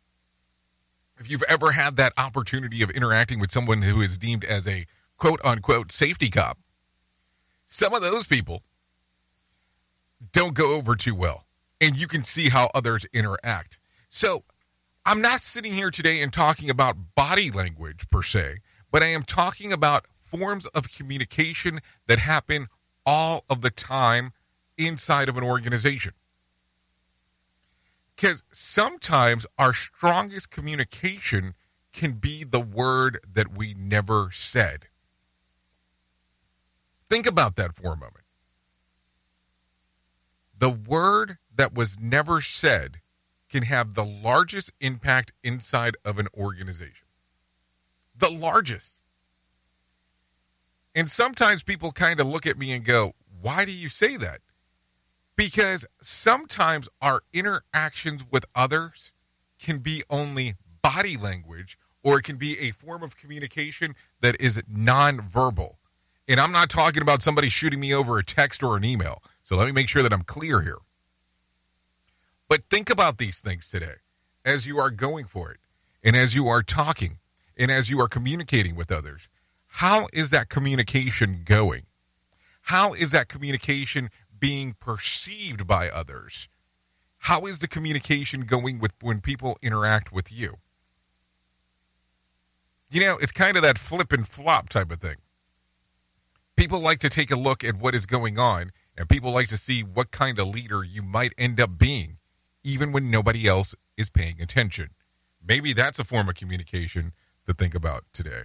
If 1.18 1.30
you've 1.30 1.44
ever 1.48 1.72
had 1.72 1.96
that 1.96 2.12
opportunity 2.16 2.82
of 2.82 2.90
interacting 2.90 3.38
with 3.38 3.50
someone 3.50 3.82
who 3.82 4.00
is 4.00 4.16
deemed 4.16 4.44
as 4.44 4.66
a 4.66 4.86
quote 5.16 5.40
unquote 5.44 5.92
safety 5.92 6.30
cop, 6.30 6.58
some 7.66 7.94
of 7.94 8.02
those 8.02 8.26
people 8.26 8.62
don't 10.32 10.54
go 10.54 10.76
over 10.76 10.96
too 10.96 11.14
well. 11.14 11.44
And 11.80 11.96
you 11.96 12.06
can 12.06 12.22
see 12.22 12.48
how 12.48 12.70
others 12.74 13.04
interact. 13.12 13.78
So 14.08 14.44
I'm 15.04 15.20
not 15.20 15.40
sitting 15.42 15.72
here 15.72 15.90
today 15.90 16.22
and 16.22 16.32
talking 16.32 16.70
about 16.70 17.14
body 17.14 17.50
language 17.50 18.08
per 18.10 18.22
se, 18.22 18.58
but 18.90 19.02
I 19.02 19.06
am 19.06 19.22
talking 19.22 19.72
about 19.72 20.06
forms 20.06 20.66
of 20.66 20.90
communication 20.90 21.80
that 22.06 22.18
happen 22.18 22.66
all 23.04 23.44
of 23.48 23.60
the 23.60 23.70
time 23.70 24.30
inside 24.78 25.28
of 25.28 25.36
an 25.36 25.44
organization. 25.44 26.12
Because 28.14 28.42
sometimes 28.50 29.46
our 29.58 29.74
strongest 29.74 30.50
communication 30.50 31.54
can 31.92 32.12
be 32.12 32.44
the 32.44 32.60
word 32.60 33.20
that 33.30 33.56
we 33.56 33.74
never 33.74 34.30
said. 34.32 34.88
Think 37.08 37.26
about 37.26 37.56
that 37.56 37.74
for 37.74 37.92
a 37.92 37.96
moment. 37.96 38.24
The 40.58 40.70
word 40.70 41.38
that 41.54 41.74
was 41.74 42.00
never 42.00 42.40
said 42.40 43.00
can 43.50 43.62
have 43.62 43.94
the 43.94 44.04
largest 44.04 44.72
impact 44.80 45.32
inside 45.44 45.96
of 46.04 46.18
an 46.18 46.26
organization. 46.36 47.06
The 48.16 48.30
largest. 48.30 49.00
And 50.94 51.10
sometimes 51.10 51.62
people 51.62 51.92
kind 51.92 52.18
of 52.18 52.26
look 52.26 52.46
at 52.46 52.58
me 52.58 52.72
and 52.72 52.84
go, 52.84 53.12
Why 53.40 53.64
do 53.64 53.72
you 53.72 53.88
say 53.88 54.16
that? 54.16 54.40
Because 55.36 55.86
sometimes 56.00 56.88
our 57.02 57.20
interactions 57.34 58.24
with 58.30 58.46
others 58.54 59.12
can 59.60 59.78
be 59.78 60.02
only 60.08 60.54
body 60.82 61.16
language 61.16 61.78
or 62.02 62.18
it 62.18 62.22
can 62.22 62.36
be 62.36 62.56
a 62.60 62.70
form 62.70 63.02
of 63.02 63.16
communication 63.16 63.94
that 64.22 64.40
is 64.40 64.62
nonverbal. 64.62 65.74
And 66.28 66.40
I'm 66.40 66.52
not 66.52 66.68
talking 66.68 67.02
about 67.02 67.22
somebody 67.22 67.48
shooting 67.48 67.78
me 67.80 67.94
over 67.94 68.18
a 68.18 68.24
text 68.24 68.62
or 68.62 68.76
an 68.76 68.84
email. 68.84 69.22
So 69.44 69.56
let 69.56 69.66
me 69.66 69.72
make 69.72 69.88
sure 69.88 70.02
that 70.02 70.12
I'm 70.12 70.22
clear 70.22 70.62
here. 70.62 70.78
But 72.48 72.64
think 72.64 72.90
about 72.90 73.18
these 73.18 73.40
things 73.40 73.70
today 73.70 73.94
as 74.44 74.66
you 74.66 74.78
are 74.78 74.90
going 74.90 75.24
for 75.24 75.50
it 75.50 75.58
and 76.02 76.16
as 76.16 76.34
you 76.34 76.46
are 76.46 76.62
talking 76.62 77.18
and 77.56 77.70
as 77.70 77.90
you 77.90 78.00
are 78.00 78.08
communicating 78.08 78.76
with 78.76 78.92
others. 78.92 79.28
How 79.66 80.08
is 80.12 80.30
that 80.30 80.48
communication 80.48 81.42
going? 81.44 81.82
How 82.62 82.94
is 82.94 83.12
that 83.12 83.28
communication 83.28 84.08
being 84.38 84.74
perceived 84.80 85.66
by 85.66 85.88
others? 85.88 86.48
How 87.18 87.46
is 87.46 87.60
the 87.60 87.68
communication 87.68 88.42
going 88.42 88.78
with 88.78 88.94
when 89.00 89.20
people 89.20 89.56
interact 89.62 90.12
with 90.12 90.32
you? 90.32 90.56
You 92.90 93.00
know, 93.00 93.18
it's 93.20 93.32
kind 93.32 93.56
of 93.56 93.62
that 93.62 93.78
flip 93.78 94.12
and 94.12 94.26
flop 94.26 94.68
type 94.68 94.90
of 94.90 94.98
thing. 94.98 95.16
People 96.56 96.80
like 96.80 97.00
to 97.00 97.10
take 97.10 97.30
a 97.30 97.36
look 97.36 97.62
at 97.62 97.76
what 97.76 97.94
is 97.94 98.06
going 98.06 98.38
on, 98.38 98.70
and 98.96 99.08
people 99.10 99.30
like 99.30 99.48
to 99.48 99.58
see 99.58 99.82
what 99.82 100.10
kind 100.10 100.38
of 100.38 100.48
leader 100.48 100.82
you 100.82 101.02
might 101.02 101.34
end 101.36 101.60
up 101.60 101.76
being, 101.76 102.16
even 102.64 102.92
when 102.92 103.10
nobody 103.10 103.46
else 103.46 103.74
is 103.98 104.08
paying 104.08 104.40
attention. 104.40 104.88
Maybe 105.46 105.74
that's 105.74 105.98
a 105.98 106.04
form 106.04 106.30
of 106.30 106.34
communication 106.34 107.12
to 107.46 107.52
think 107.52 107.74
about 107.74 108.04
today. 108.14 108.44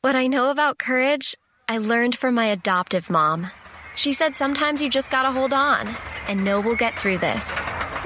What 0.00 0.14
I 0.14 0.28
know 0.28 0.52
about 0.52 0.78
courage, 0.78 1.34
I 1.68 1.78
learned 1.78 2.16
from 2.16 2.32
my 2.36 2.44
adoptive 2.44 3.10
mom. 3.10 3.48
She 3.96 4.12
said 4.12 4.36
sometimes 4.36 4.80
you 4.80 4.88
just 4.88 5.10
gotta 5.10 5.32
hold 5.32 5.52
on 5.52 5.88
and 6.28 6.44
know 6.44 6.60
we'll 6.60 6.76
get 6.76 6.94
through 6.94 7.18
this. 7.18 7.58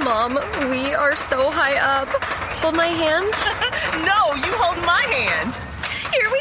Mom, 0.03 0.36
we 0.70 0.95
are 0.95 1.14
so 1.14 1.51
high 1.51 1.76
up. 1.76 2.09
Hold 2.62 2.76
my 2.76 2.86
hand. 2.86 3.26
no, 4.07 4.34
you 4.40 4.55
hold 4.57 4.82
my 4.86 5.03
hand. 5.03 5.55
Here 6.14 6.30
we 6.32 6.40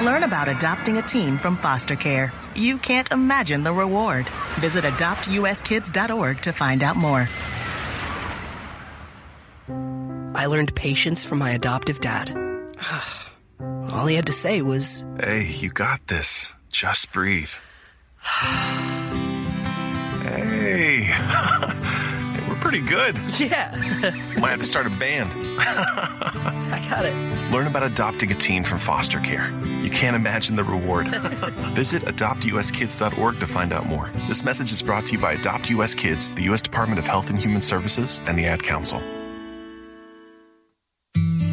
go. 0.00 0.06
Learn 0.06 0.22
about 0.22 0.48
adopting 0.48 0.96
a 0.96 1.02
teen 1.02 1.36
from 1.36 1.58
foster 1.58 1.94
care. 1.94 2.32
You 2.56 2.78
can't 2.78 3.12
imagine 3.12 3.64
the 3.64 3.72
reward. 3.74 4.30
Visit 4.60 4.84
adoptuskids.org 4.84 6.40
to 6.40 6.52
find 6.54 6.82
out 6.82 6.96
more. 6.96 7.28
I 10.34 10.46
learned 10.46 10.74
patience 10.74 11.24
from 11.24 11.38
my 11.38 11.50
adoptive 11.50 12.00
dad. 12.00 12.30
All 13.92 14.06
he 14.06 14.14
had 14.16 14.26
to 14.26 14.32
say 14.32 14.62
was, 14.62 15.04
Hey, 15.18 15.46
you 15.46 15.70
got 15.70 16.06
this. 16.06 16.52
Just 16.72 17.12
breathe. 17.12 17.50
hey. 18.22 19.10
hey, 21.02 21.10
we're 22.48 22.54
pretty 22.56 22.80
good. 22.86 23.16
Yeah. 23.38 23.74
Might 24.38 24.50
have 24.50 24.60
to 24.60 24.64
start 24.64 24.86
a 24.86 24.90
band. 24.90 25.30
I 25.58 26.86
got 26.88 27.04
it. 27.04 27.52
Learn 27.52 27.66
about 27.66 27.82
adopting 27.82 28.30
a 28.30 28.34
teen 28.34 28.62
from 28.62 28.78
foster 28.78 29.18
care. 29.18 29.50
You 29.82 29.90
can't 29.90 30.14
imagine 30.14 30.54
the 30.54 30.62
reward. 30.64 31.08
Visit 31.74 32.02
adoptuskids.org 32.04 33.40
to 33.40 33.46
find 33.46 33.72
out 33.72 33.86
more. 33.86 34.08
This 34.28 34.44
message 34.44 34.70
is 34.70 34.82
brought 34.82 35.06
to 35.06 35.12
you 35.14 35.18
by 35.18 35.32
Adopt 35.32 35.68
US 35.70 35.94
Kids, 35.94 36.30
the 36.30 36.44
U.S. 36.44 36.62
Department 36.62 37.00
of 37.00 37.06
Health 37.08 37.30
and 37.30 37.38
Human 37.38 37.60
Services, 37.62 38.20
and 38.26 38.38
the 38.38 38.46
Ad 38.46 38.62
Council. 38.62 39.02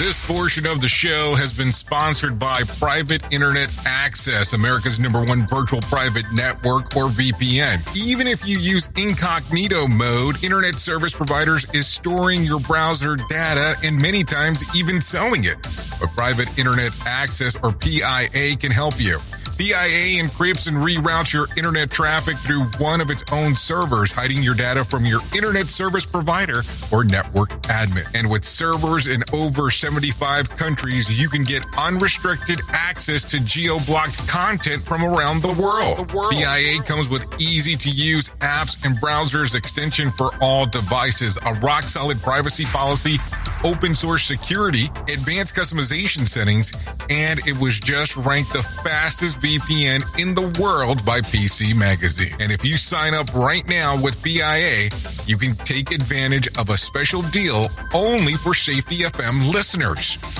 This 0.00 0.18
portion 0.18 0.66
of 0.66 0.80
the 0.80 0.88
show 0.88 1.34
has 1.34 1.54
been 1.54 1.70
sponsored 1.70 2.38
by 2.38 2.62
Private 2.78 3.22
Internet 3.30 3.68
Access, 3.84 4.54
America's 4.54 4.98
number 4.98 5.20
one 5.20 5.46
virtual 5.46 5.82
private 5.82 6.24
network 6.32 6.96
or 6.96 7.12
VPN. 7.12 7.84
Even 7.94 8.26
if 8.26 8.48
you 8.48 8.56
use 8.58 8.90
incognito 8.96 9.86
mode, 9.88 10.42
internet 10.42 10.76
service 10.76 11.12
providers 11.12 11.66
is 11.74 11.86
storing 11.86 12.44
your 12.44 12.60
browser 12.60 13.14
data 13.14 13.76
and 13.84 14.00
many 14.00 14.24
times 14.24 14.64
even 14.74 15.02
selling 15.02 15.44
it. 15.44 15.60
But 16.00 16.08
Private 16.16 16.48
Internet 16.58 16.92
Access 17.04 17.58
or 17.62 17.70
PIA 17.70 18.56
can 18.56 18.72
help 18.72 18.94
you. 18.98 19.18
PIA 19.60 20.24
encrypts 20.24 20.68
and 20.68 20.78
reroutes 20.78 21.34
your 21.34 21.46
internet 21.54 21.90
traffic 21.90 22.34
through 22.38 22.62
one 22.78 23.02
of 23.02 23.10
its 23.10 23.30
own 23.30 23.54
servers, 23.54 24.10
hiding 24.10 24.42
your 24.42 24.54
data 24.54 24.82
from 24.82 25.04
your 25.04 25.20
internet 25.36 25.66
service 25.66 26.06
provider 26.06 26.62
or 26.90 27.04
network 27.04 27.50
admin. 27.68 28.08
And 28.18 28.30
with 28.30 28.46
servers 28.46 29.06
in 29.06 29.22
over 29.34 29.68
75 29.90 30.50
countries, 30.50 31.20
you 31.20 31.28
can 31.28 31.42
get 31.42 31.66
unrestricted 31.76 32.60
access 32.68 33.24
to 33.24 33.42
geo-blocked 33.42 34.28
content 34.28 34.80
from 34.84 35.02
around 35.02 35.42
the 35.42 35.48
world. 35.60 36.08
The 36.08 36.14
world. 36.14 36.30
PIA 36.30 36.80
comes 36.84 37.08
with 37.08 37.26
easy 37.40 37.74
to 37.74 37.90
use 37.90 38.28
apps 38.38 38.84
and 38.86 38.96
browsers 39.00 39.56
extension 39.56 40.10
for 40.10 40.30
all 40.40 40.64
devices, 40.64 41.38
a 41.44 41.54
rock 41.54 41.82
solid 41.82 42.22
privacy 42.22 42.66
policy, 42.66 43.16
open 43.64 43.96
source 43.96 44.22
security, 44.22 44.86
advanced 45.12 45.56
customization 45.56 46.24
settings, 46.24 46.70
and 47.10 47.40
it 47.40 47.58
was 47.58 47.80
just 47.80 48.16
ranked 48.16 48.52
the 48.52 48.62
fastest 48.84 49.40
VPN 49.40 50.04
in 50.20 50.36
the 50.36 50.62
world 50.62 51.04
by 51.04 51.20
PC 51.20 51.76
Magazine. 51.76 52.36
And 52.38 52.52
if 52.52 52.64
you 52.64 52.76
sign 52.76 53.12
up 53.12 53.34
right 53.34 53.66
now 53.66 54.00
with 54.00 54.22
PIA, 54.22 54.88
you 55.30 55.38
can 55.38 55.54
take 55.64 55.92
advantage 55.92 56.48
of 56.58 56.70
a 56.70 56.76
special 56.76 57.22
deal 57.30 57.68
only 57.94 58.34
for 58.34 58.52
Safety 58.52 59.04
FM 59.04 59.54
listeners. 59.54 60.39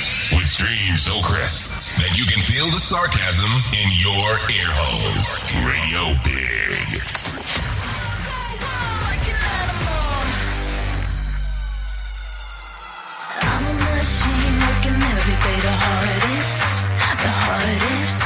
So 0.51 1.21
crisp 1.21 1.71
that 1.95 2.11
you 2.19 2.27
can 2.27 2.43
feel 2.43 2.67
the 2.67 2.77
sarcasm 2.77 3.47
in 3.71 3.87
your 4.03 4.29
ear 4.51 4.67
holes. 4.67 5.47
Radio 5.63 6.11
Big. 6.27 6.91
I'm 13.47 13.63
a 13.63 13.75
machine 13.79 14.55
working 14.59 14.99
every 14.99 15.37
day 15.39 15.59
the 15.63 15.75
hardest, 15.87 16.59
the 17.15 17.31
hardest. 17.47 18.19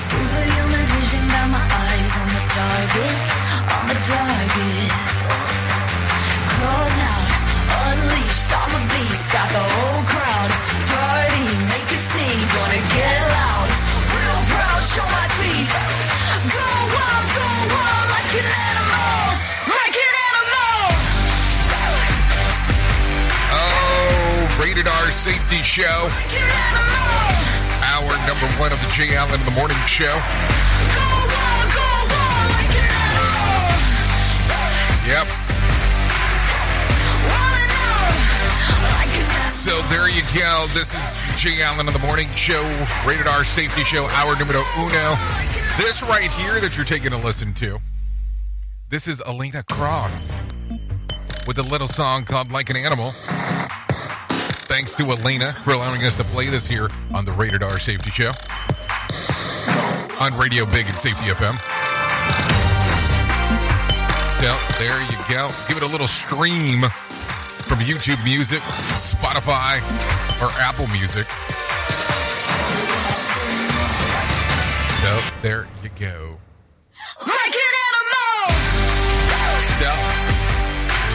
Superhuman 0.00 0.84
vision, 0.96 1.24
got 1.28 1.46
my 1.52 1.60
eyes 1.60 2.12
on 2.24 2.28
the 2.32 2.44
target, 2.56 3.16
on 3.68 3.84
the 3.92 3.98
target. 4.00 4.92
Claws 6.48 6.96
out, 7.04 7.28
unleashed, 7.68 8.48
I'm 8.56 8.72
a 8.72 8.82
beast, 8.88 9.28
got 9.28 9.48
the 9.52 9.60
whole 9.60 9.99
rated 24.80 24.92
R 25.02 25.10
safety 25.10 25.62
show. 25.62 26.08
Hour 27.84 28.16
number 28.26 28.46
one 28.58 28.72
of 28.72 28.80
the 28.80 28.88
Jay 28.88 29.14
Allen 29.14 29.38
in 29.38 29.44
the 29.44 29.52
Morning 29.52 29.76
Show. 29.86 30.14
Yep. 35.06 35.26
So 39.50 39.76
there 39.88 40.08
you 40.08 40.22
go. 40.34 40.66
This 40.72 40.94
is 40.94 41.40
Jay 41.42 41.60
Allen 41.62 41.86
in 41.86 41.92
the 41.92 41.98
Morning 41.98 42.28
Show, 42.34 42.62
rated 43.06 43.26
R 43.26 43.44
safety 43.44 43.84
show, 43.84 44.06
hour 44.06 44.38
numero 44.38 44.62
uno. 44.78 45.14
This 45.76 46.02
right 46.02 46.30
here 46.32 46.58
that 46.60 46.76
you're 46.76 46.86
taking 46.86 47.12
a 47.12 47.18
listen 47.18 47.52
to, 47.54 47.80
this 48.88 49.06
is 49.06 49.22
Elena 49.26 49.62
Cross 49.70 50.32
with 51.46 51.58
a 51.58 51.62
little 51.62 51.88
song 51.88 52.24
called 52.24 52.50
Like 52.50 52.70
an 52.70 52.76
Animal. 52.76 53.12
Thanks 54.70 54.94
to 54.94 55.02
Elena 55.02 55.52
for 55.52 55.72
allowing 55.72 56.04
us 56.04 56.16
to 56.18 56.24
play 56.24 56.46
this 56.46 56.64
here 56.64 56.88
on 57.12 57.24
the 57.24 57.32
Rated 57.32 57.60
R 57.60 57.80
Safety 57.80 58.10
Show 58.12 58.30
on 60.20 60.38
Radio 60.38 60.64
Big 60.64 60.86
and 60.86 60.96
Safety 60.96 61.24
FM. 61.24 61.58
So 64.38 64.56
there 64.78 65.02
you 65.02 65.18
go. 65.28 65.50
Give 65.66 65.76
it 65.76 65.82
a 65.82 65.86
little 65.88 66.06
stream 66.06 66.82
from 67.66 67.80
YouTube 67.80 68.22
Music, 68.24 68.60
Spotify, 68.94 69.80
or 70.40 70.52
Apple 70.60 70.86
Music. 70.86 71.26
So 75.00 75.20
there 75.42 75.66
you 75.82 75.90
go. 75.98 76.38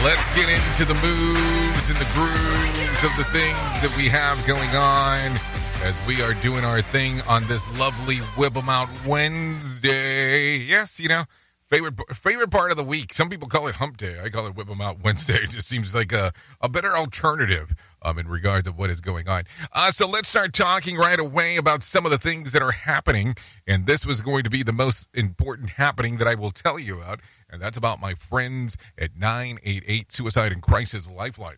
Let's 0.06 0.28
get 0.36 0.48
into 0.48 0.84
the 0.84 0.94
moves 1.02 1.90
and 1.90 1.98
the 1.98 2.06
grooves 2.14 3.02
of 3.02 3.10
the 3.18 3.26
things 3.34 3.82
that 3.82 3.92
we 3.96 4.06
have 4.06 4.38
going 4.46 4.70
on 4.70 5.34
as 5.82 5.98
we 6.06 6.22
are 6.22 6.32
doing 6.34 6.64
our 6.64 6.80
thing 6.80 7.20
on 7.22 7.44
this 7.48 7.66
lovely 7.76 8.18
Whip 8.38 8.56
'em 8.56 8.68
Out 8.68 8.88
Wednesday. 9.04 10.58
Yes, 10.58 11.00
you 11.00 11.08
know, 11.08 11.24
favorite 11.68 11.94
favorite 12.14 12.50
part 12.50 12.70
of 12.70 12.76
the 12.76 12.84
week. 12.84 13.12
Some 13.12 13.28
people 13.28 13.48
call 13.48 13.66
it 13.66 13.76
Hump 13.76 13.96
Day. 13.96 14.18
I 14.22 14.28
call 14.28 14.46
it 14.46 14.54
Whip 14.54 14.70
'em 14.70 14.80
Out 14.80 15.02
Wednesday. 15.02 15.34
It 15.46 15.50
just 15.50 15.68
seems 15.68 15.94
like 15.94 16.12
a, 16.12 16.32
a 16.60 16.68
better 16.68 16.96
alternative 16.96 17.74
um, 18.02 18.18
in 18.18 18.28
regards 18.28 18.66
of 18.66 18.78
what 18.78 18.90
is 18.90 19.00
going 19.00 19.28
on. 19.28 19.44
Uh, 19.72 19.90
so 19.90 20.08
let's 20.08 20.28
start 20.28 20.52
talking 20.52 20.96
right 20.96 21.18
away 21.18 21.56
about 21.56 21.82
some 21.82 22.04
of 22.04 22.10
the 22.10 22.18
things 22.18 22.52
that 22.52 22.62
are 22.62 22.72
happening. 22.72 23.34
And 23.66 23.86
this 23.86 24.06
was 24.06 24.20
going 24.20 24.44
to 24.44 24.50
be 24.50 24.62
the 24.62 24.72
most 24.72 25.08
important 25.14 25.70
happening 25.70 26.16
that 26.18 26.26
I 26.26 26.34
will 26.34 26.50
tell 26.50 26.78
you 26.78 26.98
about. 27.00 27.20
And 27.50 27.60
that's 27.60 27.76
about 27.76 28.00
my 28.00 28.14
friends 28.14 28.76
at 28.98 29.16
988 29.16 30.12
Suicide 30.12 30.52
and 30.52 30.62
Crisis 30.62 31.10
Lifeline. 31.10 31.56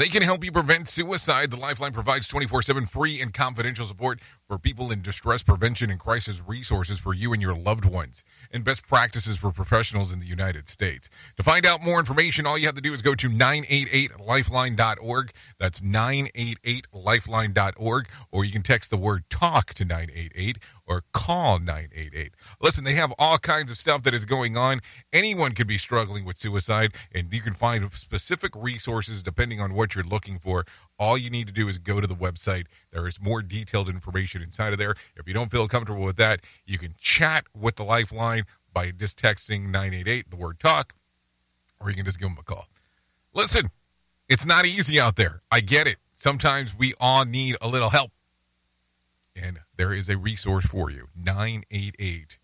They 0.00 0.08
can 0.08 0.22
help 0.22 0.42
you 0.42 0.50
prevent 0.50 0.88
suicide. 0.88 1.50
The 1.50 1.58
Lifeline 1.58 1.92
provides 1.92 2.26
24 2.26 2.62
7 2.62 2.86
free 2.86 3.20
and 3.20 3.34
confidential 3.34 3.84
support 3.84 4.18
for 4.48 4.58
people 4.58 4.90
in 4.90 5.02
distress 5.02 5.42
prevention 5.42 5.90
and 5.90 6.00
crisis 6.00 6.42
resources 6.46 6.98
for 6.98 7.12
you 7.12 7.34
and 7.34 7.42
your 7.42 7.54
loved 7.54 7.84
ones, 7.84 8.24
and 8.50 8.64
best 8.64 8.88
practices 8.88 9.36
for 9.36 9.52
professionals 9.52 10.10
in 10.10 10.18
the 10.18 10.24
United 10.24 10.68
States. 10.68 11.10
To 11.36 11.42
find 11.42 11.66
out 11.66 11.84
more 11.84 11.98
information, 11.98 12.46
all 12.46 12.56
you 12.56 12.64
have 12.64 12.76
to 12.76 12.80
do 12.80 12.94
is 12.94 13.02
go 13.02 13.14
to 13.14 13.28
988lifeline.org. 13.28 15.32
That's 15.58 15.82
988lifeline.org, 15.82 18.08
or 18.32 18.44
you 18.46 18.52
can 18.52 18.62
text 18.62 18.90
the 18.90 18.96
word 18.96 19.24
TALK 19.28 19.74
to 19.74 19.84
988 19.84 20.60
or 20.90 21.04
call 21.12 21.60
988. 21.60 22.32
Listen, 22.60 22.82
they 22.82 22.94
have 22.94 23.14
all 23.16 23.38
kinds 23.38 23.70
of 23.70 23.78
stuff 23.78 24.02
that 24.02 24.12
is 24.12 24.24
going 24.24 24.56
on. 24.56 24.80
Anyone 25.12 25.52
could 25.52 25.68
be 25.68 25.78
struggling 25.78 26.24
with 26.24 26.36
suicide, 26.36 26.92
and 27.14 27.32
you 27.32 27.40
can 27.40 27.54
find 27.54 27.90
specific 27.92 28.50
resources 28.56 29.22
depending 29.22 29.60
on 29.60 29.72
what 29.72 29.94
you're 29.94 30.02
looking 30.02 30.40
for. 30.40 30.64
All 30.98 31.16
you 31.16 31.30
need 31.30 31.46
to 31.46 31.52
do 31.52 31.68
is 31.68 31.78
go 31.78 32.00
to 32.00 32.08
the 32.08 32.16
website. 32.16 32.66
There 32.90 33.06
is 33.06 33.22
more 33.22 33.40
detailed 33.40 33.88
information 33.88 34.42
inside 34.42 34.72
of 34.72 34.80
there. 34.80 34.96
If 35.14 35.28
you 35.28 35.32
don't 35.32 35.50
feel 35.52 35.68
comfortable 35.68 36.04
with 36.04 36.16
that, 36.16 36.40
you 36.66 36.76
can 36.76 36.94
chat 36.98 37.44
with 37.54 37.76
the 37.76 37.84
Lifeline 37.84 38.42
by 38.74 38.90
just 38.90 39.16
texting 39.16 39.70
988, 39.70 40.28
the 40.28 40.36
word 40.36 40.58
talk, 40.58 40.94
or 41.80 41.88
you 41.88 41.94
can 41.94 42.04
just 42.04 42.18
give 42.18 42.28
them 42.28 42.38
a 42.38 42.42
call. 42.42 42.66
Listen, 43.32 43.68
it's 44.28 44.44
not 44.44 44.66
easy 44.66 44.98
out 44.98 45.14
there. 45.14 45.40
I 45.52 45.60
get 45.60 45.86
it. 45.86 45.98
Sometimes 46.16 46.76
we 46.76 46.94
all 46.98 47.24
need 47.24 47.56
a 47.62 47.68
little 47.68 47.90
help. 47.90 48.10
And 49.34 49.60
there 49.76 49.92
is 49.92 50.08
a 50.08 50.16
resource 50.16 50.66
for 50.66 50.90
you 50.90 51.08
988 51.16 52.38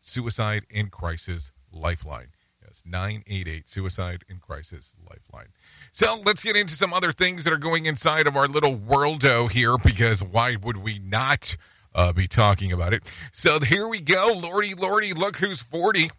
Suicide 0.00 0.64
and 0.74 0.90
Crisis 0.90 1.52
Lifeline. 1.72 2.28
Yes, 2.62 2.82
988 2.84 3.68
Suicide 3.68 4.24
and 4.28 4.40
Crisis 4.40 4.94
Lifeline. 5.08 5.48
So 5.92 6.20
let's 6.24 6.42
get 6.42 6.56
into 6.56 6.74
some 6.74 6.92
other 6.92 7.12
things 7.12 7.44
that 7.44 7.52
are 7.52 7.58
going 7.58 7.86
inside 7.86 8.26
of 8.26 8.36
our 8.36 8.48
little 8.48 8.76
worldo 8.76 9.50
here 9.50 9.76
because 9.84 10.22
why 10.22 10.56
would 10.62 10.78
we 10.78 10.98
not 10.98 11.56
uh, 11.94 12.12
be 12.12 12.26
talking 12.26 12.72
about 12.72 12.92
it? 12.94 13.14
So 13.32 13.60
here 13.60 13.86
we 13.86 14.00
go. 14.00 14.32
Lordy, 14.34 14.74
Lordy, 14.74 15.12
look 15.12 15.36
who's 15.36 15.62
40. 15.62 16.10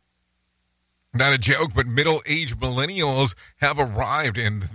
Not 1.16 1.34
a 1.34 1.38
joke, 1.38 1.72
but 1.76 1.86
middle 1.86 2.22
aged 2.26 2.58
millennials 2.58 3.36
have 3.58 3.78
arrived 3.80 4.38
and. 4.38 4.64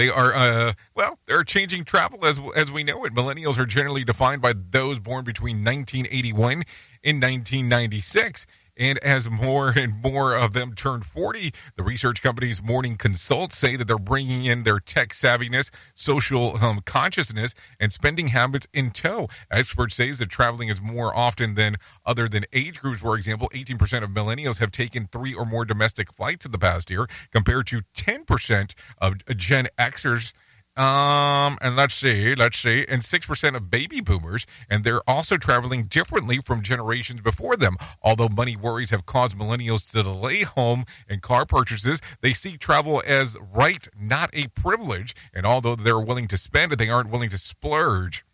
They 0.00 0.08
are, 0.08 0.34
uh, 0.34 0.72
well, 0.94 1.18
they're 1.26 1.44
changing 1.44 1.84
travel 1.84 2.24
as 2.24 2.40
as 2.56 2.72
we 2.72 2.84
know 2.84 3.04
it. 3.04 3.12
Millennials 3.12 3.58
are 3.58 3.66
generally 3.66 4.02
defined 4.02 4.40
by 4.40 4.54
those 4.70 4.98
born 4.98 5.26
between 5.26 5.56
1981 5.62 6.62
and 7.04 7.20
1996. 7.20 8.46
And 8.80 8.98
as 9.00 9.28
more 9.30 9.74
and 9.76 10.02
more 10.02 10.34
of 10.34 10.54
them 10.54 10.72
turn 10.72 11.02
40, 11.02 11.50
the 11.76 11.82
research 11.82 12.22
companies 12.22 12.62
Morning 12.62 12.96
Consult 12.96 13.52
say 13.52 13.76
that 13.76 13.86
they're 13.86 13.98
bringing 13.98 14.46
in 14.46 14.62
their 14.62 14.80
tech 14.80 15.10
savviness, 15.10 15.70
social 15.94 16.56
um, 16.64 16.80
consciousness, 16.86 17.54
and 17.78 17.92
spending 17.92 18.28
habits 18.28 18.66
in 18.72 18.90
tow. 18.90 19.28
Experts 19.50 19.96
say 19.96 20.10
that 20.10 20.30
traveling 20.30 20.70
is 20.70 20.80
more 20.80 21.14
often 21.14 21.56
than 21.56 21.76
other 22.06 22.26
than 22.26 22.44
age 22.54 22.80
groups. 22.80 23.00
For 23.00 23.16
example, 23.16 23.50
18% 23.52 24.02
of 24.02 24.10
millennials 24.10 24.60
have 24.60 24.72
taken 24.72 25.04
three 25.04 25.34
or 25.34 25.44
more 25.44 25.66
domestic 25.66 26.10
flights 26.10 26.46
in 26.46 26.52
the 26.52 26.58
past 26.58 26.88
year, 26.88 27.06
compared 27.30 27.66
to 27.66 27.82
10% 27.94 28.72
of 28.98 29.26
Gen 29.36 29.66
Xers. 29.78 30.32
Um, 30.76 31.58
and 31.60 31.74
let's 31.76 31.94
see, 31.94 32.34
let's 32.34 32.58
see, 32.58 32.86
and 32.88 33.02
6% 33.02 33.56
of 33.56 33.70
baby 33.70 34.00
boomers, 34.00 34.46
and 34.70 34.84
they're 34.84 35.02
also 35.06 35.36
traveling 35.36 35.84
differently 35.84 36.38
from 36.38 36.62
generations 36.62 37.20
before 37.20 37.56
them. 37.56 37.76
Although 38.02 38.28
money 38.28 38.56
worries 38.56 38.90
have 38.90 39.04
caused 39.04 39.36
millennials 39.36 39.90
to 39.90 40.02
delay 40.02 40.44
home 40.44 40.84
and 41.08 41.20
car 41.20 41.44
purchases, 41.44 42.00
they 42.22 42.32
see 42.32 42.56
travel 42.56 43.02
as 43.06 43.36
right, 43.52 43.86
not 43.98 44.30
a 44.32 44.46
privilege. 44.48 45.14
And 45.34 45.44
although 45.44 45.74
they're 45.74 46.00
willing 46.00 46.28
to 46.28 46.38
spend 46.38 46.72
it, 46.72 46.78
they 46.78 46.88
aren't 46.88 47.10
willing 47.10 47.30
to 47.30 47.38
splurge. 47.38 48.24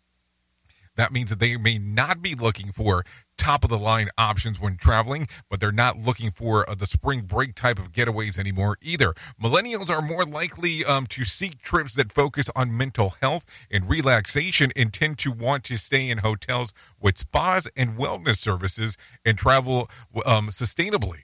That 0.95 1.11
means 1.11 1.29
that 1.29 1.39
they 1.39 1.57
may 1.57 1.77
not 1.77 2.21
be 2.21 2.33
looking 2.33 2.71
for 2.71 3.03
top 3.37 3.63
of 3.63 3.69
the 3.69 3.77
line 3.77 4.09
options 4.17 4.59
when 4.59 4.75
traveling, 4.75 5.27
but 5.49 5.59
they're 5.59 5.71
not 5.71 5.97
looking 5.97 6.31
for 6.31 6.69
uh, 6.69 6.75
the 6.75 6.85
spring 6.85 7.21
break 7.21 7.55
type 7.55 7.79
of 7.79 7.91
getaways 7.91 8.37
anymore 8.37 8.77
either. 8.81 9.13
Millennials 9.41 9.89
are 9.89 10.01
more 10.01 10.25
likely 10.25 10.83
um, 10.83 11.05
to 11.07 11.23
seek 11.23 11.61
trips 11.61 11.95
that 11.95 12.11
focus 12.11 12.49
on 12.55 12.75
mental 12.75 13.13
health 13.21 13.45
and 13.71 13.89
relaxation 13.89 14.71
and 14.75 14.93
tend 14.93 15.17
to 15.19 15.31
want 15.31 15.63
to 15.63 15.77
stay 15.77 16.09
in 16.09 16.19
hotels 16.19 16.73
with 17.01 17.17
spas 17.17 17.67
and 17.77 17.97
wellness 17.97 18.37
services 18.37 18.97
and 19.25 19.37
travel 19.37 19.89
um, 20.25 20.47
sustainably. 20.47 21.23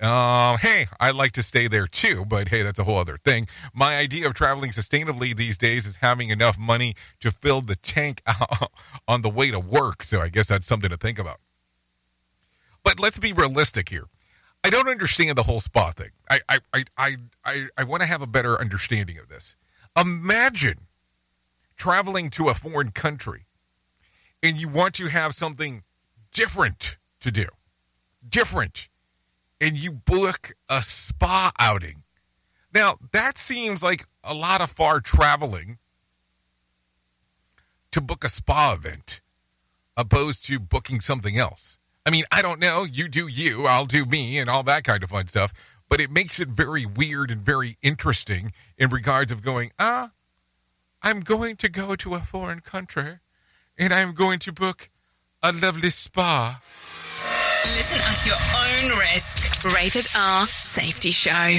Uh, 0.00 0.56
hey, 0.56 0.86
I 0.98 1.12
like 1.12 1.32
to 1.32 1.42
stay 1.42 1.68
there 1.68 1.86
too, 1.86 2.24
but 2.28 2.48
hey, 2.48 2.62
that's 2.62 2.78
a 2.78 2.84
whole 2.84 2.98
other 2.98 3.16
thing. 3.16 3.46
My 3.72 3.96
idea 3.96 4.26
of 4.26 4.34
traveling 4.34 4.70
sustainably 4.72 5.34
these 5.34 5.56
days 5.56 5.86
is 5.86 5.96
having 5.96 6.30
enough 6.30 6.58
money 6.58 6.94
to 7.20 7.30
fill 7.30 7.60
the 7.60 7.76
tank 7.76 8.20
on 9.08 9.22
the 9.22 9.30
way 9.30 9.50
to 9.50 9.60
work. 9.60 10.02
So 10.02 10.20
I 10.20 10.28
guess 10.28 10.48
that's 10.48 10.66
something 10.66 10.90
to 10.90 10.96
think 10.96 11.18
about. 11.18 11.38
But 12.84 13.00
let's 13.00 13.18
be 13.18 13.32
realistic 13.32 13.88
here. 13.88 14.04
I 14.62 14.70
don't 14.70 14.88
understand 14.88 15.36
the 15.36 15.42
whole 15.42 15.60
spa 15.60 15.90
thing. 15.90 16.10
I 16.30 16.40
I 16.48 16.58
I 16.96 17.16
I, 17.44 17.66
I, 17.76 17.84
want 17.84 18.02
to 18.02 18.08
have 18.08 18.22
a 18.22 18.26
better 18.26 18.58
understanding 18.58 19.18
of 19.18 19.28
this. 19.28 19.56
Imagine 19.98 20.86
traveling 21.76 22.30
to 22.30 22.48
a 22.48 22.54
foreign 22.54 22.90
country 22.90 23.46
and 24.42 24.60
you 24.60 24.68
want 24.68 24.94
to 24.94 25.08
have 25.08 25.34
something 25.34 25.82
different 26.32 26.96
to 27.20 27.30
do. 27.30 27.46
Different. 28.26 28.88
And 29.60 29.76
you 29.76 29.92
book 29.92 30.52
a 30.68 30.82
spa 30.82 31.50
outing. 31.58 32.02
Now, 32.74 32.98
that 33.12 33.38
seems 33.38 33.82
like 33.82 34.04
a 34.22 34.34
lot 34.34 34.60
of 34.60 34.70
far 34.70 35.00
traveling 35.00 35.78
to 37.92 38.00
book 38.00 38.24
a 38.24 38.28
spa 38.28 38.74
event 38.74 39.20
opposed 39.96 40.44
to 40.46 40.58
booking 40.58 41.00
something 41.00 41.38
else. 41.38 41.78
I 42.06 42.10
mean, 42.10 42.24
I 42.30 42.42
don't 42.42 42.60
know. 42.60 42.84
You 42.84 43.08
do 43.08 43.28
you, 43.28 43.66
I'll 43.66 43.86
do 43.86 44.04
me, 44.04 44.38
and 44.38 44.50
all 44.50 44.62
that 44.64 44.84
kind 44.84 45.02
of 45.02 45.10
fun 45.10 45.26
stuff. 45.26 45.52
But 45.88 46.00
it 46.00 46.10
makes 46.10 46.40
it 46.40 46.48
very 46.48 46.86
weird 46.86 47.30
and 47.30 47.42
very 47.42 47.76
interesting 47.82 48.52
in 48.76 48.90
regards 48.90 49.30
of 49.30 49.42
going, 49.42 49.70
ah, 49.78 50.10
I'm 51.02 51.20
going 51.20 51.56
to 51.56 51.68
go 51.68 51.94
to 51.96 52.14
a 52.14 52.20
foreign 52.20 52.60
country 52.60 53.18
and 53.78 53.92
I'm 53.92 54.14
going 54.14 54.38
to 54.40 54.52
book 54.52 54.88
a 55.42 55.52
lovely 55.52 55.90
spa. 55.90 56.60
Listen 57.76 58.00
at 58.02 58.24
your 58.24 58.36
own 58.36 58.98
risk. 58.98 59.64
Rated 59.64 60.06
R 60.16 60.46
Safety 60.46 61.10
Show. 61.10 61.58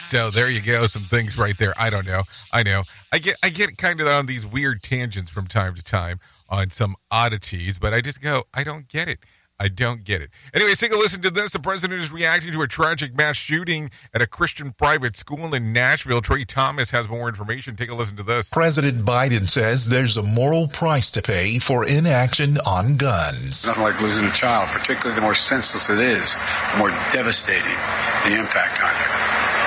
So 0.00 0.30
there 0.30 0.50
you 0.50 0.62
go, 0.62 0.86
some 0.86 1.02
things 1.02 1.38
right 1.38 1.56
there. 1.58 1.72
I 1.78 1.90
don't 1.90 2.06
know. 2.06 2.22
I 2.52 2.62
know. 2.62 2.82
I 3.12 3.18
get 3.18 3.36
I 3.42 3.48
get 3.50 3.76
kind 3.76 4.00
of 4.00 4.06
on 4.06 4.26
these 4.26 4.46
weird 4.46 4.82
tangents 4.82 5.30
from 5.30 5.46
time 5.46 5.74
to 5.74 5.82
time 5.82 6.18
on 6.48 6.70
some 6.70 6.96
oddities, 7.10 7.78
but 7.78 7.92
I 7.92 8.00
just 8.00 8.22
go, 8.22 8.44
I 8.54 8.64
don't 8.64 8.88
get 8.88 9.08
it. 9.08 9.18
I 9.62 9.68
don't 9.68 10.02
get 10.02 10.20
it. 10.20 10.30
Anyway, 10.54 10.72
take 10.74 10.92
a 10.92 10.96
listen 10.96 11.22
to 11.22 11.30
this. 11.30 11.52
The 11.52 11.60
president 11.60 12.02
is 12.02 12.10
reacting 12.10 12.50
to 12.50 12.62
a 12.62 12.66
tragic 12.66 13.16
mass 13.16 13.36
shooting 13.36 13.90
at 14.12 14.20
a 14.20 14.26
Christian 14.26 14.72
private 14.72 15.14
school 15.14 15.54
in 15.54 15.72
Nashville. 15.72 16.20
Trey 16.20 16.44
Thomas 16.44 16.90
has 16.90 17.08
more 17.08 17.28
information. 17.28 17.76
Take 17.76 17.88
a 17.88 17.94
listen 17.94 18.16
to 18.16 18.24
this. 18.24 18.50
President 18.50 19.04
Biden 19.04 19.48
says 19.48 19.88
there's 19.88 20.16
a 20.16 20.22
moral 20.24 20.66
price 20.66 21.12
to 21.12 21.22
pay 21.22 21.60
for 21.60 21.86
inaction 21.86 22.58
on 22.66 22.96
guns. 22.96 23.64
Nothing 23.64 23.84
like 23.84 24.00
losing 24.00 24.24
a 24.24 24.32
child, 24.32 24.68
particularly 24.70 25.14
the 25.14 25.22
more 25.22 25.32
senseless 25.32 25.88
it 25.88 26.00
is, 26.00 26.34
the 26.72 26.78
more 26.78 26.90
devastating 27.12 27.78
the 28.26 28.40
impact 28.40 28.82
on 28.82 28.90
you. 28.90 29.11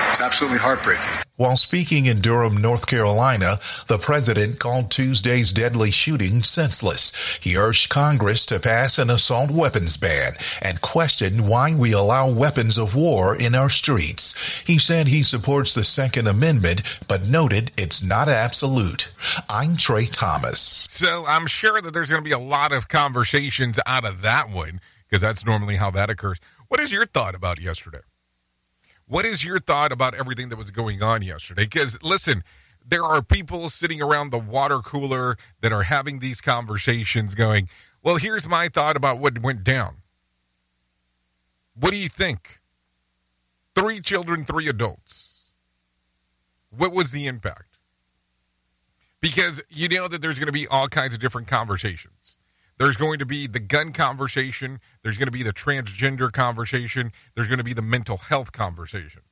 It's 0.08 0.20
absolutely 0.20 0.58
heartbreaking. 0.58 1.12
While 1.36 1.56
speaking 1.56 2.06
in 2.06 2.20
Durham, 2.20 2.56
North 2.56 2.86
Carolina, 2.86 3.58
the 3.88 3.98
president 3.98 4.58
called 4.58 4.90
Tuesday's 4.90 5.52
deadly 5.52 5.90
shooting 5.90 6.42
senseless. 6.42 7.38
He 7.42 7.56
urged 7.56 7.90
Congress 7.90 8.46
to 8.46 8.58
pass 8.58 8.98
an 8.98 9.10
assault 9.10 9.50
weapons 9.50 9.96
ban 9.98 10.32
and 10.62 10.80
questioned 10.80 11.46
why 11.46 11.74
we 11.74 11.92
allow 11.92 12.30
weapons 12.30 12.78
of 12.78 12.94
war 12.94 13.36
in 13.36 13.54
our 13.54 13.68
streets. 13.68 14.62
He 14.66 14.78
said 14.78 15.08
he 15.08 15.22
supports 15.22 15.74
the 15.74 15.84
Second 15.84 16.26
Amendment, 16.26 16.82
but 17.06 17.28
noted 17.28 17.72
it's 17.76 18.02
not 18.02 18.28
absolute. 18.28 19.10
I'm 19.50 19.76
Trey 19.76 20.06
Thomas. 20.06 20.86
So 20.88 21.26
I'm 21.26 21.46
sure 21.46 21.82
that 21.82 21.92
there's 21.92 22.10
going 22.10 22.22
to 22.22 22.28
be 22.28 22.32
a 22.32 22.38
lot 22.38 22.72
of 22.72 22.88
conversations 22.88 23.78
out 23.86 24.06
of 24.06 24.22
that 24.22 24.48
one 24.48 24.80
because 25.08 25.20
that's 25.20 25.44
normally 25.44 25.76
how 25.76 25.90
that 25.90 26.08
occurs. 26.08 26.40
What 26.68 26.80
is 26.80 26.92
your 26.92 27.06
thought 27.06 27.34
about 27.34 27.60
yesterday? 27.60 28.00
What 29.08 29.24
is 29.24 29.44
your 29.44 29.60
thought 29.60 29.92
about 29.92 30.14
everything 30.14 30.48
that 30.48 30.58
was 30.58 30.70
going 30.70 31.02
on 31.02 31.22
yesterday? 31.22 31.64
Because 31.64 32.02
listen, 32.02 32.42
there 32.84 33.04
are 33.04 33.22
people 33.22 33.68
sitting 33.68 34.02
around 34.02 34.30
the 34.30 34.38
water 34.38 34.78
cooler 34.78 35.36
that 35.60 35.72
are 35.72 35.84
having 35.84 36.18
these 36.18 36.40
conversations 36.40 37.34
going, 37.34 37.68
well, 38.02 38.16
here's 38.16 38.48
my 38.48 38.68
thought 38.68 38.96
about 38.96 39.18
what 39.18 39.42
went 39.42 39.64
down. 39.64 39.96
What 41.74 41.92
do 41.92 41.98
you 41.98 42.08
think? 42.08 42.60
Three 43.74 44.00
children, 44.00 44.44
three 44.44 44.68
adults. 44.68 45.52
What 46.70 46.92
was 46.92 47.12
the 47.12 47.26
impact? 47.26 47.78
Because 49.20 49.62
you 49.68 49.88
know 49.88 50.08
that 50.08 50.20
there's 50.20 50.38
going 50.38 50.46
to 50.46 50.52
be 50.52 50.66
all 50.68 50.88
kinds 50.88 51.14
of 51.14 51.20
different 51.20 51.48
conversations. 51.48 52.38
There's 52.78 52.96
going 52.96 53.18
to 53.20 53.26
be 53.26 53.46
the 53.46 53.60
gun 53.60 53.92
conversation. 53.92 54.80
There's 55.02 55.16
going 55.16 55.28
to 55.28 55.32
be 55.32 55.42
the 55.42 55.52
transgender 55.52 56.30
conversation. 56.30 57.10
There's 57.34 57.48
going 57.48 57.58
to 57.58 57.64
be 57.64 57.72
the 57.72 57.82
mental 57.82 58.18
health 58.18 58.52
conversation. 58.52 59.22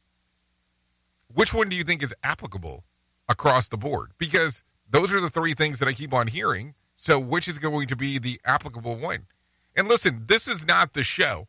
Which 1.32 1.52
one 1.52 1.68
do 1.68 1.76
you 1.76 1.84
think 1.84 2.02
is 2.02 2.14
applicable 2.22 2.84
across 3.28 3.68
the 3.68 3.76
board? 3.76 4.12
Because 4.18 4.64
those 4.88 5.12
are 5.12 5.20
the 5.20 5.30
three 5.30 5.52
things 5.52 5.78
that 5.80 5.88
I 5.88 5.92
keep 5.92 6.14
on 6.14 6.28
hearing. 6.28 6.74
So, 6.96 7.18
which 7.18 7.48
is 7.48 7.58
going 7.58 7.88
to 7.88 7.96
be 7.96 8.18
the 8.18 8.40
applicable 8.44 8.96
one? 8.96 9.26
And 9.76 9.88
listen, 9.88 10.24
this 10.28 10.46
is 10.46 10.66
not 10.66 10.92
the 10.92 11.02
show 11.02 11.48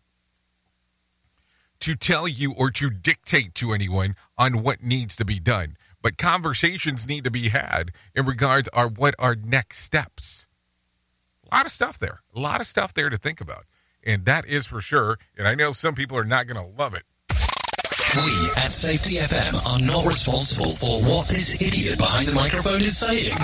to 1.81 1.95
tell 1.95 2.27
you 2.27 2.53
or 2.57 2.71
to 2.71 2.89
dictate 2.89 3.53
to 3.55 3.71
anyone 3.71 4.15
on 4.37 4.63
what 4.63 4.81
needs 4.81 5.15
to 5.17 5.25
be 5.25 5.39
done. 5.39 5.77
But 6.01 6.17
conversations 6.17 7.07
need 7.07 7.23
to 7.23 7.31
be 7.31 7.49
had 7.49 7.91
in 8.15 8.25
regards 8.25 8.67
are 8.69 8.89
what 8.89 9.13
are 9.19 9.35
next 9.35 9.79
steps. 9.79 10.44
A 11.51 11.55
lot 11.55 11.65
of 11.65 11.71
stuff 11.71 11.99
there. 11.99 12.21
A 12.35 12.39
lot 12.39 12.61
of 12.61 12.67
stuff 12.67 12.93
there 12.93 13.09
to 13.09 13.17
think 13.17 13.41
about. 13.41 13.65
And 14.03 14.25
that 14.25 14.45
is 14.45 14.65
for 14.67 14.81
sure. 14.81 15.17
And 15.37 15.47
I 15.47 15.55
know 15.55 15.73
some 15.73 15.95
people 15.95 16.17
are 16.17 16.25
not 16.25 16.47
going 16.47 16.63
to 16.63 16.71
love 16.77 16.93
it. 16.93 17.03
We 18.15 18.49
at 18.55 18.71
Safety 18.71 19.15
FM 19.15 19.55
are 19.65 19.79
not 19.79 20.05
responsible 20.05 20.71
for 20.71 21.01
what 21.01 21.27
this 21.27 21.61
idiot 21.61 21.97
behind 21.97 22.29
the 22.29 22.33
microphone 22.33 22.79
is 22.79 22.97
saying. 22.97 23.35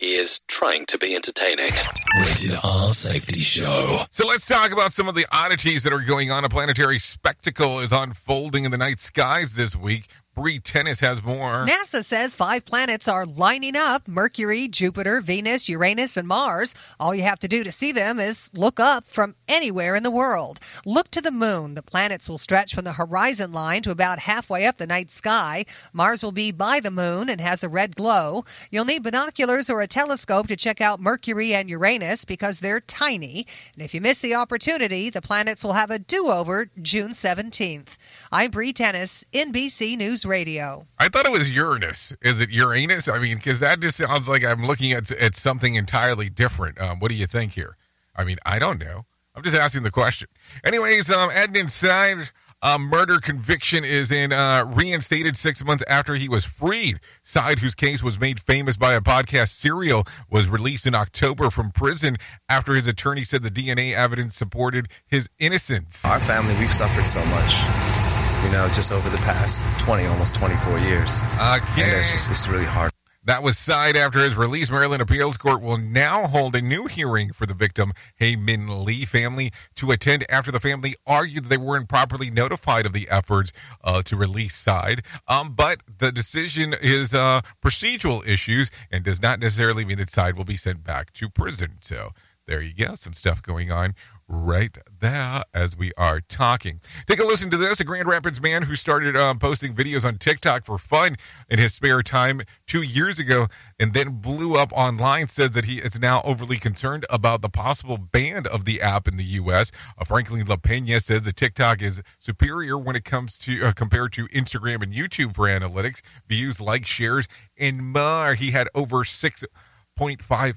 He 0.00 0.14
is 0.14 0.40
trying 0.48 0.86
to 0.86 0.98
be 0.98 1.14
entertaining. 1.14 1.70
Rated 2.18 2.58
R 2.64 2.88
Safety 2.88 3.38
Show. 3.38 4.00
So 4.10 4.26
let's 4.26 4.46
talk 4.46 4.72
about 4.72 4.92
some 4.92 5.06
of 5.06 5.14
the 5.14 5.26
oddities 5.30 5.84
that 5.84 5.92
are 5.92 6.00
going 6.00 6.32
on. 6.32 6.44
A 6.44 6.48
planetary 6.48 6.98
spectacle 6.98 7.78
is 7.78 7.92
unfolding 7.92 8.64
in 8.64 8.72
the 8.72 8.78
night 8.78 8.98
skies 8.98 9.54
this 9.54 9.76
week. 9.76 10.06
Bree 10.34 10.60
Tennis 10.60 11.00
has 11.00 11.22
more. 11.22 11.66
NASA 11.66 12.02
says 12.02 12.34
five 12.34 12.64
planets 12.64 13.06
are 13.06 13.26
lining 13.26 13.76
up 13.76 14.08
Mercury, 14.08 14.66
Jupiter, 14.66 15.20
Venus, 15.20 15.68
Uranus, 15.68 16.16
and 16.16 16.26
Mars. 16.26 16.74
All 16.98 17.14
you 17.14 17.22
have 17.22 17.38
to 17.40 17.48
do 17.48 17.62
to 17.62 17.70
see 17.70 17.92
them 17.92 18.18
is 18.18 18.48
look 18.54 18.80
up 18.80 19.06
from 19.06 19.34
anywhere 19.46 19.94
in 19.94 20.02
the 20.02 20.10
world. 20.10 20.58
Look 20.86 21.10
to 21.10 21.20
the 21.20 21.30
moon. 21.30 21.74
The 21.74 21.82
planets 21.82 22.30
will 22.30 22.38
stretch 22.38 22.74
from 22.74 22.84
the 22.84 22.94
horizon 22.94 23.52
line 23.52 23.82
to 23.82 23.90
about 23.90 24.20
halfway 24.20 24.64
up 24.64 24.78
the 24.78 24.86
night 24.86 25.10
sky. 25.10 25.66
Mars 25.92 26.22
will 26.22 26.32
be 26.32 26.50
by 26.50 26.80
the 26.80 26.90
moon 26.90 27.28
and 27.28 27.38
has 27.38 27.62
a 27.62 27.68
red 27.68 27.94
glow. 27.94 28.46
You'll 28.70 28.86
need 28.86 29.02
binoculars 29.02 29.68
or 29.68 29.82
a 29.82 29.86
telescope 29.86 30.46
to 30.46 30.56
check 30.56 30.80
out 30.80 30.98
Mercury 30.98 31.52
and 31.52 31.68
Uranus 31.68 32.24
because 32.24 32.60
they're 32.60 32.80
tiny. 32.80 33.46
And 33.74 33.84
if 33.84 33.92
you 33.92 34.00
miss 34.00 34.18
the 34.18 34.34
opportunity, 34.34 35.10
the 35.10 35.20
planets 35.20 35.62
will 35.62 35.74
have 35.74 35.90
a 35.90 35.98
do 35.98 36.28
over 36.28 36.70
June 36.80 37.10
17th. 37.10 37.98
I'm 38.32 38.50
Bree 38.50 38.72
Tennis, 38.72 39.26
NBC 39.34 39.98
News 39.98 40.21
Radio. 40.24 40.86
I 40.98 41.08
thought 41.08 41.26
it 41.26 41.32
was 41.32 41.50
Uranus. 41.50 42.14
Is 42.22 42.40
it 42.40 42.50
Uranus? 42.50 43.08
I 43.08 43.18
mean, 43.18 43.36
because 43.36 43.60
that 43.60 43.80
just 43.80 43.96
sounds 43.96 44.28
like 44.28 44.44
I'm 44.44 44.64
looking 44.64 44.92
at, 44.92 45.10
at 45.12 45.34
something 45.34 45.74
entirely 45.74 46.28
different. 46.28 46.80
Um, 46.80 46.98
what 46.98 47.10
do 47.10 47.16
you 47.16 47.26
think 47.26 47.52
here? 47.52 47.76
I 48.14 48.24
mean, 48.24 48.36
I 48.44 48.58
don't 48.58 48.78
know. 48.78 49.06
I'm 49.34 49.42
just 49.42 49.56
asking 49.56 49.82
the 49.82 49.90
question. 49.90 50.28
Anyways, 50.64 51.10
um, 51.10 51.30
Adnan 51.30 51.70
Syed 51.70 52.30
uh, 52.62 52.78
murder 52.78 53.18
conviction 53.18 53.84
is 53.84 54.12
in 54.12 54.32
uh, 54.32 54.64
reinstated 54.72 55.36
six 55.36 55.64
months 55.64 55.82
after 55.88 56.14
he 56.14 56.28
was 56.28 56.44
freed. 56.44 57.00
Syed, 57.22 57.58
whose 57.58 57.74
case 57.74 58.02
was 58.02 58.20
made 58.20 58.40
famous 58.40 58.76
by 58.76 58.94
a 58.94 59.00
podcast 59.00 59.48
serial, 59.48 60.04
was 60.30 60.48
released 60.48 60.86
in 60.86 60.94
October 60.94 61.50
from 61.50 61.72
prison 61.72 62.16
after 62.48 62.74
his 62.74 62.86
attorney 62.86 63.24
said 63.24 63.42
the 63.42 63.50
DNA 63.50 63.94
evidence 63.94 64.36
supported 64.36 64.88
his 65.06 65.28
innocence. 65.38 66.04
Our 66.04 66.20
family, 66.20 66.54
we've 66.58 66.72
suffered 66.72 67.06
so 67.06 67.24
much 67.26 68.01
you 68.44 68.50
know, 68.50 68.68
just 68.68 68.92
over 68.92 69.08
the 69.08 69.18
past 69.18 69.60
20, 69.80 70.06
almost 70.06 70.34
24 70.34 70.78
years. 70.80 71.22
Okay. 71.34 71.82
And 71.82 71.92
it's 71.92 72.12
just, 72.12 72.30
it's 72.30 72.48
really 72.48 72.64
hard. 72.64 72.92
That 73.24 73.44
was 73.44 73.56
Syed 73.56 73.96
after 73.96 74.18
his 74.18 74.36
release. 74.36 74.68
Maryland 74.68 75.00
Appeals 75.00 75.36
Court 75.36 75.62
will 75.62 75.78
now 75.78 76.26
hold 76.26 76.56
a 76.56 76.60
new 76.60 76.86
hearing 76.86 77.32
for 77.32 77.46
the 77.46 77.54
victim, 77.54 77.92
Hae 78.16 78.34
Min 78.34 78.84
Lee 78.84 79.04
family, 79.04 79.52
to 79.76 79.92
attend 79.92 80.24
after 80.28 80.50
the 80.50 80.58
family 80.58 80.94
argued 81.06 81.44
they 81.44 81.56
weren't 81.56 81.88
properly 81.88 82.30
notified 82.30 82.84
of 82.84 82.92
the 82.92 83.08
efforts 83.08 83.52
uh, 83.84 84.02
to 84.02 84.16
release 84.16 84.56
Syed. 84.56 85.02
Um, 85.28 85.54
but 85.54 85.82
the 85.98 86.10
decision 86.10 86.74
is 86.82 87.14
uh, 87.14 87.42
procedural 87.64 88.26
issues 88.26 88.72
and 88.90 89.04
does 89.04 89.22
not 89.22 89.38
necessarily 89.38 89.84
mean 89.84 89.98
that 89.98 90.10
Syed 90.10 90.36
will 90.36 90.44
be 90.44 90.56
sent 90.56 90.82
back 90.82 91.12
to 91.12 91.30
prison. 91.30 91.78
So 91.80 92.10
there 92.48 92.60
you 92.60 92.74
go. 92.74 92.96
Some 92.96 93.12
stuff 93.12 93.40
going 93.40 93.70
on 93.70 93.94
right 94.32 94.76
there 95.00 95.42
as 95.52 95.76
we 95.76 95.92
are 95.96 96.20
talking. 96.20 96.80
Take 97.06 97.20
a 97.20 97.24
listen 97.24 97.50
to 97.50 97.56
this. 97.56 97.80
A 97.80 97.84
Grand 97.84 98.08
Rapids 98.08 98.40
man 98.40 98.62
who 98.62 98.74
started 98.74 99.16
um, 99.16 99.38
posting 99.38 99.74
videos 99.74 100.04
on 100.04 100.16
TikTok 100.16 100.64
for 100.64 100.78
fun 100.78 101.16
in 101.50 101.58
his 101.58 101.74
spare 101.74 102.02
time 102.02 102.40
two 102.66 102.82
years 102.82 103.18
ago 103.18 103.46
and 103.78 103.92
then 103.92 104.20
blew 104.20 104.56
up 104.56 104.70
online 104.72 105.28
says 105.28 105.50
that 105.52 105.66
he 105.66 105.78
is 105.78 106.00
now 106.00 106.22
overly 106.24 106.56
concerned 106.56 107.04
about 107.10 107.42
the 107.42 107.50
possible 107.50 107.98
ban 107.98 108.46
of 108.46 108.64
the 108.64 108.80
app 108.80 109.06
in 109.06 109.16
the 109.16 109.24
U.S. 109.24 109.70
Uh, 109.98 110.04
Franklin 110.04 110.46
LaPenna 110.46 111.00
says 111.00 111.22
that 111.22 111.36
TikTok 111.36 111.82
is 111.82 112.02
superior 112.18 112.78
when 112.78 112.96
it 112.96 113.04
comes 113.04 113.38
to 113.40 113.66
uh, 113.66 113.72
compared 113.72 114.12
to 114.14 114.26
Instagram 114.28 114.82
and 114.82 114.92
YouTube 114.92 115.34
for 115.34 115.46
analytics, 115.46 116.00
views, 116.26 116.60
likes, 116.60 116.88
shares, 116.88 117.28
and 117.58 117.92
more. 117.92 118.34
He 118.34 118.52
had 118.52 118.68
over 118.74 119.04
6.5 119.04 120.54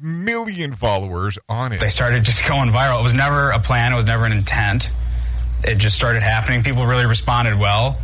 million 0.00 0.74
followers 0.74 1.38
on 1.48 1.72
it. 1.72 1.80
They 1.80 1.88
started 1.88 2.24
just 2.24 2.46
going 2.46 2.70
viral. 2.70 3.00
It 3.00 3.04
was 3.04 3.14
never 3.14 3.50
a 3.50 3.58
plan, 3.58 3.92
it 3.92 3.96
was 3.96 4.06
never 4.06 4.24
an 4.24 4.32
intent. 4.32 4.92
It 5.64 5.76
just 5.76 5.96
started 5.96 6.22
happening. 6.22 6.62
People 6.62 6.86
really 6.86 7.06
responded 7.06 7.58
well. 7.58 7.98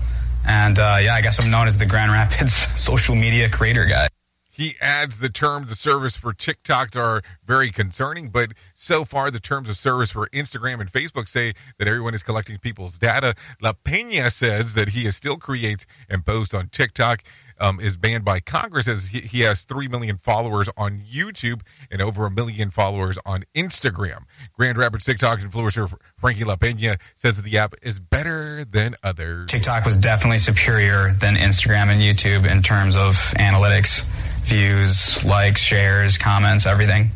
And 0.46 0.78
uh, 0.78 0.98
yeah, 1.00 1.14
I 1.14 1.20
guess 1.20 1.42
I'm 1.42 1.50
known 1.50 1.66
as 1.66 1.78
the 1.78 1.86
Grand 1.86 2.10
Rapids 2.10 2.52
social 2.80 3.14
media 3.14 3.48
creator 3.48 3.84
guy. 3.84 4.08
He 4.54 4.74
adds 4.82 5.20
the 5.20 5.30
terms 5.30 5.70
of 5.70 5.78
service 5.78 6.14
for 6.14 6.34
TikTok 6.34 6.94
are 6.94 7.22
very 7.42 7.70
concerning, 7.70 8.28
but 8.28 8.52
so 8.74 9.06
far 9.06 9.30
the 9.30 9.40
terms 9.40 9.70
of 9.70 9.78
service 9.78 10.10
for 10.10 10.28
Instagram 10.28 10.78
and 10.80 10.92
Facebook 10.92 11.26
say 11.26 11.54
that 11.78 11.88
everyone 11.88 12.12
is 12.12 12.22
collecting 12.22 12.58
people's 12.58 12.98
data. 12.98 13.34
LaPenna 13.62 14.30
says 14.30 14.74
that 14.74 14.90
he 14.90 15.10
still 15.10 15.38
creates 15.38 15.86
and 16.10 16.26
posts 16.26 16.52
on 16.52 16.66
TikTok 16.66 17.22
um, 17.62 17.78
is 17.80 17.96
banned 17.96 18.24
by 18.24 18.40
Congress 18.40 18.88
as 18.88 19.06
he, 19.06 19.20
he 19.20 19.40
has 19.40 19.62
3 19.64 19.88
million 19.88 20.16
followers 20.16 20.68
on 20.76 20.98
YouTube 20.98 21.62
and 21.90 22.02
over 22.02 22.26
a 22.26 22.30
million 22.30 22.70
followers 22.70 23.18
on 23.24 23.44
Instagram. 23.54 24.24
Grand 24.52 24.76
Rapids 24.76 25.04
TikTok 25.04 25.38
influencer 25.38 25.94
Frankie 26.16 26.44
LaPenna 26.44 26.98
says 27.14 27.36
that 27.36 27.48
the 27.48 27.58
app 27.58 27.74
is 27.82 28.00
better 28.00 28.64
than 28.64 28.96
others. 29.02 29.48
TikTok 29.48 29.84
was 29.84 29.96
definitely 29.96 30.38
superior 30.38 31.12
than 31.12 31.36
Instagram 31.36 31.88
and 31.88 32.00
YouTube 32.00 32.50
in 32.50 32.62
terms 32.62 32.96
of 32.96 33.14
analytics, 33.38 34.04
views, 34.40 35.24
likes, 35.24 35.60
shares, 35.60 36.18
comments, 36.18 36.66
everything. 36.66 37.10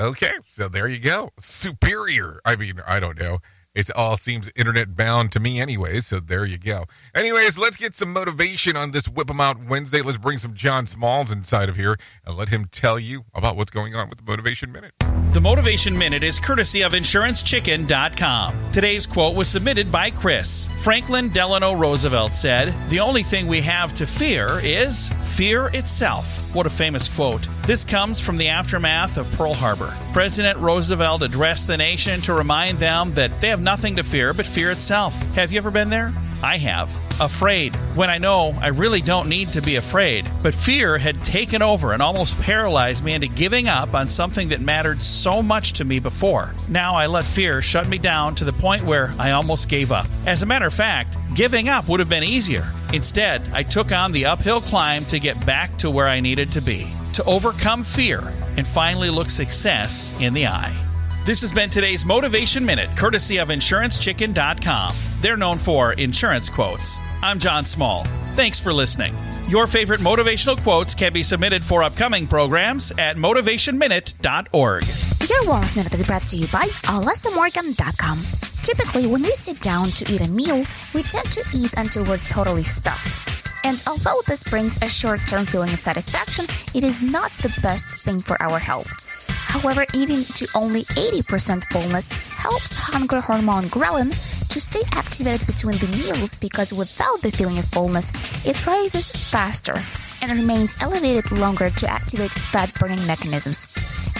Okay, 0.00 0.30
so 0.46 0.68
there 0.68 0.86
you 0.86 1.00
go. 1.00 1.30
Superior. 1.40 2.40
I 2.44 2.54
mean, 2.54 2.74
I 2.86 3.00
don't 3.00 3.18
know. 3.18 3.38
It 3.78 3.92
all 3.94 4.16
seems 4.16 4.50
internet 4.56 4.96
bound 4.96 5.30
to 5.30 5.38
me 5.38 5.60
anyway, 5.60 6.00
so 6.00 6.18
there 6.18 6.44
you 6.44 6.58
go. 6.58 6.86
Anyways, 7.14 7.56
let's 7.58 7.76
get 7.76 7.94
some 7.94 8.12
motivation 8.12 8.76
on 8.76 8.90
this 8.90 9.06
Whip 9.06 9.30
'em 9.30 9.40
Out 9.40 9.66
Wednesday. 9.68 10.02
Let's 10.02 10.18
bring 10.18 10.36
some 10.36 10.52
John 10.54 10.88
Smalls 10.88 11.30
inside 11.30 11.68
of 11.68 11.76
here 11.76 11.96
and 12.26 12.36
let 12.36 12.48
him 12.48 12.64
tell 12.72 12.98
you 12.98 13.26
about 13.36 13.56
what's 13.56 13.70
going 13.70 13.94
on 13.94 14.08
with 14.08 14.18
the 14.18 14.24
Motivation 14.24 14.72
Minute. 14.72 14.94
The 15.38 15.42
Motivation 15.42 15.96
Minute 15.96 16.24
is 16.24 16.40
courtesy 16.40 16.82
of 16.82 16.94
InsuranceChicken.com. 16.94 18.72
Today's 18.72 19.06
quote 19.06 19.36
was 19.36 19.46
submitted 19.46 19.92
by 19.92 20.10
Chris. 20.10 20.66
Franklin 20.82 21.28
Delano 21.28 21.74
Roosevelt 21.74 22.34
said, 22.34 22.74
The 22.88 22.98
only 22.98 23.22
thing 23.22 23.46
we 23.46 23.60
have 23.60 23.92
to 23.94 24.04
fear 24.04 24.58
is 24.64 25.10
fear 25.36 25.68
itself. 25.68 26.52
What 26.56 26.66
a 26.66 26.70
famous 26.70 27.08
quote. 27.08 27.46
This 27.62 27.84
comes 27.84 28.20
from 28.20 28.36
the 28.36 28.48
aftermath 28.48 29.16
of 29.16 29.30
Pearl 29.30 29.54
Harbor. 29.54 29.94
President 30.12 30.58
Roosevelt 30.58 31.22
addressed 31.22 31.68
the 31.68 31.76
nation 31.76 32.20
to 32.22 32.34
remind 32.34 32.80
them 32.80 33.14
that 33.14 33.40
they 33.40 33.50
have 33.50 33.60
nothing 33.60 33.94
to 33.94 34.02
fear 34.02 34.34
but 34.34 34.44
fear 34.44 34.72
itself. 34.72 35.14
Have 35.36 35.52
you 35.52 35.58
ever 35.58 35.70
been 35.70 35.88
there? 35.88 36.12
I 36.42 36.56
have. 36.56 37.07
Afraid, 37.20 37.74
when 37.96 38.10
I 38.10 38.18
know 38.18 38.56
I 38.60 38.68
really 38.68 39.00
don't 39.00 39.28
need 39.28 39.52
to 39.52 39.60
be 39.60 39.76
afraid. 39.76 40.24
But 40.42 40.54
fear 40.54 40.98
had 40.98 41.24
taken 41.24 41.62
over 41.62 41.92
and 41.92 42.00
almost 42.00 42.40
paralyzed 42.40 43.04
me 43.04 43.12
into 43.12 43.26
giving 43.26 43.66
up 43.66 43.94
on 43.94 44.06
something 44.06 44.48
that 44.48 44.60
mattered 44.60 45.02
so 45.02 45.42
much 45.42 45.72
to 45.74 45.84
me 45.84 45.98
before. 45.98 46.54
Now 46.68 46.94
I 46.94 47.06
let 47.06 47.24
fear 47.24 47.60
shut 47.60 47.88
me 47.88 47.98
down 47.98 48.36
to 48.36 48.44
the 48.44 48.52
point 48.52 48.84
where 48.84 49.10
I 49.18 49.32
almost 49.32 49.68
gave 49.68 49.90
up. 49.90 50.06
As 50.26 50.42
a 50.42 50.46
matter 50.46 50.66
of 50.66 50.74
fact, 50.74 51.16
giving 51.34 51.68
up 51.68 51.88
would 51.88 52.00
have 52.00 52.08
been 52.08 52.22
easier. 52.22 52.64
Instead, 52.92 53.42
I 53.52 53.64
took 53.64 53.90
on 53.90 54.12
the 54.12 54.26
uphill 54.26 54.60
climb 54.60 55.04
to 55.06 55.18
get 55.18 55.44
back 55.44 55.76
to 55.78 55.90
where 55.90 56.06
I 56.06 56.20
needed 56.20 56.52
to 56.52 56.60
be, 56.60 56.86
to 57.14 57.24
overcome 57.24 57.82
fear 57.82 58.22
and 58.56 58.66
finally 58.66 59.10
look 59.10 59.30
success 59.30 60.14
in 60.20 60.34
the 60.34 60.46
eye. 60.46 60.87
This 61.28 61.42
has 61.42 61.52
been 61.52 61.68
today's 61.68 62.06
Motivation 62.06 62.64
Minute, 62.64 62.88
courtesy 62.96 63.36
of 63.36 63.48
InsuranceChicken.com. 63.48 64.96
They're 65.20 65.36
known 65.36 65.58
for 65.58 65.92
insurance 65.92 66.48
quotes. 66.48 66.98
I'm 67.22 67.38
John 67.38 67.66
Small. 67.66 68.04
Thanks 68.32 68.58
for 68.58 68.72
listening. 68.72 69.14
Your 69.46 69.66
favorite 69.66 70.00
motivational 70.00 70.56
quotes 70.62 70.94
can 70.94 71.12
be 71.12 71.22
submitted 71.22 71.62
for 71.62 71.82
upcoming 71.82 72.26
programs 72.26 72.92
at 72.92 73.18
motivationminute.org. 73.18 74.84
Your 75.28 75.42
Wellness 75.42 75.76
Minute 75.76 75.94
is 75.96 76.06
brought 76.06 76.22
to 76.28 76.36
you 76.38 76.46
by 76.46 76.64
AlessaMorgan.com. 76.84 78.20
Typically, 78.62 79.06
when 79.06 79.22
we 79.22 79.34
sit 79.34 79.60
down 79.60 79.90
to 79.90 80.10
eat 80.10 80.22
a 80.22 80.30
meal, 80.30 80.64
we 80.94 81.02
tend 81.02 81.30
to 81.32 81.44
eat 81.54 81.74
until 81.76 82.06
we're 82.06 82.16
totally 82.16 82.64
stuffed. 82.64 83.66
And 83.66 83.82
although 83.86 84.22
this 84.26 84.42
brings 84.44 84.80
a 84.80 84.88
short 84.88 85.20
term 85.26 85.44
feeling 85.44 85.74
of 85.74 85.80
satisfaction, 85.80 86.46
it 86.74 86.84
is 86.84 87.02
not 87.02 87.30
the 87.32 87.54
best 87.60 87.86
thing 87.86 88.20
for 88.20 88.40
our 88.40 88.58
health. 88.58 89.07
However, 89.28 89.84
eating 89.94 90.24
to 90.24 90.48
only 90.54 90.84
80% 90.84 91.64
fullness 91.72 92.08
helps 92.36 92.74
hunger 92.74 93.20
hormone 93.20 93.64
ghrelin 93.64 94.10
to 94.48 94.60
stay 94.60 94.82
activated 94.92 95.46
between 95.46 95.78
the 95.78 95.88
meals 95.96 96.34
because 96.36 96.72
without 96.72 97.22
the 97.22 97.30
feeling 97.30 97.58
of 97.58 97.64
fullness, 97.66 98.12
it 98.46 98.66
rises 98.66 99.10
faster 99.10 99.74
and 100.22 100.32
remains 100.32 100.76
elevated 100.82 101.30
longer 101.32 101.70
to 101.70 101.88
activate 101.88 102.30
fat 102.30 102.72
burning 102.78 103.04
mechanisms. 103.06 103.68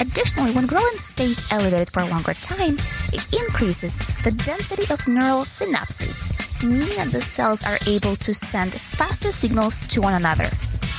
Additionally, 0.01 0.53
when 0.53 0.67
ghrelin 0.67 0.99
stays 0.99 1.45
elevated 1.51 1.91
for 1.91 2.01
a 2.01 2.09
longer 2.09 2.35
time, 2.35 2.77
it 3.13 3.25
increases 3.33 3.99
the 4.23 4.31
density 4.31 4.85
of 4.93 5.07
neural 5.09 5.43
synapses, 5.43 6.31
meaning 6.63 6.97
that 6.97 7.11
the 7.11 7.21
cells 7.21 7.65
are 7.65 7.79
able 7.87 8.15
to 8.17 8.33
send 8.33 8.73
faster 8.73 9.33
signals 9.33 9.81
to 9.89 10.01
one 10.01 10.15
another. 10.15 10.49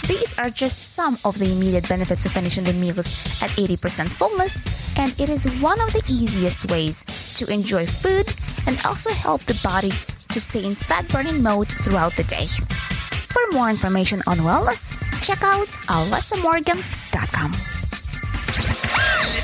These 0.09 0.39
are 0.39 0.49
just 0.49 0.81
some 0.81 1.19
of 1.23 1.37
the 1.37 1.51
immediate 1.51 1.87
benefits 1.87 2.25
of 2.25 2.31
finishing 2.31 2.63
the 2.63 2.73
meals 2.73 2.97
at 3.43 3.51
80% 3.51 4.09
fullness, 4.09 4.63
and 4.97 5.13
it 5.21 5.29
is 5.29 5.45
one 5.61 5.79
of 5.79 5.93
the 5.93 6.01
easiest 6.09 6.65
ways 6.71 7.05
to 7.35 7.45
enjoy 7.45 7.85
food 7.85 8.25
and 8.65 8.83
also 8.87 9.11
help 9.11 9.43
the 9.43 9.53
body 9.63 9.91
to 10.29 10.39
stay 10.39 10.65
in 10.65 10.73
fat 10.73 11.07
burning 11.09 11.43
mode 11.43 11.71
throughout 11.71 12.13
the 12.13 12.23
day. 12.23 12.47
For 12.47 13.53
more 13.53 13.69
information 13.69 14.23
on 14.25 14.37
wellness, 14.39 14.97
check 15.21 15.43
out 15.43 15.67
alessamorgan.com. 15.87 17.78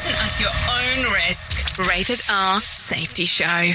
Listen 0.06 0.22
at 0.22 0.40
your 0.40 1.08
own 1.08 1.14
risk. 1.14 1.80
Rated 1.80 2.22
R 2.32 2.60
Safety 2.62 3.26
Show. 3.26 3.72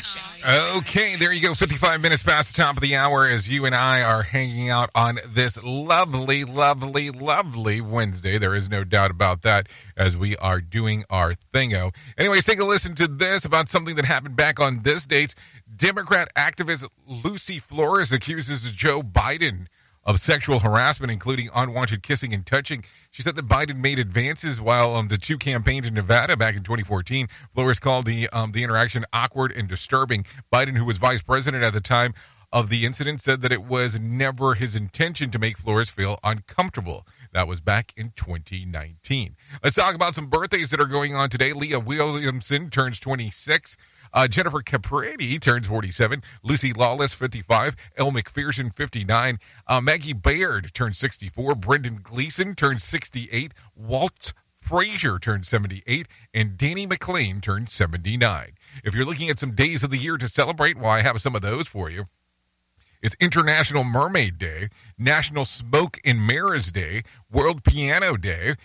Okay, 0.76 1.16
there 1.16 1.32
you 1.32 1.42
go. 1.42 1.54
55 1.54 2.00
minutes 2.00 2.22
past 2.22 2.54
the 2.54 2.62
top 2.62 2.76
of 2.76 2.82
the 2.82 2.94
hour 2.94 3.26
as 3.26 3.48
you 3.48 3.66
and 3.66 3.74
I 3.74 4.02
are 4.02 4.22
hanging 4.22 4.70
out 4.70 4.90
on 4.94 5.18
this 5.26 5.62
lovely, 5.64 6.44
lovely, 6.44 7.10
lovely 7.10 7.80
Wednesday. 7.80 8.38
There 8.38 8.54
is 8.54 8.70
no 8.70 8.84
doubt 8.84 9.10
about 9.10 9.42
that 9.42 9.68
as 9.96 10.16
we 10.16 10.36
are 10.36 10.60
doing 10.60 11.04
our 11.10 11.32
thingo. 11.32 11.92
Anyways, 12.16 12.46
take 12.46 12.60
a 12.60 12.64
listen 12.64 12.94
to 12.94 13.08
this 13.08 13.44
about 13.44 13.68
something 13.68 13.96
that 13.96 14.04
happened 14.04 14.36
back 14.36 14.60
on 14.60 14.82
this 14.84 15.04
date. 15.04 15.34
Democrat 15.74 16.28
activist 16.36 16.86
Lucy 17.08 17.58
Flores 17.58 18.12
accuses 18.12 18.70
Joe 18.70 19.02
Biden 19.02 19.66
of 20.10 20.18
sexual 20.18 20.58
harassment, 20.58 21.12
including 21.12 21.48
unwanted 21.54 22.02
kissing 22.02 22.34
and 22.34 22.44
touching. 22.44 22.82
She 23.12 23.22
said 23.22 23.36
that 23.36 23.46
Biden 23.46 23.76
made 23.76 24.00
advances 24.00 24.60
while 24.60 24.96
um, 24.96 25.06
the 25.06 25.16
two 25.16 25.38
campaigned 25.38 25.86
in 25.86 25.94
Nevada 25.94 26.36
back 26.36 26.56
in 26.56 26.64
2014. 26.64 27.28
Flores 27.54 27.78
called 27.78 28.06
the 28.06 28.28
um, 28.32 28.50
the 28.50 28.64
interaction 28.64 29.04
awkward 29.12 29.52
and 29.56 29.68
disturbing. 29.68 30.24
Biden, 30.52 30.76
who 30.76 30.84
was 30.84 30.98
vice 30.98 31.22
president 31.22 31.62
at 31.62 31.74
the 31.74 31.80
time 31.80 32.12
of 32.52 32.70
the 32.70 32.84
incident, 32.84 33.20
said 33.20 33.40
that 33.42 33.52
it 33.52 33.62
was 33.62 34.00
never 34.00 34.54
his 34.54 34.74
intention 34.74 35.30
to 35.30 35.38
make 35.38 35.56
Flores 35.56 35.88
feel 35.88 36.18
uncomfortable. 36.24 37.06
That 37.30 37.46
was 37.46 37.60
back 37.60 37.92
in 37.96 38.10
2019. 38.16 39.36
Let's 39.62 39.76
talk 39.76 39.94
about 39.94 40.16
some 40.16 40.26
birthdays 40.26 40.70
that 40.70 40.80
are 40.80 40.86
going 40.86 41.14
on 41.14 41.28
today. 41.28 41.52
Leah 41.52 41.78
Williamson 41.78 42.68
turns 42.68 42.98
26. 42.98 43.76
Uh, 44.12 44.28
Jennifer 44.28 44.60
Capriati 44.60 45.40
turns 45.40 45.66
47. 45.66 46.22
Lucy 46.42 46.72
Lawless, 46.72 47.12
55. 47.14 47.76
Elle 47.96 48.10
Macpherson, 48.10 48.70
59. 48.70 49.38
Uh, 49.66 49.80
Maggie 49.80 50.12
Baird 50.12 50.72
turns 50.74 50.98
64. 50.98 51.54
Brendan 51.54 51.98
Gleeson 52.02 52.54
turns 52.54 52.84
68. 52.84 53.52
Walt 53.74 54.32
Frazier 54.54 55.18
turned 55.18 55.46
78. 55.46 56.08
And 56.34 56.56
Danny 56.56 56.86
McLean 56.86 57.40
turned 57.40 57.68
79. 57.68 58.52
If 58.84 58.94
you're 58.94 59.04
looking 59.04 59.30
at 59.30 59.38
some 59.38 59.54
days 59.54 59.82
of 59.82 59.90
the 59.90 59.98
year 59.98 60.16
to 60.16 60.28
celebrate, 60.28 60.76
well, 60.76 60.90
I 60.90 61.02
have 61.02 61.20
some 61.20 61.34
of 61.34 61.42
those 61.42 61.68
for 61.68 61.90
you. 61.90 62.06
It's 63.02 63.16
International 63.18 63.82
Mermaid 63.82 64.36
Day, 64.36 64.68
National 64.98 65.46
Smoke 65.46 65.96
and 66.04 66.26
Mirrors 66.26 66.70
Day, 66.70 67.02
World 67.32 67.64
Piano 67.64 68.16
Day, 68.18 68.56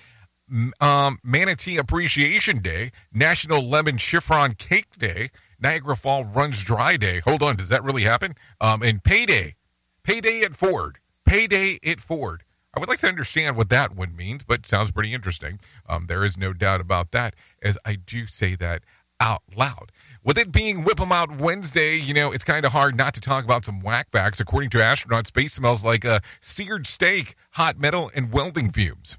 um, 0.79 1.17
Manatee 1.23 1.77
Appreciation 1.77 2.59
Day, 2.59 2.91
National 3.13 3.67
Lemon 3.67 3.97
Chiffon 3.97 4.53
Cake 4.53 4.97
Day, 4.97 5.29
Niagara 5.59 5.95
Fall 5.95 6.23
Runs 6.25 6.63
Dry 6.63 6.97
Day. 6.97 7.19
Hold 7.21 7.41
on, 7.41 7.55
does 7.55 7.69
that 7.69 7.83
really 7.83 8.03
happen? 8.03 8.33
Um, 8.61 8.81
and 8.83 9.03
Payday, 9.03 9.55
Payday 10.03 10.41
at 10.41 10.55
Ford, 10.55 10.99
Payday 11.25 11.79
at 11.85 11.99
Ford. 11.99 12.43
I 12.75 12.79
would 12.79 12.89
like 12.89 12.99
to 12.99 13.07
understand 13.07 13.55
what 13.55 13.69
that 13.69 13.95
one 13.95 14.15
means, 14.15 14.43
but 14.43 14.65
sounds 14.65 14.91
pretty 14.91 15.13
interesting. 15.13 15.59
Um, 15.87 16.05
there 16.05 16.25
is 16.25 16.37
no 16.37 16.51
doubt 16.51 16.81
about 16.81 17.11
that, 17.11 17.33
as 17.61 17.77
I 17.85 17.95
do 17.95 18.27
say 18.27 18.55
that 18.55 18.83
out 19.19 19.43
loud. 19.55 19.93
With 20.23 20.37
it 20.37 20.51
being 20.51 20.83
Whip 20.83 20.99
'em 20.99 21.11
Out 21.11 21.37
Wednesday, 21.37 21.95
you 21.95 22.13
know, 22.13 22.33
it's 22.33 22.43
kind 22.43 22.65
of 22.65 22.73
hard 22.73 22.95
not 22.95 23.13
to 23.13 23.21
talk 23.21 23.45
about 23.45 23.63
some 23.63 23.79
whack 23.79 24.09
facts. 24.11 24.41
According 24.41 24.71
to 24.71 24.79
astronauts, 24.79 25.27
space 25.27 25.53
smells 25.53 25.85
like 25.85 26.03
a 26.03 26.19
seared 26.41 26.85
steak, 26.85 27.35
hot 27.51 27.79
metal, 27.79 28.11
and 28.13 28.33
welding 28.33 28.71
fumes. 28.71 29.17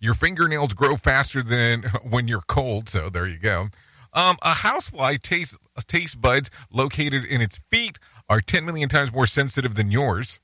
Your 0.00 0.14
fingernails 0.14 0.72
grow 0.72 0.96
faster 0.96 1.42
than 1.42 1.82
when 2.02 2.26
you're 2.26 2.40
cold, 2.40 2.88
so 2.88 3.10
there 3.10 3.26
you 3.26 3.38
go. 3.38 3.66
Um, 4.12 4.36
a 4.42 4.54
housefly 4.54 5.18
taste 5.18 5.56
taste 5.86 6.20
buds 6.20 6.50
located 6.72 7.24
in 7.24 7.40
its 7.40 7.58
feet 7.58 7.98
are 8.28 8.40
10 8.40 8.64
million 8.64 8.88
times 8.88 9.12
more 9.12 9.26
sensitive 9.26 9.76
than 9.76 9.90
yours. 9.90 10.40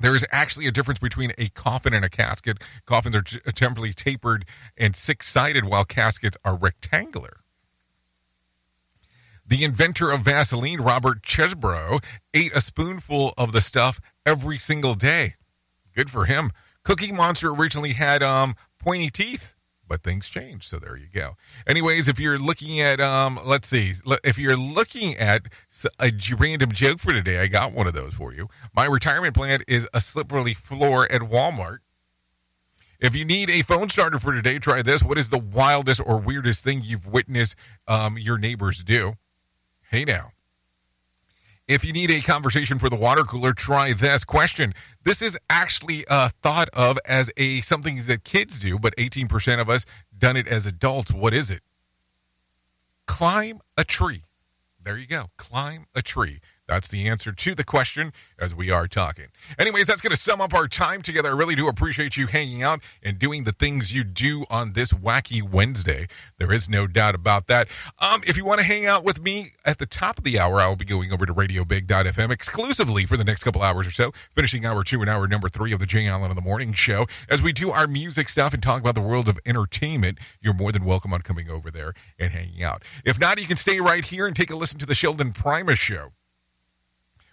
There 0.00 0.16
is 0.16 0.26
actually 0.32 0.66
a 0.66 0.72
difference 0.72 0.98
between 0.98 1.32
a 1.38 1.48
coffin 1.50 1.94
and 1.94 2.04
a 2.04 2.08
casket. 2.08 2.62
Coffins 2.86 3.14
are 3.14 3.22
temporarily 3.22 3.92
tapered 3.92 4.44
and 4.76 4.96
six 4.96 5.28
sided, 5.28 5.64
while 5.64 5.84
caskets 5.84 6.36
are 6.44 6.56
rectangular. 6.56 7.40
The 9.46 9.62
inventor 9.62 10.10
of 10.10 10.22
Vaseline, 10.22 10.80
Robert 10.80 11.22
Chesebrough, 11.22 12.02
ate 12.34 12.52
a 12.54 12.60
spoonful 12.60 13.34
of 13.36 13.52
the 13.52 13.60
stuff 13.60 14.00
every 14.24 14.58
single 14.58 14.94
day. 14.94 15.34
Good 15.94 16.10
for 16.10 16.24
him. 16.24 16.50
Cookie 16.84 17.12
Monster 17.12 17.50
originally 17.50 17.92
had 17.92 18.22
um, 18.22 18.54
pointy 18.78 19.10
teeth, 19.10 19.54
but 19.88 20.02
things 20.02 20.28
changed. 20.28 20.64
So 20.64 20.78
there 20.78 20.96
you 20.96 21.06
go. 21.12 21.32
Anyways, 21.66 22.08
if 22.08 22.18
you're 22.18 22.38
looking 22.38 22.80
at, 22.80 23.00
um, 23.00 23.38
let's 23.44 23.68
see, 23.68 23.92
if 24.24 24.38
you're 24.38 24.56
looking 24.56 25.16
at 25.16 25.46
a 26.00 26.12
random 26.36 26.72
joke 26.72 26.98
for 26.98 27.12
today, 27.12 27.38
I 27.38 27.46
got 27.46 27.72
one 27.72 27.86
of 27.86 27.92
those 27.92 28.14
for 28.14 28.32
you. 28.32 28.48
My 28.74 28.86
retirement 28.86 29.34
plan 29.34 29.60
is 29.68 29.88
a 29.94 30.00
slippery 30.00 30.54
floor 30.54 31.10
at 31.10 31.22
Walmart. 31.22 31.78
If 33.00 33.16
you 33.16 33.24
need 33.24 33.50
a 33.50 33.62
phone 33.62 33.88
starter 33.90 34.20
for 34.20 34.32
today, 34.32 34.60
try 34.60 34.80
this. 34.80 35.02
What 35.02 35.18
is 35.18 35.30
the 35.30 35.38
wildest 35.38 36.00
or 36.04 36.18
weirdest 36.18 36.62
thing 36.62 36.82
you've 36.84 37.08
witnessed 37.08 37.56
um, 37.88 38.16
your 38.16 38.38
neighbors 38.38 38.84
do? 38.84 39.14
Hey 39.90 40.04
now. 40.04 40.30
If 41.68 41.84
you 41.84 41.92
need 41.92 42.10
a 42.10 42.20
conversation 42.20 42.78
for 42.78 42.90
the 42.90 42.96
water 42.96 43.22
cooler, 43.22 43.52
try 43.52 43.92
this 43.92 44.24
question. 44.24 44.72
This 45.04 45.22
is 45.22 45.38
actually 45.48 46.04
uh, 46.10 46.28
thought 46.42 46.68
of 46.72 46.98
as 47.06 47.30
a 47.36 47.60
something 47.60 48.00
that 48.08 48.24
kids 48.24 48.58
do, 48.58 48.78
but 48.78 48.96
18% 48.96 49.60
of 49.60 49.70
us 49.70 49.86
done 50.16 50.36
it 50.36 50.48
as 50.48 50.66
adults. 50.66 51.12
What 51.12 51.32
is 51.32 51.50
it? 51.50 51.60
Climb 53.06 53.60
a 53.76 53.84
tree. 53.84 54.22
There 54.82 54.98
you 54.98 55.06
go. 55.06 55.26
Climb 55.36 55.84
a 55.94 56.02
tree. 56.02 56.40
That's 56.68 56.88
the 56.88 57.08
answer 57.08 57.32
to 57.32 57.54
the 57.54 57.64
question 57.64 58.12
as 58.38 58.54
we 58.54 58.70
are 58.70 58.86
talking. 58.86 59.26
Anyways, 59.58 59.88
that's 59.88 60.00
going 60.00 60.12
to 60.12 60.16
sum 60.16 60.40
up 60.40 60.54
our 60.54 60.68
time 60.68 61.02
together. 61.02 61.30
I 61.30 61.32
really 61.32 61.56
do 61.56 61.66
appreciate 61.66 62.16
you 62.16 62.28
hanging 62.28 62.62
out 62.62 62.80
and 63.02 63.18
doing 63.18 63.44
the 63.44 63.52
things 63.52 63.92
you 63.92 64.04
do 64.04 64.44
on 64.48 64.72
this 64.72 64.92
wacky 64.92 65.42
Wednesday. 65.42 66.06
There 66.38 66.52
is 66.52 66.70
no 66.70 66.86
doubt 66.86 67.16
about 67.16 67.48
that. 67.48 67.68
Um, 67.98 68.22
if 68.26 68.36
you 68.36 68.44
want 68.44 68.60
to 68.60 68.66
hang 68.66 68.86
out 68.86 69.04
with 69.04 69.20
me 69.20 69.48
at 69.66 69.78
the 69.78 69.86
top 69.86 70.18
of 70.18 70.24
the 70.24 70.38
hour, 70.38 70.60
I 70.60 70.68
will 70.68 70.76
be 70.76 70.84
going 70.84 71.12
over 71.12 71.26
to 71.26 71.34
RadioBig.fm 71.34 72.30
exclusively 72.30 73.06
for 73.06 73.16
the 73.16 73.24
next 73.24 73.42
couple 73.42 73.60
hours 73.60 73.86
or 73.86 73.90
so, 73.90 74.12
finishing 74.32 74.64
hour 74.64 74.84
two 74.84 75.00
and 75.00 75.10
hour 75.10 75.26
number 75.26 75.48
three 75.48 75.72
of 75.72 75.80
the 75.80 75.86
Jay 75.86 76.06
Allen 76.06 76.30
in 76.30 76.36
the 76.36 76.42
Morning 76.42 76.72
Show. 76.72 77.06
As 77.28 77.42
we 77.42 77.52
do 77.52 77.70
our 77.70 77.88
music 77.88 78.28
stuff 78.28 78.54
and 78.54 78.62
talk 78.62 78.80
about 78.80 78.94
the 78.94 79.02
world 79.02 79.28
of 79.28 79.38
entertainment, 79.44 80.18
you're 80.40 80.54
more 80.54 80.70
than 80.70 80.84
welcome 80.84 81.12
on 81.12 81.22
coming 81.22 81.50
over 81.50 81.72
there 81.72 81.92
and 82.20 82.32
hanging 82.32 82.62
out. 82.62 82.82
If 83.04 83.18
not, 83.20 83.40
you 83.40 83.48
can 83.48 83.56
stay 83.56 83.80
right 83.80 84.04
here 84.04 84.28
and 84.28 84.36
take 84.36 84.50
a 84.50 84.56
listen 84.56 84.78
to 84.78 84.86
the 84.86 84.94
Sheldon 84.94 85.32
Primus 85.32 85.78
Show 85.78 86.12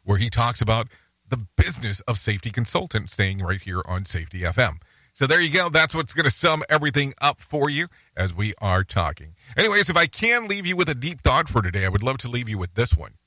where 0.10 0.18
he 0.18 0.28
talks 0.28 0.60
about 0.60 0.88
the 1.30 1.38
business 1.56 2.00
of 2.08 2.18
safety 2.18 2.50
consultant 2.50 3.12
staying 3.12 3.38
right 3.38 3.62
here 3.62 3.84
on 3.86 4.06
Safety 4.06 4.40
FM. 4.40 4.82
So 5.14 5.28
there 5.28 5.40
you 5.40 5.54
go. 5.54 5.70
That's 5.70 5.94
what's 5.94 6.16
going 6.16 6.24
to 6.24 6.32
sum 6.32 6.64
everything 6.68 7.14
up 7.22 7.40
for 7.40 7.70
you 7.70 7.90
as 8.18 8.34
we 8.34 8.56
are 8.60 8.84
talking. 8.84 9.36
Anyways, 9.56 9.88
if 9.88 9.96
I 9.96 10.08
can 10.08 10.48
leave 10.48 10.66
you 10.66 10.76
with 10.76 10.90
a 10.90 10.96
deep 10.96 11.22
thought 11.22 11.48
for 11.48 11.62
today, 11.62 11.86
I 11.86 11.90
would 11.90 12.02
love 12.02 12.18
to 12.20 12.28
leave 12.28 12.50
you 12.50 12.58
with 12.58 12.74
this 12.74 12.98
one. 12.98 13.18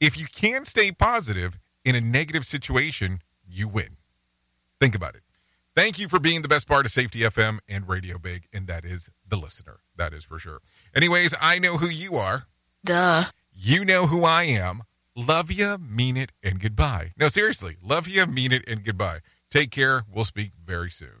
If 0.00 0.18
you 0.18 0.26
can 0.26 0.64
stay 0.64 0.90
positive 0.90 1.60
in 1.84 1.94
a 1.94 2.00
negative 2.00 2.44
situation, 2.44 3.20
you 3.48 3.68
win. 3.68 3.98
Think 4.80 4.96
about 4.96 5.14
it. 5.14 5.22
Thank 5.76 6.00
you 6.00 6.08
for 6.08 6.18
being 6.18 6.42
the 6.42 6.48
best 6.48 6.66
part 6.66 6.84
of 6.84 6.90
Safety 6.90 7.20
FM 7.20 7.60
and 7.68 7.88
Radio 7.88 8.18
Big, 8.18 8.48
and 8.52 8.66
that 8.66 8.84
is 8.84 9.08
the 9.24 9.36
listener. 9.36 9.78
That 9.94 10.12
is 10.12 10.24
for 10.24 10.40
sure. 10.40 10.62
Anyways, 10.96 11.32
I 11.40 11.60
know 11.60 11.76
who 11.76 11.88
you 11.88 12.16
are. 12.16 12.46
Duh. 12.84 13.26
You 13.54 13.84
know 13.84 14.08
who 14.08 14.24
I 14.24 14.42
am. 14.42 14.82
Love 15.14 15.50
you, 15.50 15.76
mean 15.78 16.16
it, 16.16 16.32
and 16.42 16.58
goodbye. 16.58 17.12
No, 17.18 17.28
seriously, 17.28 17.76
love 17.82 18.08
you, 18.08 18.24
mean 18.26 18.50
it, 18.50 18.66
and 18.66 18.82
goodbye. 18.82 19.18
Take 19.50 19.70
care. 19.70 20.04
We'll 20.10 20.24
speak 20.24 20.52
very 20.64 20.90
soon. 20.90 21.20